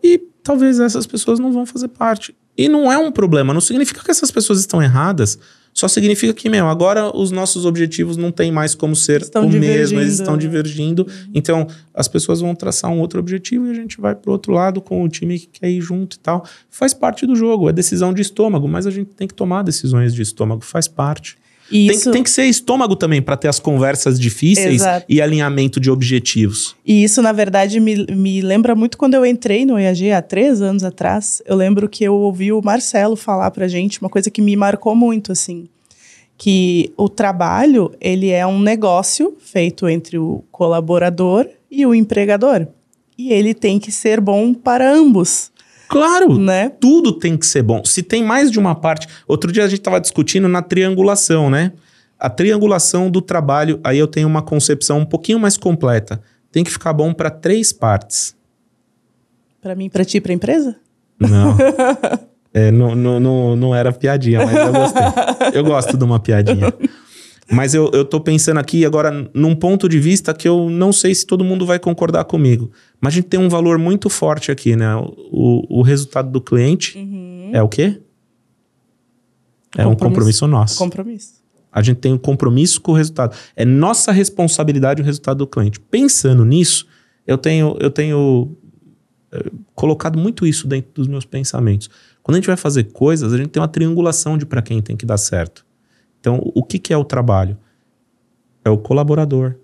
e 0.03 0.17
talvez 0.43 0.79
essas 0.79 1.05
pessoas 1.05 1.39
não 1.39 1.51
vão 1.51 1.65
fazer 1.65 1.87
parte. 1.87 2.35
E 2.57 2.69
não 2.69 2.91
é 2.91 2.97
um 2.97 3.11
problema, 3.11 3.53
não 3.53 3.61
significa 3.61 4.03
que 4.03 4.11
essas 4.11 4.29
pessoas 4.29 4.59
estão 4.59 4.81
erradas, 4.81 5.39
só 5.81 5.87
significa 5.87 6.31
que, 6.31 6.47
meu, 6.47 6.67
agora 6.67 7.09
os 7.17 7.31
nossos 7.31 7.65
objetivos 7.65 8.15
não 8.15 8.31
têm 8.31 8.51
mais 8.51 8.75
como 8.75 8.95
ser 8.95 9.23
Estão 9.23 9.47
o 9.47 9.49
mesmo, 9.49 9.99
eles 9.99 10.19
estão 10.19 10.35
né? 10.35 10.39
divergindo. 10.39 11.07
Então, 11.33 11.65
as 11.91 12.07
pessoas 12.07 12.39
vão 12.39 12.53
traçar 12.53 12.91
um 12.91 12.99
outro 12.99 13.19
objetivo 13.19 13.65
e 13.65 13.71
a 13.71 13.73
gente 13.73 13.99
vai 13.99 14.13
pro 14.13 14.31
outro 14.31 14.53
lado 14.53 14.79
com 14.79 15.03
o 15.03 15.09
time 15.09 15.39
que 15.39 15.47
quer 15.47 15.71
ir 15.71 15.81
junto 15.81 16.17
e 16.17 16.19
tal. 16.19 16.45
Faz 16.69 16.93
parte 16.93 17.25
do 17.25 17.35
jogo, 17.35 17.67
é 17.67 17.73
decisão 17.73 18.13
de 18.13 18.21
estômago, 18.21 18.67
mas 18.67 18.85
a 18.85 18.91
gente 18.91 19.07
tem 19.15 19.27
que 19.27 19.33
tomar 19.33 19.63
decisões 19.63 20.13
de 20.13 20.21
estômago, 20.21 20.61
faz 20.63 20.87
parte. 20.87 21.35
E 21.71 21.87
Tem, 21.87 21.95
isso, 21.95 22.05
que- 22.05 22.11
tem 22.11 22.23
que 22.23 22.29
ser 22.29 22.43
estômago 22.45 22.95
também 22.95 23.21
para 23.21 23.37
ter 23.37 23.47
as 23.47 23.59
conversas 23.59 24.19
difíceis 24.19 24.81
Exato. 24.81 25.05
e 25.07 25.21
alinhamento 25.21 25.79
de 25.79 25.89
objetivos. 25.89 26.75
E 26.85 27.03
isso, 27.03 27.21
na 27.21 27.31
verdade, 27.31 27.79
me, 27.79 28.05
me 28.07 28.41
lembra 28.41 28.75
muito 28.75 28.97
quando 28.97 29.13
eu 29.13 29.25
entrei 29.25 29.65
no 29.65 29.79
EAG 29.79 30.11
há 30.11 30.21
três 30.21 30.61
anos 30.61 30.83
atrás. 30.83 31.41
Eu 31.45 31.55
lembro 31.55 31.87
que 31.87 32.03
eu 32.03 32.13
ouvi 32.15 32.51
o 32.51 32.61
Marcelo 32.61 33.15
falar 33.15 33.51
pra 33.51 33.67
gente 33.67 34.01
uma 34.01 34.09
coisa 34.09 34.29
que 34.29 34.41
me 34.41 34.55
marcou 34.55 34.95
muito, 34.95 35.31
assim. 35.31 35.67
Que 36.37 36.91
o 36.97 37.07
trabalho, 37.07 37.91
ele 38.01 38.29
é 38.31 38.45
um 38.47 38.59
negócio 38.59 39.35
feito 39.39 39.87
entre 39.87 40.17
o 40.17 40.43
colaborador 40.51 41.47
e 41.69 41.85
o 41.85 41.93
empregador. 41.93 42.67
E 43.17 43.31
ele 43.31 43.53
tem 43.53 43.77
que 43.77 43.91
ser 43.91 44.19
bom 44.19 44.51
para 44.53 44.91
ambos, 44.91 45.51
Claro, 45.91 46.37
né? 46.37 46.69
tudo 46.69 47.11
tem 47.11 47.35
que 47.35 47.45
ser 47.45 47.61
bom. 47.61 47.83
Se 47.83 48.01
tem 48.01 48.23
mais 48.23 48.49
de 48.49 48.57
uma 48.57 48.73
parte. 48.73 49.09
Outro 49.27 49.51
dia 49.51 49.65
a 49.65 49.67
gente 49.67 49.79
estava 49.79 49.99
discutindo 49.99 50.47
na 50.47 50.61
triangulação, 50.61 51.49
né? 51.49 51.73
A 52.17 52.29
triangulação 52.29 53.11
do 53.11 53.21
trabalho, 53.21 53.77
aí 53.83 53.97
eu 53.97 54.07
tenho 54.07 54.25
uma 54.25 54.41
concepção 54.41 54.99
um 54.99 55.05
pouquinho 55.05 55.37
mais 55.37 55.57
completa. 55.57 56.21
Tem 56.49 56.63
que 56.63 56.71
ficar 56.71 56.93
bom 56.93 57.13
para 57.13 57.29
três 57.29 57.73
partes. 57.73 58.33
Pra 59.61 59.75
mim, 59.75 59.89
pra 59.89 60.05
ti, 60.05 60.21
pra 60.21 60.31
empresa? 60.31 60.77
Não. 61.19 61.57
É, 62.53 62.69
não, 62.69 62.93
não, 62.93 63.17
não, 63.17 63.55
não 63.55 63.73
era 63.73 63.93
piadinha, 63.93 64.45
mas 64.45 64.53
eu 64.53 64.73
gostei. 64.73 65.03
Eu 65.53 65.63
gosto 65.63 65.95
de 65.95 66.03
uma 66.03 66.19
piadinha. 66.19 66.73
Mas 67.51 67.73
eu, 67.73 67.89
eu 67.93 68.05
tô 68.05 68.21
pensando 68.21 68.59
aqui 68.59 68.85
agora 68.85 69.29
num 69.33 69.55
ponto 69.55 69.89
de 69.89 69.99
vista 69.99 70.33
que 70.33 70.47
eu 70.47 70.69
não 70.69 70.93
sei 70.93 71.13
se 71.13 71.25
todo 71.25 71.43
mundo 71.43 71.65
vai 71.65 71.77
concordar 71.79 72.23
comigo. 72.23 72.71
Mas 72.99 73.13
a 73.13 73.15
gente 73.15 73.27
tem 73.27 73.39
um 73.39 73.49
valor 73.49 73.77
muito 73.77 74.09
forte 74.09 74.51
aqui, 74.51 74.75
né? 74.75 74.95
O, 74.95 75.79
o 75.79 75.81
resultado 75.81 76.31
do 76.31 76.39
cliente 76.39 76.97
é 77.51 77.61
o 77.61 77.67
quê? 77.67 77.99
É 79.77 79.85
um 79.85 79.91
Compromisso. 79.91 79.97
compromisso 79.99 80.47
nosso. 80.47 80.77
Compromisso. 80.77 81.41
A 81.71 81.81
gente 81.81 81.97
tem 81.97 82.13
um 82.13 82.17
compromisso 82.17 82.81
com 82.81 82.91
o 82.91 82.95
resultado. 82.95 83.35
É 83.55 83.63
nossa 83.63 84.11
responsabilidade 84.11 85.01
o 85.01 85.05
resultado 85.05 85.37
do 85.37 85.47
cliente. 85.47 85.79
Pensando 85.79 86.43
nisso, 86.43 86.85
eu 87.25 87.37
tenho, 87.37 87.77
eu 87.79 87.89
tenho 87.89 88.55
eh, 89.31 89.51
colocado 89.73 90.19
muito 90.19 90.45
isso 90.45 90.67
dentro 90.67 90.91
dos 90.93 91.07
meus 91.07 91.23
pensamentos. 91.23 91.89
Quando 92.21 92.35
a 92.35 92.39
gente 92.39 92.47
vai 92.47 92.57
fazer 92.57 92.85
coisas, 92.91 93.33
a 93.33 93.37
gente 93.37 93.49
tem 93.49 93.61
uma 93.61 93.69
triangulação 93.69 94.37
de 94.37 94.45
para 94.45 94.61
quem 94.61 94.81
tem 94.81 94.97
que 94.97 95.05
dar 95.05 95.17
certo. 95.17 95.65
Então, 96.21 96.39
o 96.55 96.63
que, 96.63 96.79
que 96.79 96.93
é 96.93 96.97
o 96.97 97.03
trabalho? 97.03 97.57
É 98.63 98.69
o 98.69 98.77
colaborador, 98.77 99.55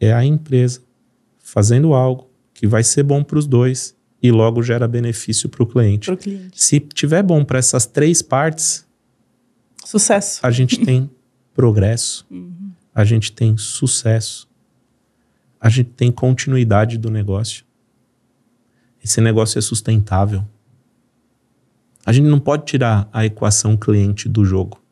é 0.00 0.12
a 0.12 0.24
empresa 0.24 0.82
fazendo 1.38 1.94
algo 1.94 2.28
que 2.52 2.66
vai 2.66 2.82
ser 2.82 3.04
bom 3.04 3.22
para 3.22 3.38
os 3.38 3.46
dois 3.46 3.96
e 4.20 4.32
logo 4.32 4.62
gera 4.62 4.88
benefício 4.88 5.48
para 5.48 5.62
o 5.62 5.66
cliente. 5.66 6.14
Cliente. 6.16 6.60
Se 6.60 6.80
tiver 6.80 7.22
bom 7.22 7.44
para 7.44 7.60
essas 7.60 7.86
três 7.86 8.22
partes, 8.22 8.84
Sucesso. 9.84 10.40
a 10.42 10.50
gente 10.50 10.84
tem 10.84 11.08
progresso, 11.54 12.26
a 12.92 13.04
gente 13.04 13.30
tem 13.30 13.56
sucesso, 13.56 14.48
a 15.60 15.68
gente 15.68 15.90
tem 15.90 16.10
continuidade 16.10 16.98
do 16.98 17.10
negócio. 17.10 17.64
Esse 19.02 19.20
negócio 19.20 19.58
é 19.58 19.62
sustentável. 19.62 20.44
A 22.04 22.12
gente 22.12 22.26
não 22.26 22.40
pode 22.40 22.64
tirar 22.64 23.08
a 23.12 23.24
equação 23.24 23.76
cliente 23.76 24.28
do 24.28 24.44
jogo. 24.44 24.83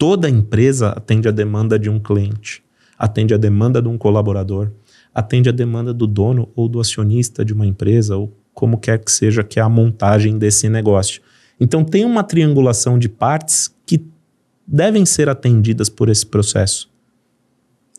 Toda 0.00 0.30
empresa 0.30 0.88
atende 0.96 1.28
a 1.28 1.30
demanda 1.30 1.78
de 1.78 1.90
um 1.90 2.00
cliente, 2.00 2.62
atende 2.98 3.34
a 3.34 3.36
demanda 3.36 3.82
de 3.82 3.88
um 3.88 3.98
colaborador, 3.98 4.70
atende 5.14 5.50
a 5.50 5.52
demanda 5.52 5.92
do 5.92 6.06
dono 6.06 6.48
ou 6.56 6.70
do 6.70 6.80
acionista 6.80 7.44
de 7.44 7.52
uma 7.52 7.66
empresa, 7.66 8.16
ou 8.16 8.34
como 8.54 8.78
quer 8.78 8.98
que 8.98 9.12
seja 9.12 9.44
que 9.44 9.60
é 9.60 9.62
a 9.62 9.68
montagem 9.68 10.38
desse 10.38 10.70
negócio. 10.70 11.20
Então 11.60 11.84
tem 11.84 12.06
uma 12.06 12.24
triangulação 12.24 12.98
de 12.98 13.10
partes 13.10 13.70
que 13.84 14.02
devem 14.66 15.04
ser 15.04 15.28
atendidas 15.28 15.90
por 15.90 16.08
esse 16.08 16.24
processo. 16.24 16.88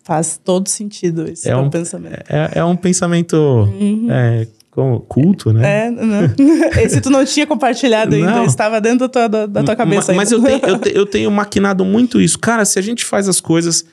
Faz 0.04 0.42
todo 0.44 0.68
sentido 0.70 1.28
esse 1.30 1.48
É 1.48 1.56
um- 1.56 1.70
pensamento. 1.70 2.24
É, 2.28 2.52
é 2.56 2.64
um 2.66 2.76
pensamento 2.76 3.70
é, 4.10 4.48
como 4.72 5.02
culto, 5.02 5.52
né? 5.54 5.88
É, 5.88 5.92
não. 5.92 6.22
Esse 6.82 7.02
tu 7.02 7.10
não 7.10 7.24
tinha 7.26 7.46
compartilhado 7.46 8.16
ainda, 8.16 8.32
Não. 8.32 8.46
estava 8.46 8.80
dentro 8.82 9.00
da 9.00 9.10
tua, 9.10 9.28
da, 9.48 9.64
tua 9.64 9.76
cabeça 9.76 10.12
Ma- 10.14 10.18
Mas 10.18 10.32
ainda. 10.34 10.50
eu 10.50 10.60
tenho, 10.60 10.74
eu, 10.74 10.80
te- 10.82 10.98
eu 11.00 11.06
tenho 11.06 11.30
maquinado 11.32 11.84
muito 11.86 12.20
isso. 12.22 12.40
Cara, 12.40 12.64
se 12.66 12.80
a 12.80 12.82
gente 12.82 13.04
faz 13.06 13.28
as 13.28 13.42
coisas 13.42 13.86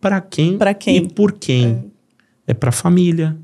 para 0.00 0.20
quem, 0.20 0.58
Pra 0.58 0.74
quem? 0.74 0.96
e 0.96 1.08
por 1.08 1.32
quem? 1.32 1.90
É, 2.46 2.52
para 2.52 2.68
a 2.70 2.72
família, 2.72 3.36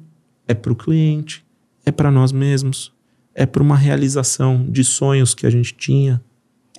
é 0.46 0.54
para 0.54 0.72
o 0.72 0.76
cliente, 0.76 1.44
é 1.86 1.90
para 1.92 2.10
nós 2.10 2.32
mesmos, 2.32 2.92
é 3.34 3.46
para 3.46 3.62
uma 3.62 3.76
realização 3.76 4.66
de 4.68 4.82
sonhos 4.84 5.34
que 5.34 5.46
a 5.46 5.50
gente 5.50 5.72
tinha. 5.74 6.20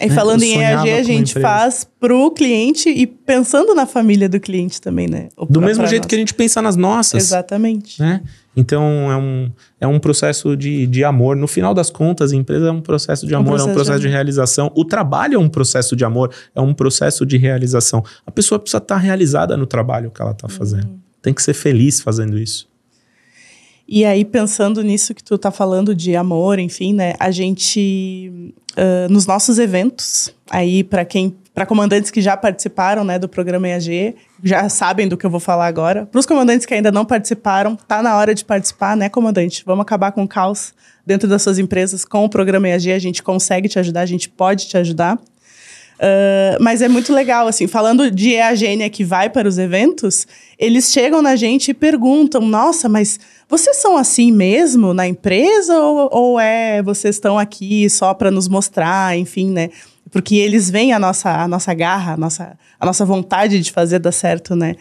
E 0.01 0.07
né? 0.07 0.15
falando 0.15 0.43
Eu 0.43 0.49
em 0.49 0.61
EAG, 0.61 0.89
a 0.91 1.03
gente 1.03 1.39
faz 1.39 1.85
pro 1.99 2.31
cliente 2.31 2.89
e 2.89 3.05
pensando 3.07 3.73
na 3.75 3.85
família 3.85 4.29
do 4.29 4.39
cliente 4.39 4.79
também, 4.79 5.07
né? 5.07 5.29
Do 5.49 5.59
mesmo 5.61 5.85
jeito 5.87 6.03
nós. 6.03 6.09
que 6.09 6.15
a 6.15 6.17
gente 6.17 6.33
pensa 6.33 6.61
nas 6.61 6.75
nossas. 6.77 7.23
Exatamente. 7.23 7.99
né? 8.01 8.21
Então 8.59 9.11
é 9.11 9.15
um, 9.15 9.51
é 9.79 9.87
um 9.87 9.99
processo 9.99 10.55
de, 10.57 10.85
de 10.85 11.03
amor. 11.03 11.35
No 11.35 11.47
final 11.47 11.73
das 11.73 11.89
contas, 11.89 12.33
a 12.33 12.35
empresa 12.35 12.67
é 12.67 12.71
um 12.71 12.81
processo 12.81 13.25
de 13.25 13.33
Um 13.33 13.39
amor, 13.39 13.59
é 13.59 13.63
um 13.63 13.65
processo 13.65 13.71
de 13.71 13.75
processo 13.75 13.99
de, 14.01 14.07
amor. 14.07 14.13
realização. 14.13 14.71
O 14.75 14.85
trabalho 14.85 15.35
é 15.35 15.39
um 15.39 15.49
processo 15.49 15.95
de 15.95 16.03
amor, 16.03 16.31
é 16.53 16.59
um 16.59 16.73
processo 16.73 17.25
de 17.25 17.37
realização. 17.37 18.03
A 18.25 18.31
pessoa 18.31 18.59
precisa 18.59 18.79
estar 18.79 18.97
realizada 18.97 19.55
no 19.55 19.65
trabalho 19.65 20.11
que 20.11 20.21
ela 20.21 20.31
está 20.31 20.49
fazendo. 20.49 20.89
Uhum. 20.89 20.99
Tem 21.21 21.33
que 21.33 21.41
ser 21.41 21.53
feliz 21.53 22.01
fazendo 22.01 22.37
isso. 22.37 22.67
E 23.91 24.05
aí, 24.05 24.23
pensando 24.23 24.83
nisso 24.83 25.15
que 25.15 25.23
tu 25.23 25.35
tá 25.35 25.49
falando 25.49 25.95
de 25.95 26.15
amor, 26.15 26.59
enfim, 26.59 26.93
né? 26.93 27.15
A 27.19 27.31
gente, 27.31 28.53
ah, 28.77 29.07
nos 29.09 29.25
nossos 29.25 29.57
eventos, 29.57 30.31
aí 30.49 30.83
para 30.83 31.03
quem, 31.03 31.35
para 31.59 31.65
comandantes 31.65 32.09
que 32.09 32.21
já 32.21 32.37
participaram, 32.37 33.03
né, 33.03 33.19
do 33.19 33.27
programa 33.27 33.67
EAG, 33.67 34.15
já 34.41 34.69
sabem 34.69 35.09
do 35.09 35.17
que 35.17 35.25
eu 35.25 35.29
vou 35.29 35.41
falar 35.41 35.67
agora. 35.67 36.05
Para 36.05 36.17
os 36.17 36.25
comandantes 36.25 36.65
que 36.65 36.73
ainda 36.73 36.89
não 36.89 37.03
participaram, 37.03 37.75
tá 37.75 38.01
na 38.01 38.15
hora 38.15 38.33
de 38.33 38.45
participar, 38.45 38.95
né, 38.95 39.09
comandante? 39.09 39.61
Vamos 39.65 39.81
acabar 39.81 40.13
com 40.13 40.23
o 40.23 40.27
caos 40.27 40.73
dentro 41.05 41.27
das 41.27 41.41
suas 41.41 41.59
empresas 41.59 42.05
com 42.05 42.23
o 42.23 42.29
programa 42.29 42.69
EAG. 42.69 42.93
A 42.93 42.99
gente 42.99 43.21
consegue 43.21 43.67
te 43.67 43.77
ajudar, 43.77 43.99
a 43.99 44.05
gente 44.05 44.29
pode 44.29 44.69
te 44.69 44.77
ajudar. 44.77 45.19
Ah, 45.99 46.57
mas 46.61 46.81
é 46.81 46.87
muito 46.87 47.13
legal, 47.13 47.47
assim, 47.47 47.67
falando 47.67 48.09
de 48.09 48.31
EAGênia 48.31 48.89
que 48.89 49.03
vai 49.03 49.29
para 49.29 49.47
os 49.47 49.57
eventos, 49.57 50.25
eles 50.57 50.91
chegam 50.91 51.21
na 51.21 51.35
gente 51.35 51.71
e 51.71 51.73
perguntam: 51.73 52.41
nossa, 52.41 52.87
mas 52.87 53.19
vocês 53.49 53.77
são 53.77 53.97
assim 53.97 54.31
mesmo 54.31 54.93
na 54.93 55.07
empresa 55.07 55.77
ou, 55.77 56.09
ou 56.11 56.39
é 56.39 56.81
vocês 56.81 57.15
estão 57.15 57.37
aqui 57.37 57.89
só 57.89 58.13
para 58.13 58.31
nos 58.31 58.47
mostrar, 58.47 59.17
enfim, 59.17 59.51
né? 59.51 59.69
Porque 60.11 60.35
eles 60.35 60.69
veem 60.69 60.93
a 60.93 60.99
nossa, 60.99 61.29
a 61.29 61.47
nossa 61.47 61.73
garra, 61.73 62.13
a 62.13 62.17
nossa, 62.17 62.57
a 62.79 62.85
nossa 62.85 63.05
vontade 63.05 63.59
de 63.59 63.71
fazer 63.71 63.99
dar 63.99 64.11
certo, 64.11 64.55
né? 64.55 64.75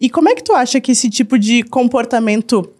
E 0.00 0.10
como 0.10 0.28
é 0.28 0.34
que 0.34 0.42
tu 0.42 0.52
acha 0.52 0.80
que 0.80 0.92
esse 0.92 1.08
tipo 1.08 1.38
de 1.38 1.62
comportamento 1.62 2.70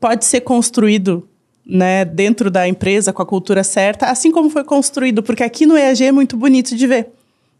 pode 0.00 0.24
ser 0.24 0.42
construído 0.42 1.28
né, 1.66 2.04
dentro 2.04 2.50
da 2.50 2.68
empresa 2.68 3.12
com 3.12 3.22
a 3.22 3.26
cultura 3.26 3.64
certa, 3.64 4.06
assim 4.06 4.30
como 4.30 4.50
foi 4.50 4.62
construído, 4.62 5.22
porque 5.22 5.42
aqui 5.42 5.64
no 5.64 5.76
EAG 5.76 6.04
é 6.04 6.12
muito 6.12 6.36
bonito 6.36 6.76
de 6.76 6.86
ver. 6.86 7.08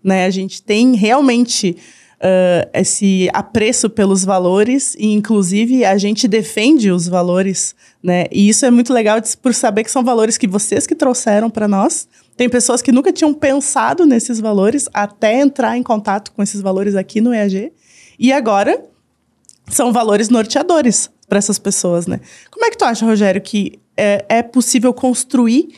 Né? 0.03 0.27
A 0.27 0.31
gente 0.31 0.63
tem 0.63 0.95
realmente 0.95 1.77
ah, 2.27 2.67
esse 2.73 3.29
apreço 3.35 3.91
pelos 3.91 4.25
valores 4.25 4.95
e, 4.99 5.13
inclusive, 5.13 5.85
a 5.85 5.99
gente 5.99 6.27
defende 6.27 6.91
os 6.91 7.07
valores. 7.07 7.75
Né? 8.03 8.25
E 8.33 8.49
isso 8.49 8.65
é 8.65 8.71
muito 8.71 8.95
legal 8.95 9.21
por 9.43 9.53
saber 9.53 9.85
que 9.85 9.91
são 9.91 10.03
valores 10.03 10.39
que 10.39 10.47
vocês 10.47 10.87
que 10.87 10.95
trouxeram 10.95 11.51
para 11.51 11.69
nós. 11.69 12.09
Tem 12.37 12.49
pessoas 12.49 12.83
que 12.83 12.91
nunca 12.91 13.13
tinham 13.13 13.33
pensado 13.33 14.05
nesses 14.05 14.41
valores 14.41 14.89
até 14.93 15.41
entrar 15.41 15.77
em 15.77 15.83
contato 15.83 16.33
com 16.33 16.43
esses 16.43 16.61
valores 16.61 16.95
aqui 16.97 17.21
no 17.21 17.33
EAG. 17.33 17.73
E 18.19 18.33
agora 18.33 18.83
são 19.69 19.93
valores 19.93 20.29
norteadores 20.29 21.11
para 21.29 21.39
essas 21.39 21.59
pessoas, 21.59 22.07
né? 22.07 22.21
Como 22.51 22.65
é 22.65 22.71
que 22.71 22.77
tu 22.77 22.85
acha, 22.85 23.07
Rogério, 23.07 23.41
que 23.41 23.79
é, 23.97 24.25
é 24.29 24.43
possível 24.43 24.93
construir 24.93 25.69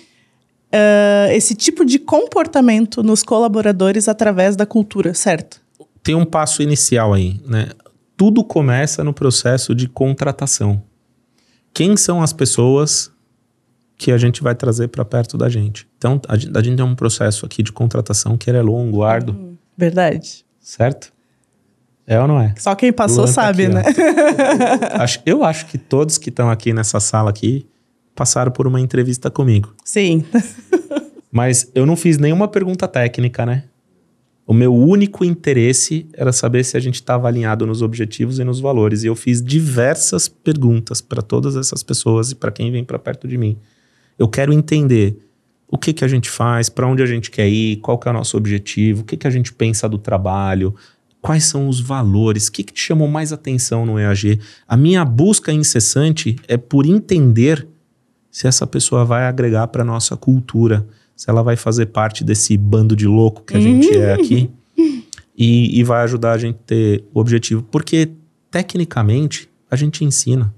eh, 0.72 1.30
esse 1.32 1.54
tipo 1.54 1.84
de 1.84 1.98
comportamento 1.98 3.02
nos 3.02 3.22
colaboradores 3.22 4.08
através 4.08 4.56
da 4.56 4.66
cultura, 4.66 5.14
certo? 5.14 5.60
Tem 6.02 6.14
um 6.14 6.24
passo 6.24 6.62
inicial 6.62 7.14
aí, 7.14 7.40
né? 7.46 7.68
Tudo 8.16 8.42
começa 8.42 9.04
no 9.04 9.12
processo 9.12 9.74
de 9.74 9.88
contratação. 9.88 10.82
Quem 11.72 11.96
são 11.96 12.22
as 12.22 12.32
pessoas 12.32 13.12
que 13.98 14.12
a 14.12 14.18
gente 14.18 14.42
vai 14.42 14.54
trazer 14.54 14.88
para 14.88 15.04
perto 15.04 15.38
da 15.38 15.48
gente? 15.48 15.88
Então, 15.96 16.20
a 16.28 16.36
gente, 16.36 16.56
a 16.56 16.62
gente 16.62 16.76
tem 16.76 16.84
um 16.84 16.94
processo 16.94 17.46
aqui 17.46 17.62
de 17.62 17.72
contratação 17.72 18.36
que 18.36 18.50
ele 18.50 18.58
é 18.58 18.62
longo, 18.62 19.02
árduo, 19.02 19.56
Verdade. 19.76 20.44
certo? 20.60 21.12
É 22.06 22.20
ou 22.20 22.28
não 22.28 22.40
é? 22.40 22.54
Só 22.58 22.74
quem 22.74 22.92
passou 22.92 23.24
Luan 23.24 23.26
tá 23.26 23.32
sabe, 23.32 23.66
aqui, 23.66 23.74
né? 23.74 23.82
Acho- 24.94 25.20
eu 25.26 25.42
acho 25.42 25.66
que 25.66 25.76
todos 25.76 26.18
que 26.18 26.28
estão 26.28 26.48
aqui 26.48 26.72
nessa 26.72 27.00
sala 27.00 27.30
aqui 27.30 27.66
passaram 28.14 28.52
por 28.52 28.66
uma 28.66 28.80
entrevista 28.80 29.28
comigo. 29.30 29.74
Sim. 29.84 30.24
Mas 31.32 31.70
eu 31.74 31.84
não 31.84 31.96
fiz 31.96 32.16
nenhuma 32.16 32.46
pergunta 32.48 32.86
técnica, 32.86 33.44
né? 33.44 33.64
O 34.46 34.54
meu 34.54 34.72
único 34.72 35.24
interesse 35.24 36.06
era 36.12 36.32
saber 36.32 36.64
se 36.64 36.76
a 36.76 36.80
gente 36.80 36.94
estava 36.94 37.26
alinhado 37.26 37.66
nos 37.66 37.82
objetivos 37.82 38.38
e 38.38 38.44
nos 38.44 38.60
valores. 38.60 39.02
E 39.02 39.08
eu 39.08 39.16
fiz 39.16 39.42
diversas 39.42 40.28
perguntas 40.28 41.00
para 41.00 41.20
todas 41.20 41.56
essas 41.56 41.82
pessoas 41.82 42.30
e 42.30 42.36
para 42.36 42.52
quem 42.52 42.70
vem 42.70 42.84
para 42.84 42.98
perto 42.98 43.26
de 43.26 43.36
mim. 43.36 43.58
Eu 44.18 44.28
quero 44.28 44.52
entender 44.52 45.18
o 45.68 45.76
que, 45.76 45.92
que 45.92 46.04
a 46.04 46.08
gente 46.08 46.30
faz, 46.30 46.68
para 46.68 46.86
onde 46.86 47.02
a 47.02 47.06
gente 47.06 47.30
quer 47.30 47.48
ir, 47.48 47.76
qual 47.76 47.98
que 47.98 48.08
é 48.08 48.10
o 48.10 48.14
nosso 48.14 48.36
objetivo, 48.36 49.02
o 49.02 49.04
que, 49.04 49.16
que 49.16 49.26
a 49.26 49.30
gente 49.30 49.52
pensa 49.52 49.88
do 49.88 49.98
trabalho, 49.98 50.74
quais 51.20 51.44
são 51.44 51.68
os 51.68 51.80
valores, 51.80 52.46
o 52.46 52.52
que, 52.52 52.62
que 52.62 52.72
te 52.72 52.80
chamou 52.80 53.08
mais 53.08 53.32
atenção 53.32 53.84
no 53.84 53.98
EAG. 53.98 54.40
A 54.66 54.76
minha 54.76 55.04
busca 55.04 55.52
incessante 55.52 56.36
é 56.46 56.56
por 56.56 56.86
entender 56.86 57.66
se 58.30 58.46
essa 58.46 58.66
pessoa 58.66 59.04
vai 59.04 59.26
agregar 59.26 59.66
para 59.68 59.84
nossa 59.84 60.16
cultura 60.16 60.86
se 61.16 61.30
ela 61.30 61.42
vai 61.42 61.56
fazer 61.56 61.86
parte 61.86 62.22
desse 62.22 62.56
bando 62.58 62.94
de 62.94 63.06
louco 63.06 63.42
que 63.42 63.56
a 63.56 63.60
gente 63.60 63.90
é 63.96 64.12
aqui 64.12 64.50
e, 65.36 65.80
e 65.80 65.82
vai 65.82 66.02
ajudar 66.04 66.32
a 66.32 66.38
gente 66.38 66.56
a 66.56 66.66
ter 66.66 67.04
o 67.12 67.18
objetivo. 67.18 67.62
Porque, 67.62 68.10
tecnicamente, 68.50 69.48
a 69.70 69.74
gente 69.74 70.04
ensina. 70.04 70.54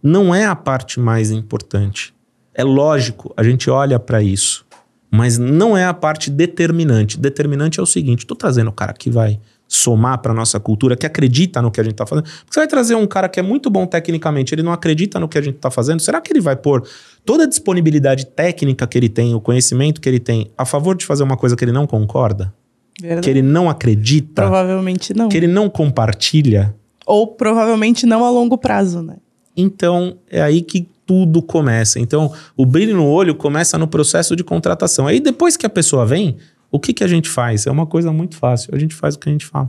Não 0.00 0.32
é 0.32 0.46
a 0.46 0.54
parte 0.54 1.00
mais 1.00 1.32
importante. 1.32 2.14
É 2.60 2.64
lógico, 2.64 3.32
a 3.38 3.42
gente 3.42 3.70
olha 3.70 3.98
para 3.98 4.22
isso, 4.22 4.66
mas 5.10 5.38
não 5.38 5.74
é 5.74 5.86
a 5.86 5.94
parte 5.94 6.30
determinante. 6.30 7.18
Determinante 7.18 7.80
é 7.80 7.82
o 7.82 7.86
seguinte: 7.86 8.26
tô 8.26 8.34
trazendo 8.34 8.68
o 8.68 8.72
cara 8.72 8.92
que 8.92 9.08
vai 9.08 9.40
somar 9.66 10.18
para 10.18 10.34
nossa 10.34 10.60
cultura, 10.60 10.94
que 10.94 11.06
acredita 11.06 11.62
no 11.62 11.70
que 11.70 11.80
a 11.80 11.82
gente 11.82 11.92
está 11.92 12.04
fazendo. 12.04 12.24
Porque 12.24 12.52
você 12.52 12.60
vai 12.60 12.68
trazer 12.68 12.96
um 12.96 13.06
cara 13.06 13.30
que 13.30 13.40
é 13.40 13.42
muito 13.42 13.70
bom 13.70 13.86
tecnicamente, 13.86 14.54
ele 14.54 14.62
não 14.62 14.74
acredita 14.74 15.18
no 15.18 15.26
que 15.26 15.38
a 15.38 15.40
gente 15.40 15.56
está 15.56 15.70
fazendo. 15.70 16.00
Será 16.00 16.20
que 16.20 16.30
ele 16.30 16.40
vai 16.42 16.54
pôr 16.54 16.86
toda 17.24 17.44
a 17.44 17.46
disponibilidade 17.46 18.26
técnica 18.26 18.86
que 18.86 18.98
ele 18.98 19.08
tem, 19.08 19.34
o 19.34 19.40
conhecimento 19.40 20.02
que 20.02 20.08
ele 20.08 20.20
tem, 20.20 20.50
a 20.58 20.66
favor 20.66 20.94
de 20.94 21.06
fazer 21.06 21.22
uma 21.22 21.36
coisa 21.36 21.56
que 21.56 21.64
ele 21.64 21.72
não 21.72 21.86
concorda? 21.86 22.52
Verdade. 23.00 23.24
Que 23.24 23.30
ele 23.30 23.40
não 23.40 23.70
acredita? 23.70 24.42
Provavelmente 24.42 25.14
não. 25.14 25.30
Que 25.30 25.36
ele 25.38 25.46
não 25.46 25.70
compartilha? 25.70 26.74
Ou 27.06 27.26
provavelmente 27.26 28.04
não 28.04 28.22
a 28.22 28.30
longo 28.30 28.58
prazo, 28.58 29.00
né? 29.00 29.16
Então, 29.56 30.18
é 30.30 30.42
aí 30.42 30.60
que 30.60 30.86
tudo 31.10 31.42
começa. 31.42 31.98
Então, 31.98 32.32
o 32.56 32.64
brilho 32.64 32.94
no 32.94 33.04
olho 33.04 33.34
começa 33.34 33.76
no 33.76 33.88
processo 33.88 34.36
de 34.36 34.44
contratação. 34.44 35.08
Aí, 35.08 35.18
depois 35.18 35.56
que 35.56 35.66
a 35.66 35.68
pessoa 35.68 36.06
vem, 36.06 36.36
o 36.70 36.78
que, 36.78 36.92
que 36.92 37.02
a 37.02 37.08
gente 37.08 37.28
faz? 37.28 37.66
É 37.66 37.70
uma 37.70 37.84
coisa 37.84 38.12
muito 38.12 38.36
fácil. 38.36 38.72
A 38.72 38.78
gente 38.78 38.94
faz 38.94 39.16
o 39.16 39.18
que 39.18 39.28
a 39.28 39.32
gente 39.32 39.44
fala. 39.44 39.68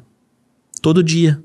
Todo 0.84 1.02
dia. 1.02 1.42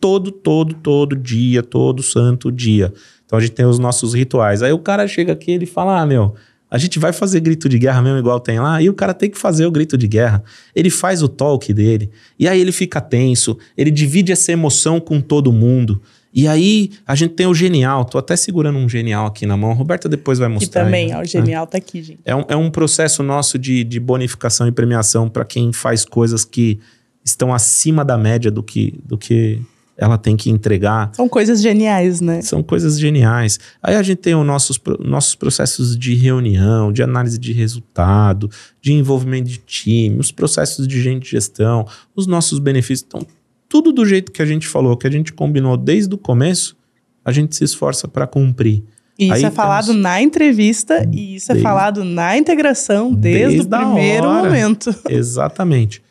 Todo, 0.00 0.32
todo, 0.32 0.74
todo 0.74 1.14
dia, 1.14 1.62
todo 1.62 2.02
santo 2.02 2.50
dia. 2.50 2.92
Então 3.24 3.38
a 3.38 3.40
gente 3.40 3.52
tem 3.52 3.64
os 3.64 3.78
nossos 3.78 4.14
rituais. 4.14 4.64
Aí 4.64 4.72
o 4.72 4.80
cara 4.80 5.06
chega 5.06 5.32
aqui 5.32 5.52
ele 5.52 5.64
fala: 5.64 6.00
Ah, 6.00 6.04
meu, 6.04 6.34
a 6.68 6.76
gente 6.76 6.98
vai 6.98 7.12
fazer 7.12 7.38
grito 7.38 7.68
de 7.68 7.78
guerra 7.78 8.02
mesmo, 8.02 8.18
igual 8.18 8.40
tem 8.40 8.58
lá, 8.58 8.82
e 8.82 8.90
o 8.90 8.94
cara 8.94 9.14
tem 9.14 9.30
que 9.30 9.38
fazer 9.38 9.64
o 9.64 9.70
grito 9.70 9.96
de 9.96 10.08
guerra. 10.08 10.42
Ele 10.74 10.90
faz 10.90 11.22
o 11.22 11.28
talk 11.28 11.72
dele, 11.72 12.10
e 12.36 12.48
aí 12.48 12.60
ele 12.60 12.72
fica 12.72 13.00
tenso, 13.00 13.56
ele 13.76 13.92
divide 13.92 14.32
essa 14.32 14.50
emoção 14.50 14.98
com 14.98 15.20
todo 15.20 15.52
mundo. 15.52 16.02
E 16.36 16.46
aí 16.46 16.90
a 17.06 17.14
gente 17.14 17.32
tem 17.32 17.46
o 17.46 17.54
genial, 17.54 18.04
tô 18.04 18.18
até 18.18 18.36
segurando 18.36 18.78
um 18.78 18.86
genial 18.86 19.24
aqui 19.24 19.46
na 19.46 19.56
mão. 19.56 19.70
A 19.70 19.74
Roberta 19.74 20.06
depois 20.06 20.38
vai 20.38 20.48
mostrar. 20.48 20.82
E 20.82 20.84
também, 20.84 21.10
aí, 21.10 21.18
ó, 21.18 21.22
o 21.22 21.24
genial 21.24 21.64
é. 21.64 21.66
tá 21.66 21.78
aqui, 21.78 22.02
gente. 22.02 22.20
É 22.26 22.36
um, 22.36 22.44
é 22.46 22.54
um 22.54 22.70
processo 22.70 23.22
nosso 23.22 23.58
de, 23.58 23.82
de 23.82 23.98
bonificação 23.98 24.68
e 24.68 24.72
premiação 24.72 25.30
para 25.30 25.46
quem 25.46 25.72
faz 25.72 26.04
coisas 26.04 26.44
que 26.44 26.78
estão 27.24 27.54
acima 27.54 28.04
da 28.04 28.18
média 28.18 28.50
do 28.50 28.62
que, 28.62 29.00
do 29.02 29.16
que 29.16 29.62
ela 29.96 30.18
tem 30.18 30.36
que 30.36 30.50
entregar. 30.50 31.10
São 31.14 31.26
coisas 31.26 31.62
geniais, 31.62 32.20
né? 32.20 32.42
São 32.42 32.62
coisas 32.62 33.00
geniais. 33.00 33.58
Aí 33.82 33.96
a 33.96 34.02
gente 34.02 34.18
tem 34.18 34.34
os 34.34 34.46
nossos, 34.46 34.78
nossos 35.00 35.34
processos 35.34 35.96
de 35.96 36.14
reunião, 36.14 36.92
de 36.92 37.02
análise 37.02 37.38
de 37.38 37.54
resultado, 37.54 38.50
de 38.82 38.92
envolvimento 38.92 39.48
de 39.48 39.56
time, 39.56 40.18
os 40.18 40.30
processos 40.30 40.86
de 40.86 41.00
gente 41.00 41.22
de 41.22 41.30
gestão, 41.30 41.86
os 42.14 42.26
nossos 42.26 42.58
benefícios. 42.58 43.06
Então, 43.08 43.26
tudo 43.68 43.92
do 43.92 44.04
jeito 44.04 44.32
que 44.32 44.42
a 44.42 44.46
gente 44.46 44.66
falou, 44.66 44.96
que 44.96 45.06
a 45.06 45.10
gente 45.10 45.32
combinou 45.32 45.76
desde 45.76 46.14
o 46.14 46.18
começo, 46.18 46.76
a 47.24 47.32
gente 47.32 47.56
se 47.56 47.64
esforça 47.64 48.06
para 48.06 48.26
cumprir. 48.26 48.84
E 49.18 49.32
isso 49.32 49.46
é 49.46 49.50
falado 49.50 49.94
na 49.94 50.20
entrevista 50.20 51.08
e 51.10 51.36
isso 51.36 51.50
é 51.50 51.54
desde... 51.54 51.66
é 51.66 51.70
falado 51.70 52.04
na 52.04 52.36
integração 52.36 53.14
desde, 53.14 53.56
desde 53.56 53.74
o 53.74 53.78
primeiro 53.78 54.28
momento. 54.28 54.94
Exatamente. 55.08 56.02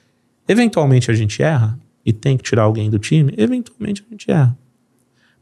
Eventualmente 0.47 1.11
a 1.11 1.13
gente 1.13 1.41
erra 1.41 1.79
e 2.05 2.11
tem 2.11 2.35
que 2.35 2.43
tirar 2.43 2.63
alguém 2.63 2.89
do 2.89 2.97
time, 2.97 3.33
eventualmente 3.37 4.03
a 4.07 4.11
gente 4.11 4.29
erra. 4.29 4.57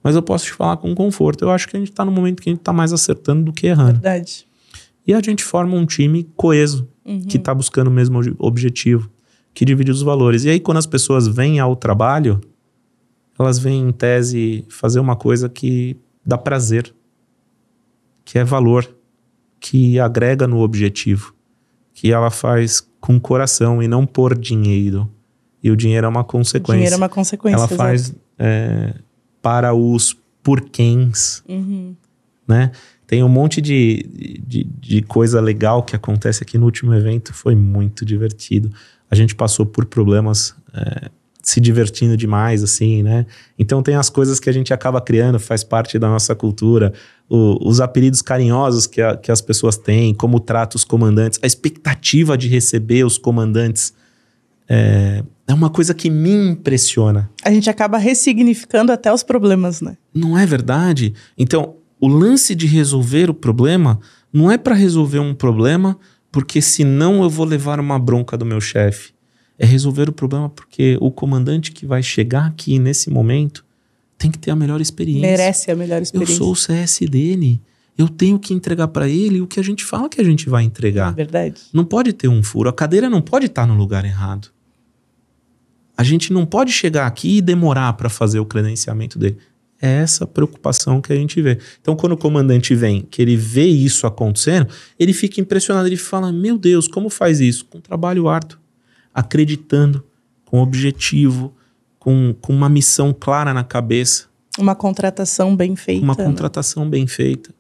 Mas 0.03 0.15
eu 0.15 0.21
posso 0.21 0.45
te 0.45 0.51
falar 0.51 0.77
com 0.77 0.93
conforto. 0.93 1.45
Eu 1.45 1.51
acho 1.51 1.67
que 1.67 1.77
a 1.77 1.79
gente 1.79 1.89
está 1.89 2.03
no 2.03 2.11
momento 2.11 2.41
que 2.41 2.49
a 2.49 2.51
gente 2.51 2.59
está 2.59 2.73
mais 2.73 2.91
acertando 2.91 3.45
do 3.45 3.53
que 3.53 3.67
errando. 3.67 4.01
Verdade. 4.01 4.45
E 5.07 5.13
a 5.13 5.21
gente 5.21 5.43
forma 5.43 5.75
um 5.75 5.85
time 5.85 6.29
coeso, 6.35 6.89
uhum. 7.05 7.21
que 7.21 7.37
está 7.37 7.53
buscando 7.53 7.87
o 7.87 7.91
mesmo 7.91 8.19
objetivo 8.37 9.09
que 9.53 9.63
divide 9.63 9.91
os 9.91 10.01
valores. 10.01 10.43
E 10.43 10.49
aí, 10.49 10.59
quando 10.59 10.77
as 10.77 10.85
pessoas 10.85 11.27
vêm 11.27 11.59
ao 11.59 11.75
trabalho, 11.75 12.41
elas 13.37 13.59
vêm, 13.59 13.89
em 13.89 13.91
tese, 13.91 14.65
fazer 14.69 14.99
uma 14.99 15.15
coisa 15.15 15.47
que 15.47 15.95
dá 16.25 16.37
prazer, 16.37 16.93
que 18.25 18.39
é 18.39 18.43
valor, 18.43 18.89
que 19.59 19.99
agrega 19.99 20.47
no 20.47 20.59
objetivo, 20.59 21.33
que 21.93 22.11
ela 22.11 22.29
faz 22.29 22.87
com 22.99 23.19
coração 23.19 23.81
e 23.81 23.87
não 23.87 24.05
por 24.05 24.37
dinheiro. 24.37 25.09
E 25.61 25.71
o 25.71 25.75
dinheiro 25.75 26.05
é 26.05 26.09
uma 26.09 26.23
consequência. 26.23 26.73
O 26.73 26.75
dinheiro 26.75 26.95
é 26.95 26.97
uma 26.97 27.09
consequência. 27.09 27.57
Ela 27.57 27.67
faz 27.67 28.13
é, 28.37 28.93
para 29.41 29.73
os 29.73 30.17
porquês, 30.41 31.43
uhum. 31.47 31.95
né? 32.47 32.71
Tem 33.07 33.23
um 33.23 33.29
monte 33.29 33.61
de, 33.61 34.41
de, 34.45 34.63
de 34.63 35.01
coisa 35.03 35.39
legal 35.39 35.83
que 35.83 35.95
acontece 35.95 36.41
aqui 36.41 36.57
no 36.57 36.65
último 36.65 36.93
evento, 36.93 37.33
foi 37.33 37.55
muito 37.55 38.03
divertido 38.03 38.71
a 39.13 39.15
gente 39.15 39.35
passou 39.35 39.63
por 39.63 39.85
problemas 39.85 40.55
é, 40.73 41.09
se 41.41 41.61
divertindo 41.61 42.17
demais, 42.17 42.63
assim, 42.63 43.03
né? 43.03 43.27
Então 43.59 43.83
tem 43.83 43.95
as 43.95 44.09
coisas 44.09 44.39
que 44.39 44.49
a 44.49 44.53
gente 44.53 44.73
acaba 44.73 44.99
criando, 44.99 45.39
faz 45.39 45.63
parte 45.63 45.99
da 45.99 46.07
nossa 46.09 46.33
cultura, 46.33 46.91
o, 47.29 47.69
os 47.69 47.79
apelidos 47.79 48.23
carinhosos 48.23 48.87
que, 48.87 49.01
a, 49.01 49.15
que 49.15 49.31
as 49.31 49.39
pessoas 49.39 49.77
têm, 49.77 50.15
como 50.15 50.39
trata 50.39 50.75
os 50.75 50.83
comandantes, 50.83 51.39
a 51.43 51.45
expectativa 51.45 52.35
de 52.35 52.47
receber 52.47 53.05
os 53.05 53.19
comandantes. 53.19 53.93
É, 54.67 55.23
é 55.47 55.53
uma 55.53 55.69
coisa 55.69 55.93
que 55.93 56.09
me 56.09 56.31
impressiona. 56.31 57.29
A 57.43 57.51
gente 57.51 57.69
acaba 57.69 57.99
ressignificando 57.99 58.91
até 58.91 59.13
os 59.13 59.21
problemas, 59.21 59.79
né? 59.79 59.95
Não 60.11 60.35
é 60.35 60.47
verdade? 60.47 61.13
Então, 61.37 61.75
o 61.99 62.07
lance 62.07 62.55
de 62.55 62.65
resolver 62.65 63.29
o 63.29 63.33
problema 63.33 63.99
não 64.31 64.51
é 64.51 64.57
para 64.57 64.73
resolver 64.73 65.19
um 65.19 65.35
problema 65.35 65.99
porque 66.33 66.63
senão 66.63 67.21
eu 67.21 67.29
vou 67.29 67.45
levar 67.45 67.79
uma 67.79 67.99
bronca 67.99 68.35
do 68.35 68.43
meu 68.43 68.59
chefe. 68.59 69.13
É 69.57 69.67
resolver 69.67 70.09
o 70.09 70.11
problema 70.11 70.49
porque 70.49 70.97
o 70.99 71.11
comandante 71.11 71.71
que 71.71 71.85
vai 71.85 72.01
chegar 72.01 72.47
aqui 72.47 72.79
nesse 72.79 73.11
momento 73.11 73.63
tem 74.17 74.31
que 74.31 74.39
ter 74.39 74.49
a 74.49 74.55
melhor 74.55 74.81
experiência. 74.81 75.21
Merece 75.21 75.69
a 75.69 75.75
melhor 75.75 76.01
experiência. 76.01 76.33
Eu 76.33 76.37
sou 76.37 76.51
o 76.51 76.55
CS 76.55 77.01
dele. 77.07 77.61
Eu 77.95 78.09
tenho 78.09 78.39
que 78.39 78.51
entregar 78.51 78.87
para 78.87 79.07
ele 79.07 79.41
o 79.41 79.47
que 79.47 79.59
a 79.59 79.63
gente 79.63 79.85
fala 79.85 80.09
que 80.09 80.19
a 80.19 80.23
gente 80.23 80.49
vai 80.49 80.63
entregar. 80.63 81.11
É 81.11 81.15
verdade. 81.15 81.61
Não 81.71 81.85
pode 81.85 82.11
ter 82.11 82.27
um 82.27 82.41
furo. 82.41 82.67
A 82.67 82.73
cadeira 82.73 83.11
não 83.11 83.21
pode 83.21 83.45
estar 83.45 83.67
no 83.67 83.75
lugar 83.75 84.03
errado. 84.03 84.47
A 85.95 86.03
gente 86.03 86.33
não 86.33 86.47
pode 86.47 86.71
chegar 86.71 87.05
aqui 87.05 87.37
e 87.37 87.41
demorar 87.41 87.93
para 87.93 88.09
fazer 88.09 88.39
o 88.39 88.45
credenciamento 88.45 89.19
dele. 89.19 89.37
É 89.85 89.95
essa 89.97 90.25
preocupação 90.25 91.01
que 91.01 91.11
a 91.11 91.15
gente 91.17 91.41
vê. 91.41 91.57
Então, 91.81 91.93
quando 91.93 92.13
o 92.13 92.17
comandante 92.17 92.73
vem, 92.73 93.01
que 93.01 93.21
ele 93.21 93.35
vê 93.35 93.65
isso 93.65 94.07
acontecendo, 94.07 94.69
ele 94.97 95.11
fica 95.11 95.41
impressionado. 95.41 95.85
Ele 95.85 95.97
fala: 95.97 96.31
Meu 96.31 96.57
Deus, 96.57 96.87
como 96.87 97.09
faz 97.09 97.41
isso? 97.41 97.65
Com 97.65 97.81
trabalho 97.81 98.29
árduo, 98.29 98.57
acreditando, 99.13 100.01
com 100.45 100.61
objetivo, 100.61 101.53
com, 101.99 102.33
com 102.39 102.53
uma 102.53 102.69
missão 102.69 103.13
clara 103.13 103.53
na 103.53 103.65
cabeça. 103.65 104.27
Uma 104.57 104.73
contratação 104.73 105.53
bem 105.53 105.75
feita. 105.75 106.01
Uma 106.01 106.15
né? 106.17 106.23
contratação 106.23 106.89
bem 106.89 107.05
feita. 107.05 107.53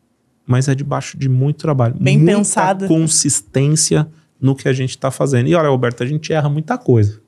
Mas 0.47 0.69
é 0.69 0.75
debaixo 0.75 1.17
de 1.17 1.27
muito 1.27 1.57
trabalho. 1.57 1.95
Bem 1.99 2.17
muita 2.17 2.37
pensada. 2.37 2.87
consistência 2.87 4.07
no 4.39 4.55
que 4.55 4.69
a 4.69 4.73
gente 4.73 4.91
está 4.91 5.11
fazendo. 5.11 5.49
E 5.49 5.55
olha, 5.55 5.67
Roberto, 5.67 6.03
a 6.03 6.05
gente 6.05 6.31
erra 6.31 6.47
muita 6.47 6.77
coisa. 6.77 7.19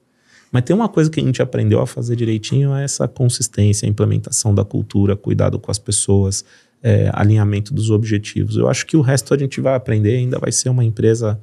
Mas 0.55 0.63
tem 0.63 0.73
uma 0.73 0.87
coisa 0.87 1.09
que 1.09 1.19
a 1.19 1.23
gente 1.23 1.41
aprendeu 1.41 1.81
a 1.81 1.85
fazer 1.85 2.15
direitinho, 2.15 2.73
é 2.73 2.85
essa 2.85 3.09
consistência, 3.09 3.85
a 3.85 3.89
implementação 3.89 4.55
da 4.55 4.63
cultura, 4.63 5.13
cuidado 5.13 5.59
com 5.59 5.69
as 5.69 5.77
pessoas, 5.77 6.45
é, 6.81 7.09
alinhamento 7.11 7.73
dos 7.73 7.91
objetivos. 7.91 8.55
Eu 8.55 8.69
acho 8.69 8.85
que 8.85 8.95
o 8.95 9.01
resto 9.01 9.33
a 9.33 9.37
gente 9.37 9.59
vai 9.59 9.75
aprender, 9.75 10.15
ainda 10.15 10.39
vai 10.39 10.53
ser 10.53 10.69
uma 10.69 10.85
empresa 10.85 11.37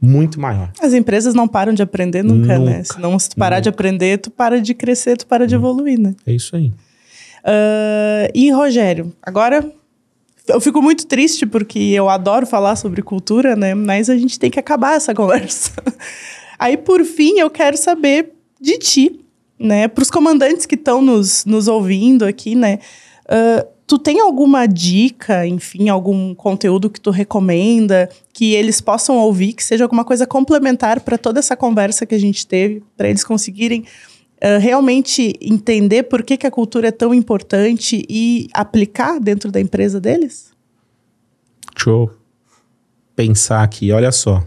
muito 0.00 0.40
maior. 0.40 0.72
As 0.80 0.94
empresas 0.94 1.34
não 1.34 1.46
param 1.46 1.74
de 1.74 1.82
aprender 1.82 2.22
nunca, 2.22 2.54
né? 2.54 2.58
nunca 2.58 2.70
né? 2.70 2.84
Senão, 2.84 3.18
se 3.18 3.28
tu 3.28 3.36
parar 3.36 3.56
nunca. 3.56 3.64
de 3.64 3.68
aprender, 3.68 4.16
tu 4.16 4.30
para 4.30 4.58
de 4.58 4.72
crescer, 4.72 5.18
tu 5.18 5.26
para 5.26 5.46
de 5.46 5.54
evoluir, 5.54 6.00
né? 6.00 6.14
É 6.26 6.32
isso 6.32 6.56
aí. 6.56 6.68
Uh, 7.44 8.32
e, 8.34 8.50
Rogério, 8.50 9.12
agora 9.22 9.70
eu 10.48 10.58
fico 10.58 10.80
muito 10.80 11.06
triste 11.06 11.44
porque 11.44 11.78
eu 11.78 12.08
adoro 12.08 12.46
falar 12.46 12.76
sobre 12.76 13.02
cultura, 13.02 13.54
né? 13.54 13.74
Mas 13.74 14.08
a 14.08 14.16
gente 14.16 14.38
tem 14.38 14.50
que 14.50 14.58
acabar 14.58 14.96
essa 14.96 15.12
conversa. 15.14 15.70
Aí, 16.58 16.78
por 16.78 17.04
fim, 17.04 17.38
eu 17.38 17.50
quero 17.50 17.76
saber 17.76 18.33
de 18.64 18.78
ti, 18.78 19.20
né? 19.58 19.86
Para 19.86 20.02
os 20.02 20.10
comandantes 20.10 20.66
que 20.66 20.74
estão 20.74 21.02
nos, 21.02 21.44
nos 21.44 21.68
ouvindo 21.68 22.24
aqui, 22.24 22.54
né? 22.54 22.78
Uh, 23.26 23.74
Tu 23.86 23.98
tem 23.98 24.18
alguma 24.18 24.66
dica, 24.66 25.46
enfim, 25.46 25.90
algum 25.90 26.34
conteúdo 26.34 26.88
que 26.88 27.00
tu 27.00 27.10
recomenda 27.10 28.08
que 28.32 28.54
eles 28.54 28.80
possam 28.80 29.16
ouvir, 29.18 29.52
que 29.52 29.62
seja 29.62 29.84
alguma 29.84 30.04
coisa 30.04 30.26
complementar 30.26 31.00
para 31.00 31.18
toda 31.18 31.38
essa 31.38 31.54
conversa 31.54 32.06
que 32.06 32.14
a 32.14 32.18
gente 32.18 32.46
teve, 32.46 32.82
para 32.96 33.10
eles 33.10 33.22
conseguirem 33.22 33.80
uh, 34.42 34.58
realmente 34.58 35.34
entender 35.38 36.04
por 36.04 36.22
que, 36.22 36.38
que 36.38 36.46
a 36.46 36.50
cultura 36.50 36.88
é 36.88 36.90
tão 36.90 37.12
importante 37.12 38.06
e 38.08 38.48
aplicar 38.54 39.20
dentro 39.20 39.52
da 39.52 39.60
empresa 39.60 40.00
deles? 40.00 40.50
Eu 41.86 42.10
pensar 43.14 43.62
aqui, 43.62 43.92
olha 43.92 44.10
só. 44.10 44.42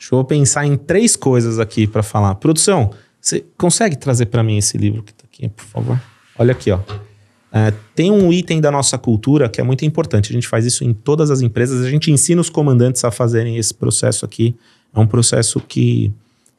Deixa 0.00 0.14
eu 0.14 0.24
pensar 0.24 0.64
em 0.64 0.78
três 0.78 1.14
coisas 1.14 1.58
aqui 1.58 1.86
para 1.86 2.02
falar. 2.02 2.34
Produção, 2.36 2.90
você 3.20 3.44
consegue 3.58 3.96
trazer 3.96 4.26
para 4.26 4.42
mim 4.42 4.56
esse 4.56 4.78
livro 4.78 5.02
que 5.02 5.12
está 5.12 5.24
aqui, 5.30 5.46
por 5.50 5.64
favor? 5.66 6.00
Olha 6.38 6.52
aqui, 6.52 6.70
ó. 6.70 6.80
É, 7.52 7.70
tem 7.94 8.10
um 8.10 8.32
item 8.32 8.62
da 8.62 8.70
nossa 8.70 8.96
cultura 8.96 9.46
que 9.46 9.60
é 9.60 9.64
muito 9.64 9.84
importante. 9.84 10.30
A 10.30 10.32
gente 10.32 10.48
faz 10.48 10.64
isso 10.64 10.84
em 10.84 10.94
todas 10.94 11.30
as 11.30 11.42
empresas. 11.42 11.84
A 11.84 11.90
gente 11.90 12.10
ensina 12.10 12.40
os 12.40 12.48
comandantes 12.48 13.04
a 13.04 13.10
fazerem 13.10 13.58
esse 13.58 13.74
processo 13.74 14.24
aqui. 14.24 14.56
É 14.94 14.98
um 14.98 15.06
processo 15.06 15.60
que 15.60 16.10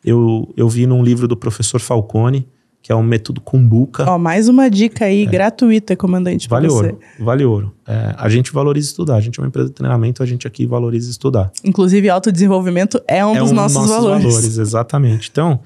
eu, 0.05 0.53
eu 0.55 0.69
vi 0.69 0.85
num 0.85 1.03
livro 1.03 1.27
do 1.27 1.35
professor 1.35 1.81
Falcone, 1.81 2.47
que 2.81 2.91
é 2.91 2.95
o 2.95 3.03
método 3.03 3.39
Kumbuka. 3.39 4.09
Ó, 4.09 4.17
mais 4.17 4.49
uma 4.49 4.69
dica 4.69 5.05
aí, 5.05 5.23
é. 5.23 5.25
gratuita, 5.25 5.95
comandante, 5.95 6.49
vale 6.49 6.67
você. 6.67 6.87
ouro, 6.87 6.99
vale 7.19 7.45
ouro. 7.45 7.73
É, 7.87 8.15
a 8.17 8.27
gente 8.27 8.51
valoriza 8.51 8.87
estudar. 8.87 9.15
A 9.15 9.21
gente 9.21 9.39
é 9.39 9.43
uma 9.43 9.47
empresa 9.47 9.69
de 9.69 9.75
treinamento, 9.75 10.23
a 10.23 10.25
gente 10.25 10.47
aqui 10.47 10.65
valoriza 10.65 11.09
estudar. 11.09 11.51
Inclusive, 11.63 12.09
autodesenvolvimento 12.09 13.01
é 13.07 13.25
um 13.25 13.35
é 13.35 13.39
dos 13.39 13.51
um 13.51 13.55
nossos, 13.55 13.75
nossos 13.75 13.91
valores. 13.91 14.23
valores. 14.23 14.57
Exatamente. 14.57 15.29
Então, 15.31 15.59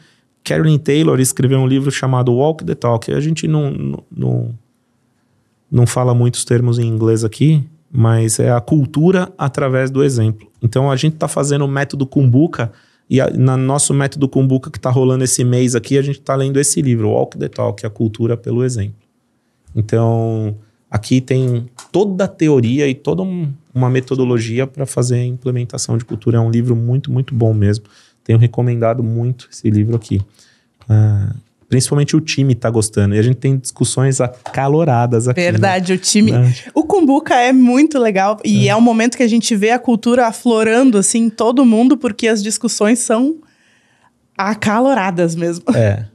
Carolyn 0.43 0.77
Taylor 0.77 1.19
escreveu 1.19 1.59
um 1.59 1.67
livro 1.67 1.89
chamado 1.89 2.33
Walk 2.33 2.65
the 2.65 2.75
Talk. 2.75 3.11
A 3.11 3.19
gente 3.19 3.47
não, 3.47 3.71
não, 3.71 4.03
não 4.11 4.55
não 5.71 5.85
fala 5.85 6.13
muitos 6.13 6.45
termos 6.45 6.79
em 6.79 6.87
inglês 6.87 7.23
aqui, 7.23 7.63
mas 7.91 8.39
é 8.39 8.51
a 8.51 8.61
cultura 8.61 9.31
através 9.37 9.89
do 9.89 10.03
exemplo. 10.03 10.47
Então 10.61 10.91
a 10.91 10.95
gente 10.95 11.15
está 11.15 11.27
fazendo 11.27 11.65
o 11.65 11.67
método 11.67 12.05
Kumbuka 12.05 12.71
e 13.09 13.21
no 13.37 13.55
nosso 13.57 13.93
método 13.93 14.27
Kumbuka 14.27 14.71
que 14.71 14.77
está 14.77 14.89
rolando 14.89 15.23
esse 15.23 15.43
mês 15.43 15.75
aqui, 15.75 15.97
a 15.97 16.01
gente 16.01 16.19
está 16.19 16.35
lendo 16.35 16.59
esse 16.59 16.81
livro, 16.81 17.09
Walk 17.09 17.37
the 17.37 17.47
Talk, 17.47 17.85
a 17.85 17.89
cultura 17.89 18.35
pelo 18.35 18.63
exemplo. 18.63 18.95
Então 19.75 20.55
aqui 20.89 21.21
tem 21.21 21.69
toda 21.91 22.23
a 22.23 22.27
teoria 22.27 22.87
e 22.87 22.95
toda 22.95 23.21
um, 23.21 23.53
uma 23.73 23.89
metodologia 23.89 24.65
para 24.65 24.85
fazer 24.85 25.15
a 25.15 25.25
implementação 25.25 25.97
de 25.97 26.05
cultura. 26.05 26.37
É 26.37 26.39
um 26.39 26.49
livro 26.49 26.75
muito, 26.75 27.11
muito 27.11 27.35
bom 27.35 27.53
mesmo. 27.53 27.85
Tenho 28.23 28.39
recomendado 28.39 29.03
muito 29.03 29.47
esse 29.51 29.69
livro 29.69 29.95
aqui. 29.95 30.19
Uh, 30.89 31.35
Principalmente 31.67 32.15
o 32.15 32.21
time 32.21 32.53
tá 32.53 32.69
gostando. 32.69 33.15
E 33.15 33.19
a 33.19 33.21
gente 33.21 33.37
tem 33.37 33.57
discussões 33.57 34.21
acaloradas 34.21 35.27
aqui. 35.27 35.39
Né? 35.39 35.51
Verdade, 35.51 35.93
né? 35.93 35.97
o 35.97 35.99
time. 35.99 36.31
O 36.73 36.83
Kumbuka 36.83 37.35
é 37.35 37.51
muito 37.51 37.97
legal. 37.97 38.39
E 38.45 38.67
é. 38.67 38.71
é 38.71 38.75
um 38.75 38.81
momento 38.81 39.17
que 39.17 39.23
a 39.23 39.27
gente 39.27 39.55
vê 39.55 39.71
a 39.71 39.79
cultura 39.79 40.27
aflorando, 40.27 40.97
assim, 40.97 41.23
em 41.23 41.29
todo 41.29 41.65
mundo, 41.65 41.97
porque 41.97 42.27
as 42.27 42.43
discussões 42.43 42.99
são 42.99 43.37
acaloradas 44.37 45.35
mesmo. 45.35 45.65
É. 45.75 46.05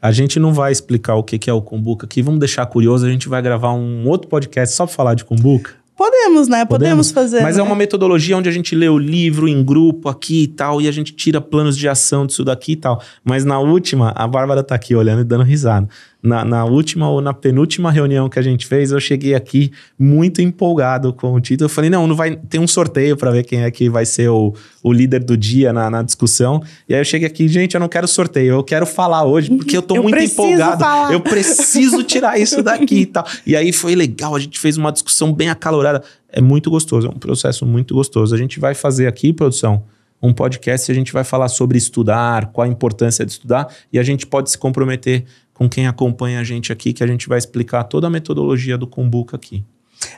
A 0.00 0.12
gente 0.12 0.38
não 0.38 0.54
vai 0.54 0.70
explicar 0.70 1.16
o 1.16 1.24
que 1.24 1.50
é 1.50 1.52
o 1.52 1.60
Kumbuka 1.60 2.06
aqui. 2.06 2.22
Vamos 2.22 2.38
deixar 2.38 2.64
curioso. 2.66 3.04
A 3.04 3.10
gente 3.10 3.28
vai 3.28 3.42
gravar 3.42 3.72
um 3.72 4.06
outro 4.06 4.28
podcast 4.28 4.76
só 4.76 4.86
para 4.86 4.94
falar 4.94 5.14
de 5.14 5.24
Kumbuka. 5.24 5.72
Podemos, 5.98 6.46
né? 6.46 6.64
Podemos, 6.64 6.68
Podemos 6.68 7.10
fazer. 7.10 7.42
Mas 7.42 7.56
é 7.56 7.58
né? 7.58 7.64
é 7.64 7.66
uma 7.66 7.74
metodologia 7.74 8.36
onde 8.36 8.48
a 8.48 8.52
gente 8.52 8.72
lê 8.72 8.88
o 8.88 8.96
livro 8.96 9.48
em 9.48 9.64
grupo 9.64 10.08
aqui 10.08 10.44
e 10.44 10.46
tal, 10.46 10.80
e 10.80 10.86
a 10.86 10.92
gente 10.92 11.12
tira 11.12 11.40
planos 11.40 11.76
de 11.76 11.88
ação 11.88 12.24
disso 12.24 12.44
daqui 12.44 12.72
e 12.72 12.76
tal. 12.76 13.02
Mas 13.24 13.44
na 13.44 13.58
última, 13.58 14.12
a 14.14 14.28
Bárbara 14.28 14.62
tá 14.62 14.76
aqui 14.76 14.94
olhando 14.94 15.22
e 15.22 15.24
dando 15.24 15.42
risada 15.42 15.88
na, 16.22 16.44
na, 16.44 16.64
última 16.64 17.08
ou 17.08 17.20
na 17.20 17.32
penúltima 17.32 17.92
reunião 17.92 18.28
que 18.28 18.38
a 18.38 18.42
gente 18.42 18.66
fez, 18.66 18.90
eu 18.90 18.98
cheguei 18.98 19.34
aqui 19.34 19.70
muito 19.98 20.42
empolgado 20.42 21.12
com 21.12 21.32
o 21.32 21.40
título. 21.40 21.66
Eu 21.66 21.68
falei, 21.72 21.88
não, 21.88 22.06
não 22.06 22.16
vai 22.16 22.34
ter 22.34 22.58
um 22.58 22.66
sorteio 22.66 23.16
para 23.16 23.30
ver 23.30 23.44
quem 23.44 23.62
é 23.62 23.70
que 23.70 23.88
vai 23.88 24.04
ser 24.04 24.28
o, 24.28 24.52
o 24.82 24.92
líder 24.92 25.22
do 25.22 25.36
dia 25.36 25.72
na, 25.72 25.88
na, 25.88 26.02
discussão. 26.02 26.60
E 26.88 26.94
aí 26.94 27.00
eu 27.00 27.04
cheguei 27.04 27.26
aqui, 27.26 27.46
gente, 27.46 27.74
eu 27.74 27.80
não 27.80 27.88
quero 27.88 28.08
sorteio, 28.08 28.54
eu 28.54 28.64
quero 28.64 28.84
falar 28.84 29.24
hoje, 29.24 29.48
porque 29.56 29.76
eu 29.76 29.82
tô 29.82 29.94
eu 29.94 30.02
muito 30.02 30.18
empolgado. 30.18 30.80
Falar. 30.80 31.12
Eu 31.12 31.20
preciso 31.20 32.02
tirar 32.02 32.38
isso 32.38 32.62
daqui 32.62 33.00
e 33.00 33.06
tal. 33.06 33.24
E 33.46 33.54
aí 33.54 33.72
foi 33.72 33.94
legal, 33.94 34.34
a 34.34 34.40
gente 34.40 34.58
fez 34.58 34.76
uma 34.76 34.90
discussão 34.90 35.32
bem 35.32 35.48
acalorada. 35.48 36.02
É 36.30 36.40
muito 36.40 36.68
gostoso, 36.68 37.06
é 37.06 37.10
um 37.10 37.18
processo 37.18 37.64
muito 37.64 37.94
gostoso. 37.94 38.34
A 38.34 38.38
gente 38.38 38.58
vai 38.58 38.74
fazer 38.74 39.06
aqui, 39.06 39.32
produção, 39.32 39.84
um 40.20 40.32
podcast 40.32 40.90
e 40.90 40.92
a 40.92 40.94
gente 40.94 41.12
vai 41.12 41.24
falar 41.24 41.48
sobre 41.48 41.78
estudar, 41.78 42.46
qual 42.46 42.64
a 42.64 42.68
importância 42.68 43.24
de 43.24 43.32
estudar, 43.32 43.72
e 43.92 43.98
a 43.98 44.02
gente 44.02 44.26
pode 44.26 44.50
se 44.50 44.58
comprometer 44.58 45.24
com 45.58 45.68
quem 45.68 45.88
acompanha 45.88 46.38
a 46.38 46.44
gente 46.44 46.72
aqui, 46.72 46.92
que 46.92 47.02
a 47.02 47.06
gente 47.06 47.28
vai 47.28 47.36
explicar 47.36 47.82
toda 47.82 48.06
a 48.06 48.10
metodologia 48.10 48.78
do 48.78 48.86
Kumbuka 48.86 49.34
aqui. 49.34 49.64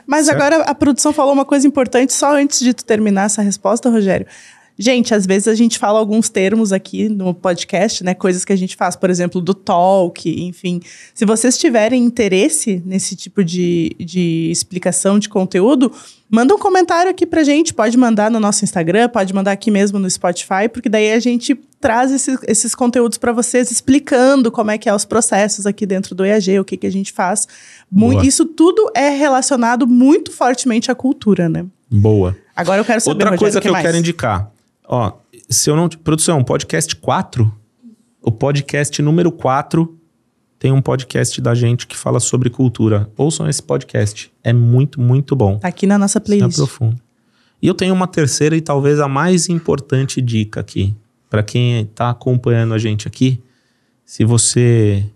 Mas 0.05 0.27
certo? 0.27 0.39
agora 0.39 0.63
a 0.63 0.75
produção 0.75 1.11
falou 1.11 1.33
uma 1.33 1.43
coisa 1.43 1.67
importante, 1.67 2.13
só 2.13 2.35
antes 2.37 2.59
de 2.59 2.75
tu 2.75 2.85
terminar 2.85 3.25
essa 3.25 3.41
resposta, 3.41 3.89
Rogério. 3.89 4.27
Gente, 4.77 5.13
às 5.13 5.25
vezes 5.25 5.47
a 5.47 5.55
gente 5.55 5.77
fala 5.77 5.99
alguns 5.99 6.29
termos 6.29 6.73
aqui 6.73 7.07
no 7.07 7.33
podcast, 7.33 8.03
né? 8.03 8.13
Coisas 8.13 8.43
que 8.43 8.53
a 8.53 8.55
gente 8.55 8.75
faz, 8.75 8.95
por 8.95 9.09
exemplo, 9.09 9.39
do 9.39 9.53
talk, 9.53 10.29
enfim. 10.43 10.81
Se 11.13 11.25
vocês 11.25 11.57
tiverem 11.57 12.03
interesse 12.03 12.81
nesse 12.85 13.15
tipo 13.15 13.43
de, 13.43 13.95
de 13.99 14.49
explicação 14.51 15.19
de 15.19 15.29
conteúdo, 15.29 15.91
manda 16.29 16.55
um 16.55 16.57
comentário 16.57 17.11
aqui 17.11 17.25
pra 17.25 17.43
gente. 17.43 17.73
Pode 17.73 17.97
mandar 17.97 18.31
no 18.31 18.39
nosso 18.39 18.63
Instagram, 18.63 19.09
pode 19.09 19.33
mandar 19.33 19.51
aqui 19.51 19.69
mesmo 19.69 19.99
no 19.99 20.09
Spotify, 20.09 20.67
porque 20.71 20.89
daí 20.89 21.11
a 21.11 21.19
gente 21.19 21.53
traz 21.79 22.11
esses, 22.11 22.37
esses 22.47 22.73
conteúdos 22.73 23.17
para 23.17 23.33
vocês, 23.33 23.71
explicando 23.71 24.51
como 24.51 24.71
é 24.71 24.77
que 24.77 24.87
é 24.87 24.93
os 24.93 25.03
processos 25.03 25.65
aqui 25.65 25.85
dentro 25.85 26.15
do 26.15 26.23
EAG, 26.23 26.59
o 26.59 26.63
que, 26.63 26.77
que 26.77 26.87
a 26.87 26.91
gente 26.91 27.11
faz. 27.11 27.47
Muito, 27.91 28.25
isso 28.25 28.45
tudo 28.45 28.89
é 28.95 29.09
relacionado 29.09 29.85
muito 29.85 30.31
fortemente 30.31 30.91
à 30.91 30.95
cultura, 30.95 31.49
né? 31.49 31.65
Boa. 31.89 32.37
Agora 32.55 32.79
eu 32.79 32.85
quero 32.85 33.01
saber, 33.01 33.13
Outra 33.13 33.29
Rogério, 33.31 33.39
coisa 33.39 33.59
que, 33.59 33.63
que 33.63 33.69
eu 33.69 33.73
mais? 33.73 33.85
quero 33.85 33.97
indicar. 33.97 34.51
Ó, 34.91 35.13
se 35.49 35.69
eu 35.69 35.75
não... 35.77 35.87
Produção, 35.87 36.43
podcast 36.43 36.93
4. 36.97 37.49
O 38.21 38.29
podcast 38.29 39.01
número 39.01 39.31
4 39.31 39.97
tem 40.59 40.73
um 40.73 40.81
podcast 40.81 41.39
da 41.39 41.55
gente 41.55 41.87
que 41.87 41.95
fala 41.95 42.19
sobre 42.19 42.49
cultura. 42.49 43.09
Ouçam 43.15 43.47
esse 43.47 43.63
podcast. 43.63 44.29
É 44.43 44.51
muito, 44.51 44.99
muito 44.99 45.33
bom. 45.33 45.57
Tá 45.59 45.69
aqui 45.69 45.87
na 45.87 45.97
nossa 45.97 46.19
playlist. 46.19 46.57
É 46.57 46.57
profundo. 46.57 47.01
E 47.61 47.67
eu 47.67 47.73
tenho 47.73 47.93
uma 47.93 48.05
terceira 48.05 48.53
e 48.53 48.59
talvez 48.59 48.99
a 48.99 49.07
mais 49.07 49.47
importante 49.47 50.21
dica 50.21 50.59
aqui. 50.59 50.93
Para 51.29 51.41
quem 51.41 51.83
está 51.83 52.09
acompanhando 52.09 52.73
a 52.73 52.77
gente 52.77 53.07
aqui, 53.07 53.41
se 54.03 54.25
você 54.25 55.09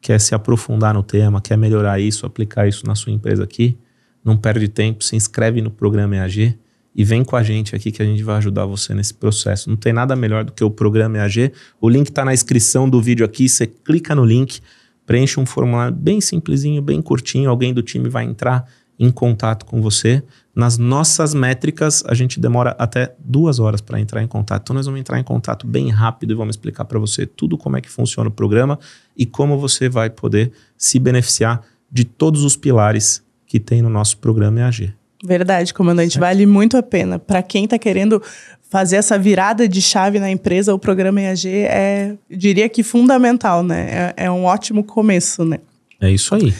quer 0.00 0.18
se 0.18 0.34
aprofundar 0.34 0.94
no 0.94 1.02
tema, 1.02 1.42
quer 1.42 1.58
melhorar 1.58 2.00
isso, 2.00 2.24
aplicar 2.24 2.66
isso 2.66 2.86
na 2.86 2.94
sua 2.94 3.12
empresa 3.12 3.44
aqui, 3.44 3.76
não 4.24 4.38
perde 4.38 4.68
tempo, 4.68 5.04
se 5.04 5.14
inscreve 5.14 5.60
no 5.60 5.70
programa 5.70 6.16
EAG 6.16 6.58
e 6.98 7.04
vem 7.04 7.22
com 7.22 7.36
a 7.36 7.44
gente 7.44 7.76
aqui 7.76 7.92
que 7.92 8.02
a 8.02 8.04
gente 8.04 8.24
vai 8.24 8.38
ajudar 8.38 8.66
você 8.66 8.92
nesse 8.92 9.14
processo. 9.14 9.70
Não 9.70 9.76
tem 9.76 9.92
nada 9.92 10.16
melhor 10.16 10.42
do 10.42 10.50
que 10.50 10.64
o 10.64 10.70
programa 10.70 11.16
EAG. 11.18 11.52
O 11.80 11.88
link 11.88 12.08
está 12.08 12.24
na 12.24 12.32
descrição 12.32 12.90
do 12.90 13.00
vídeo 13.00 13.24
aqui, 13.24 13.48
você 13.48 13.68
clica 13.68 14.16
no 14.16 14.24
link, 14.24 14.60
preenche 15.06 15.38
um 15.38 15.46
formulário 15.46 15.94
bem 15.94 16.20
simplesinho, 16.20 16.82
bem 16.82 17.00
curtinho, 17.00 17.48
alguém 17.48 17.72
do 17.72 17.84
time 17.84 18.08
vai 18.08 18.24
entrar 18.24 18.68
em 18.98 19.12
contato 19.12 19.64
com 19.64 19.80
você. 19.80 20.24
Nas 20.52 20.76
nossas 20.76 21.34
métricas, 21.34 22.02
a 22.04 22.14
gente 22.14 22.40
demora 22.40 22.74
até 22.76 23.14
duas 23.16 23.60
horas 23.60 23.80
para 23.80 24.00
entrar 24.00 24.20
em 24.20 24.26
contato. 24.26 24.62
Então, 24.64 24.74
nós 24.74 24.86
vamos 24.86 25.00
entrar 25.00 25.20
em 25.20 25.24
contato 25.24 25.68
bem 25.68 25.90
rápido 25.90 26.32
e 26.32 26.34
vamos 26.34 26.56
explicar 26.56 26.84
para 26.84 26.98
você 26.98 27.24
tudo 27.24 27.56
como 27.56 27.76
é 27.76 27.80
que 27.80 27.88
funciona 27.88 28.28
o 28.28 28.32
programa 28.32 28.76
e 29.16 29.24
como 29.24 29.56
você 29.56 29.88
vai 29.88 30.10
poder 30.10 30.50
se 30.76 30.98
beneficiar 30.98 31.62
de 31.88 32.04
todos 32.04 32.42
os 32.42 32.56
pilares 32.56 33.22
que 33.46 33.60
tem 33.60 33.82
no 33.82 33.88
nosso 33.88 34.18
programa 34.18 34.58
EAG. 34.58 34.97
Verdade, 35.24 35.74
comandante. 35.74 36.18
Vale 36.18 36.46
muito 36.46 36.76
a 36.76 36.82
pena. 36.82 37.18
Para 37.18 37.42
quem 37.42 37.64
está 37.64 37.78
querendo 37.78 38.22
fazer 38.70 38.96
essa 38.96 39.18
virada 39.18 39.66
de 39.66 39.80
chave 39.80 40.18
na 40.18 40.30
empresa, 40.30 40.74
o 40.74 40.78
programa 40.78 41.20
EAG 41.20 41.48
é, 41.48 42.14
diria 42.30 42.68
que 42.68 42.82
fundamental, 42.82 43.62
né? 43.62 44.12
É, 44.16 44.24
é 44.24 44.30
um 44.30 44.44
ótimo 44.44 44.84
começo, 44.84 45.44
né? 45.44 45.58
É 46.00 46.10
isso 46.10 46.34
aí. 46.34 46.54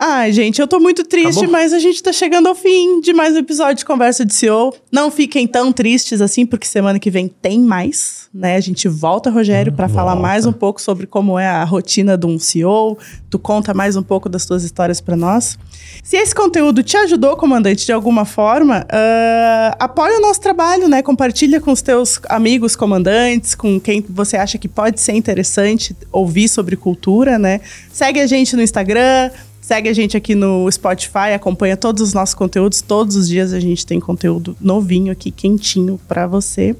Ai, 0.00 0.30
gente, 0.30 0.60
eu 0.60 0.68
tô 0.68 0.78
muito 0.78 1.02
triste, 1.02 1.38
Acabou? 1.38 1.50
mas 1.50 1.72
a 1.72 1.80
gente 1.80 2.00
tá 2.00 2.12
chegando 2.12 2.46
ao 2.46 2.54
fim 2.54 3.00
de 3.00 3.12
mais 3.12 3.34
um 3.34 3.38
episódio 3.38 3.78
de 3.78 3.84
Conversa 3.84 4.24
de 4.24 4.32
CEO. 4.32 4.72
Não 4.92 5.10
fiquem 5.10 5.44
tão 5.44 5.72
tristes 5.72 6.20
assim, 6.20 6.46
porque 6.46 6.68
semana 6.68 7.00
que 7.00 7.10
vem 7.10 7.26
tem 7.26 7.58
mais, 7.58 8.28
né? 8.32 8.54
A 8.54 8.60
gente 8.60 8.86
volta, 8.86 9.28
Rogério, 9.28 9.72
para 9.72 9.88
falar 9.88 10.14
mais 10.14 10.46
um 10.46 10.52
pouco 10.52 10.80
sobre 10.80 11.04
como 11.04 11.36
é 11.36 11.48
a 11.48 11.64
rotina 11.64 12.16
de 12.16 12.26
um 12.26 12.38
CEO. 12.38 12.96
Tu 13.28 13.40
conta 13.40 13.74
mais 13.74 13.96
um 13.96 14.02
pouco 14.02 14.28
das 14.28 14.46
tuas 14.46 14.62
histórias 14.62 15.00
para 15.00 15.16
nós. 15.16 15.58
Se 16.04 16.16
esse 16.16 16.32
conteúdo 16.32 16.80
te 16.80 16.96
ajudou, 16.96 17.36
comandante, 17.36 17.84
de 17.84 17.92
alguma 17.92 18.24
forma, 18.24 18.86
uh, 18.86 19.76
apoie 19.80 20.16
o 20.16 20.20
nosso 20.20 20.40
trabalho, 20.40 20.86
né? 20.86 21.02
Compartilha 21.02 21.60
com 21.60 21.72
os 21.72 21.82
teus 21.82 22.20
amigos 22.28 22.76
comandantes, 22.76 23.56
com 23.56 23.80
quem 23.80 24.04
você 24.08 24.36
acha 24.36 24.58
que 24.58 24.68
pode 24.68 25.00
ser 25.00 25.14
interessante 25.14 25.96
ouvir 26.12 26.48
sobre 26.48 26.76
cultura, 26.76 27.36
né? 27.36 27.60
Segue 27.92 28.20
a 28.20 28.26
gente 28.28 28.54
no 28.54 28.62
Instagram, 28.62 29.30
Segue 29.68 29.90
a 29.90 29.92
gente 29.92 30.16
aqui 30.16 30.34
no 30.34 30.66
Spotify, 30.72 31.34
acompanha 31.34 31.76
todos 31.76 32.00
os 32.00 32.14
nossos 32.14 32.34
conteúdos. 32.34 32.80
Todos 32.80 33.16
os 33.16 33.28
dias 33.28 33.52
a 33.52 33.60
gente 33.60 33.84
tem 33.84 34.00
conteúdo 34.00 34.56
novinho 34.58 35.12
aqui, 35.12 35.30
quentinho 35.30 36.00
para 36.08 36.26
você. 36.26 36.74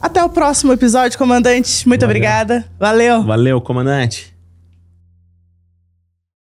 Até 0.00 0.24
o 0.24 0.28
próximo 0.30 0.72
episódio, 0.72 1.18
comandante. 1.18 1.86
Muito 1.86 2.00
Valeu. 2.00 2.16
obrigada. 2.16 2.64
Valeu. 2.80 3.22
Valeu, 3.22 3.60
comandante. 3.60 4.35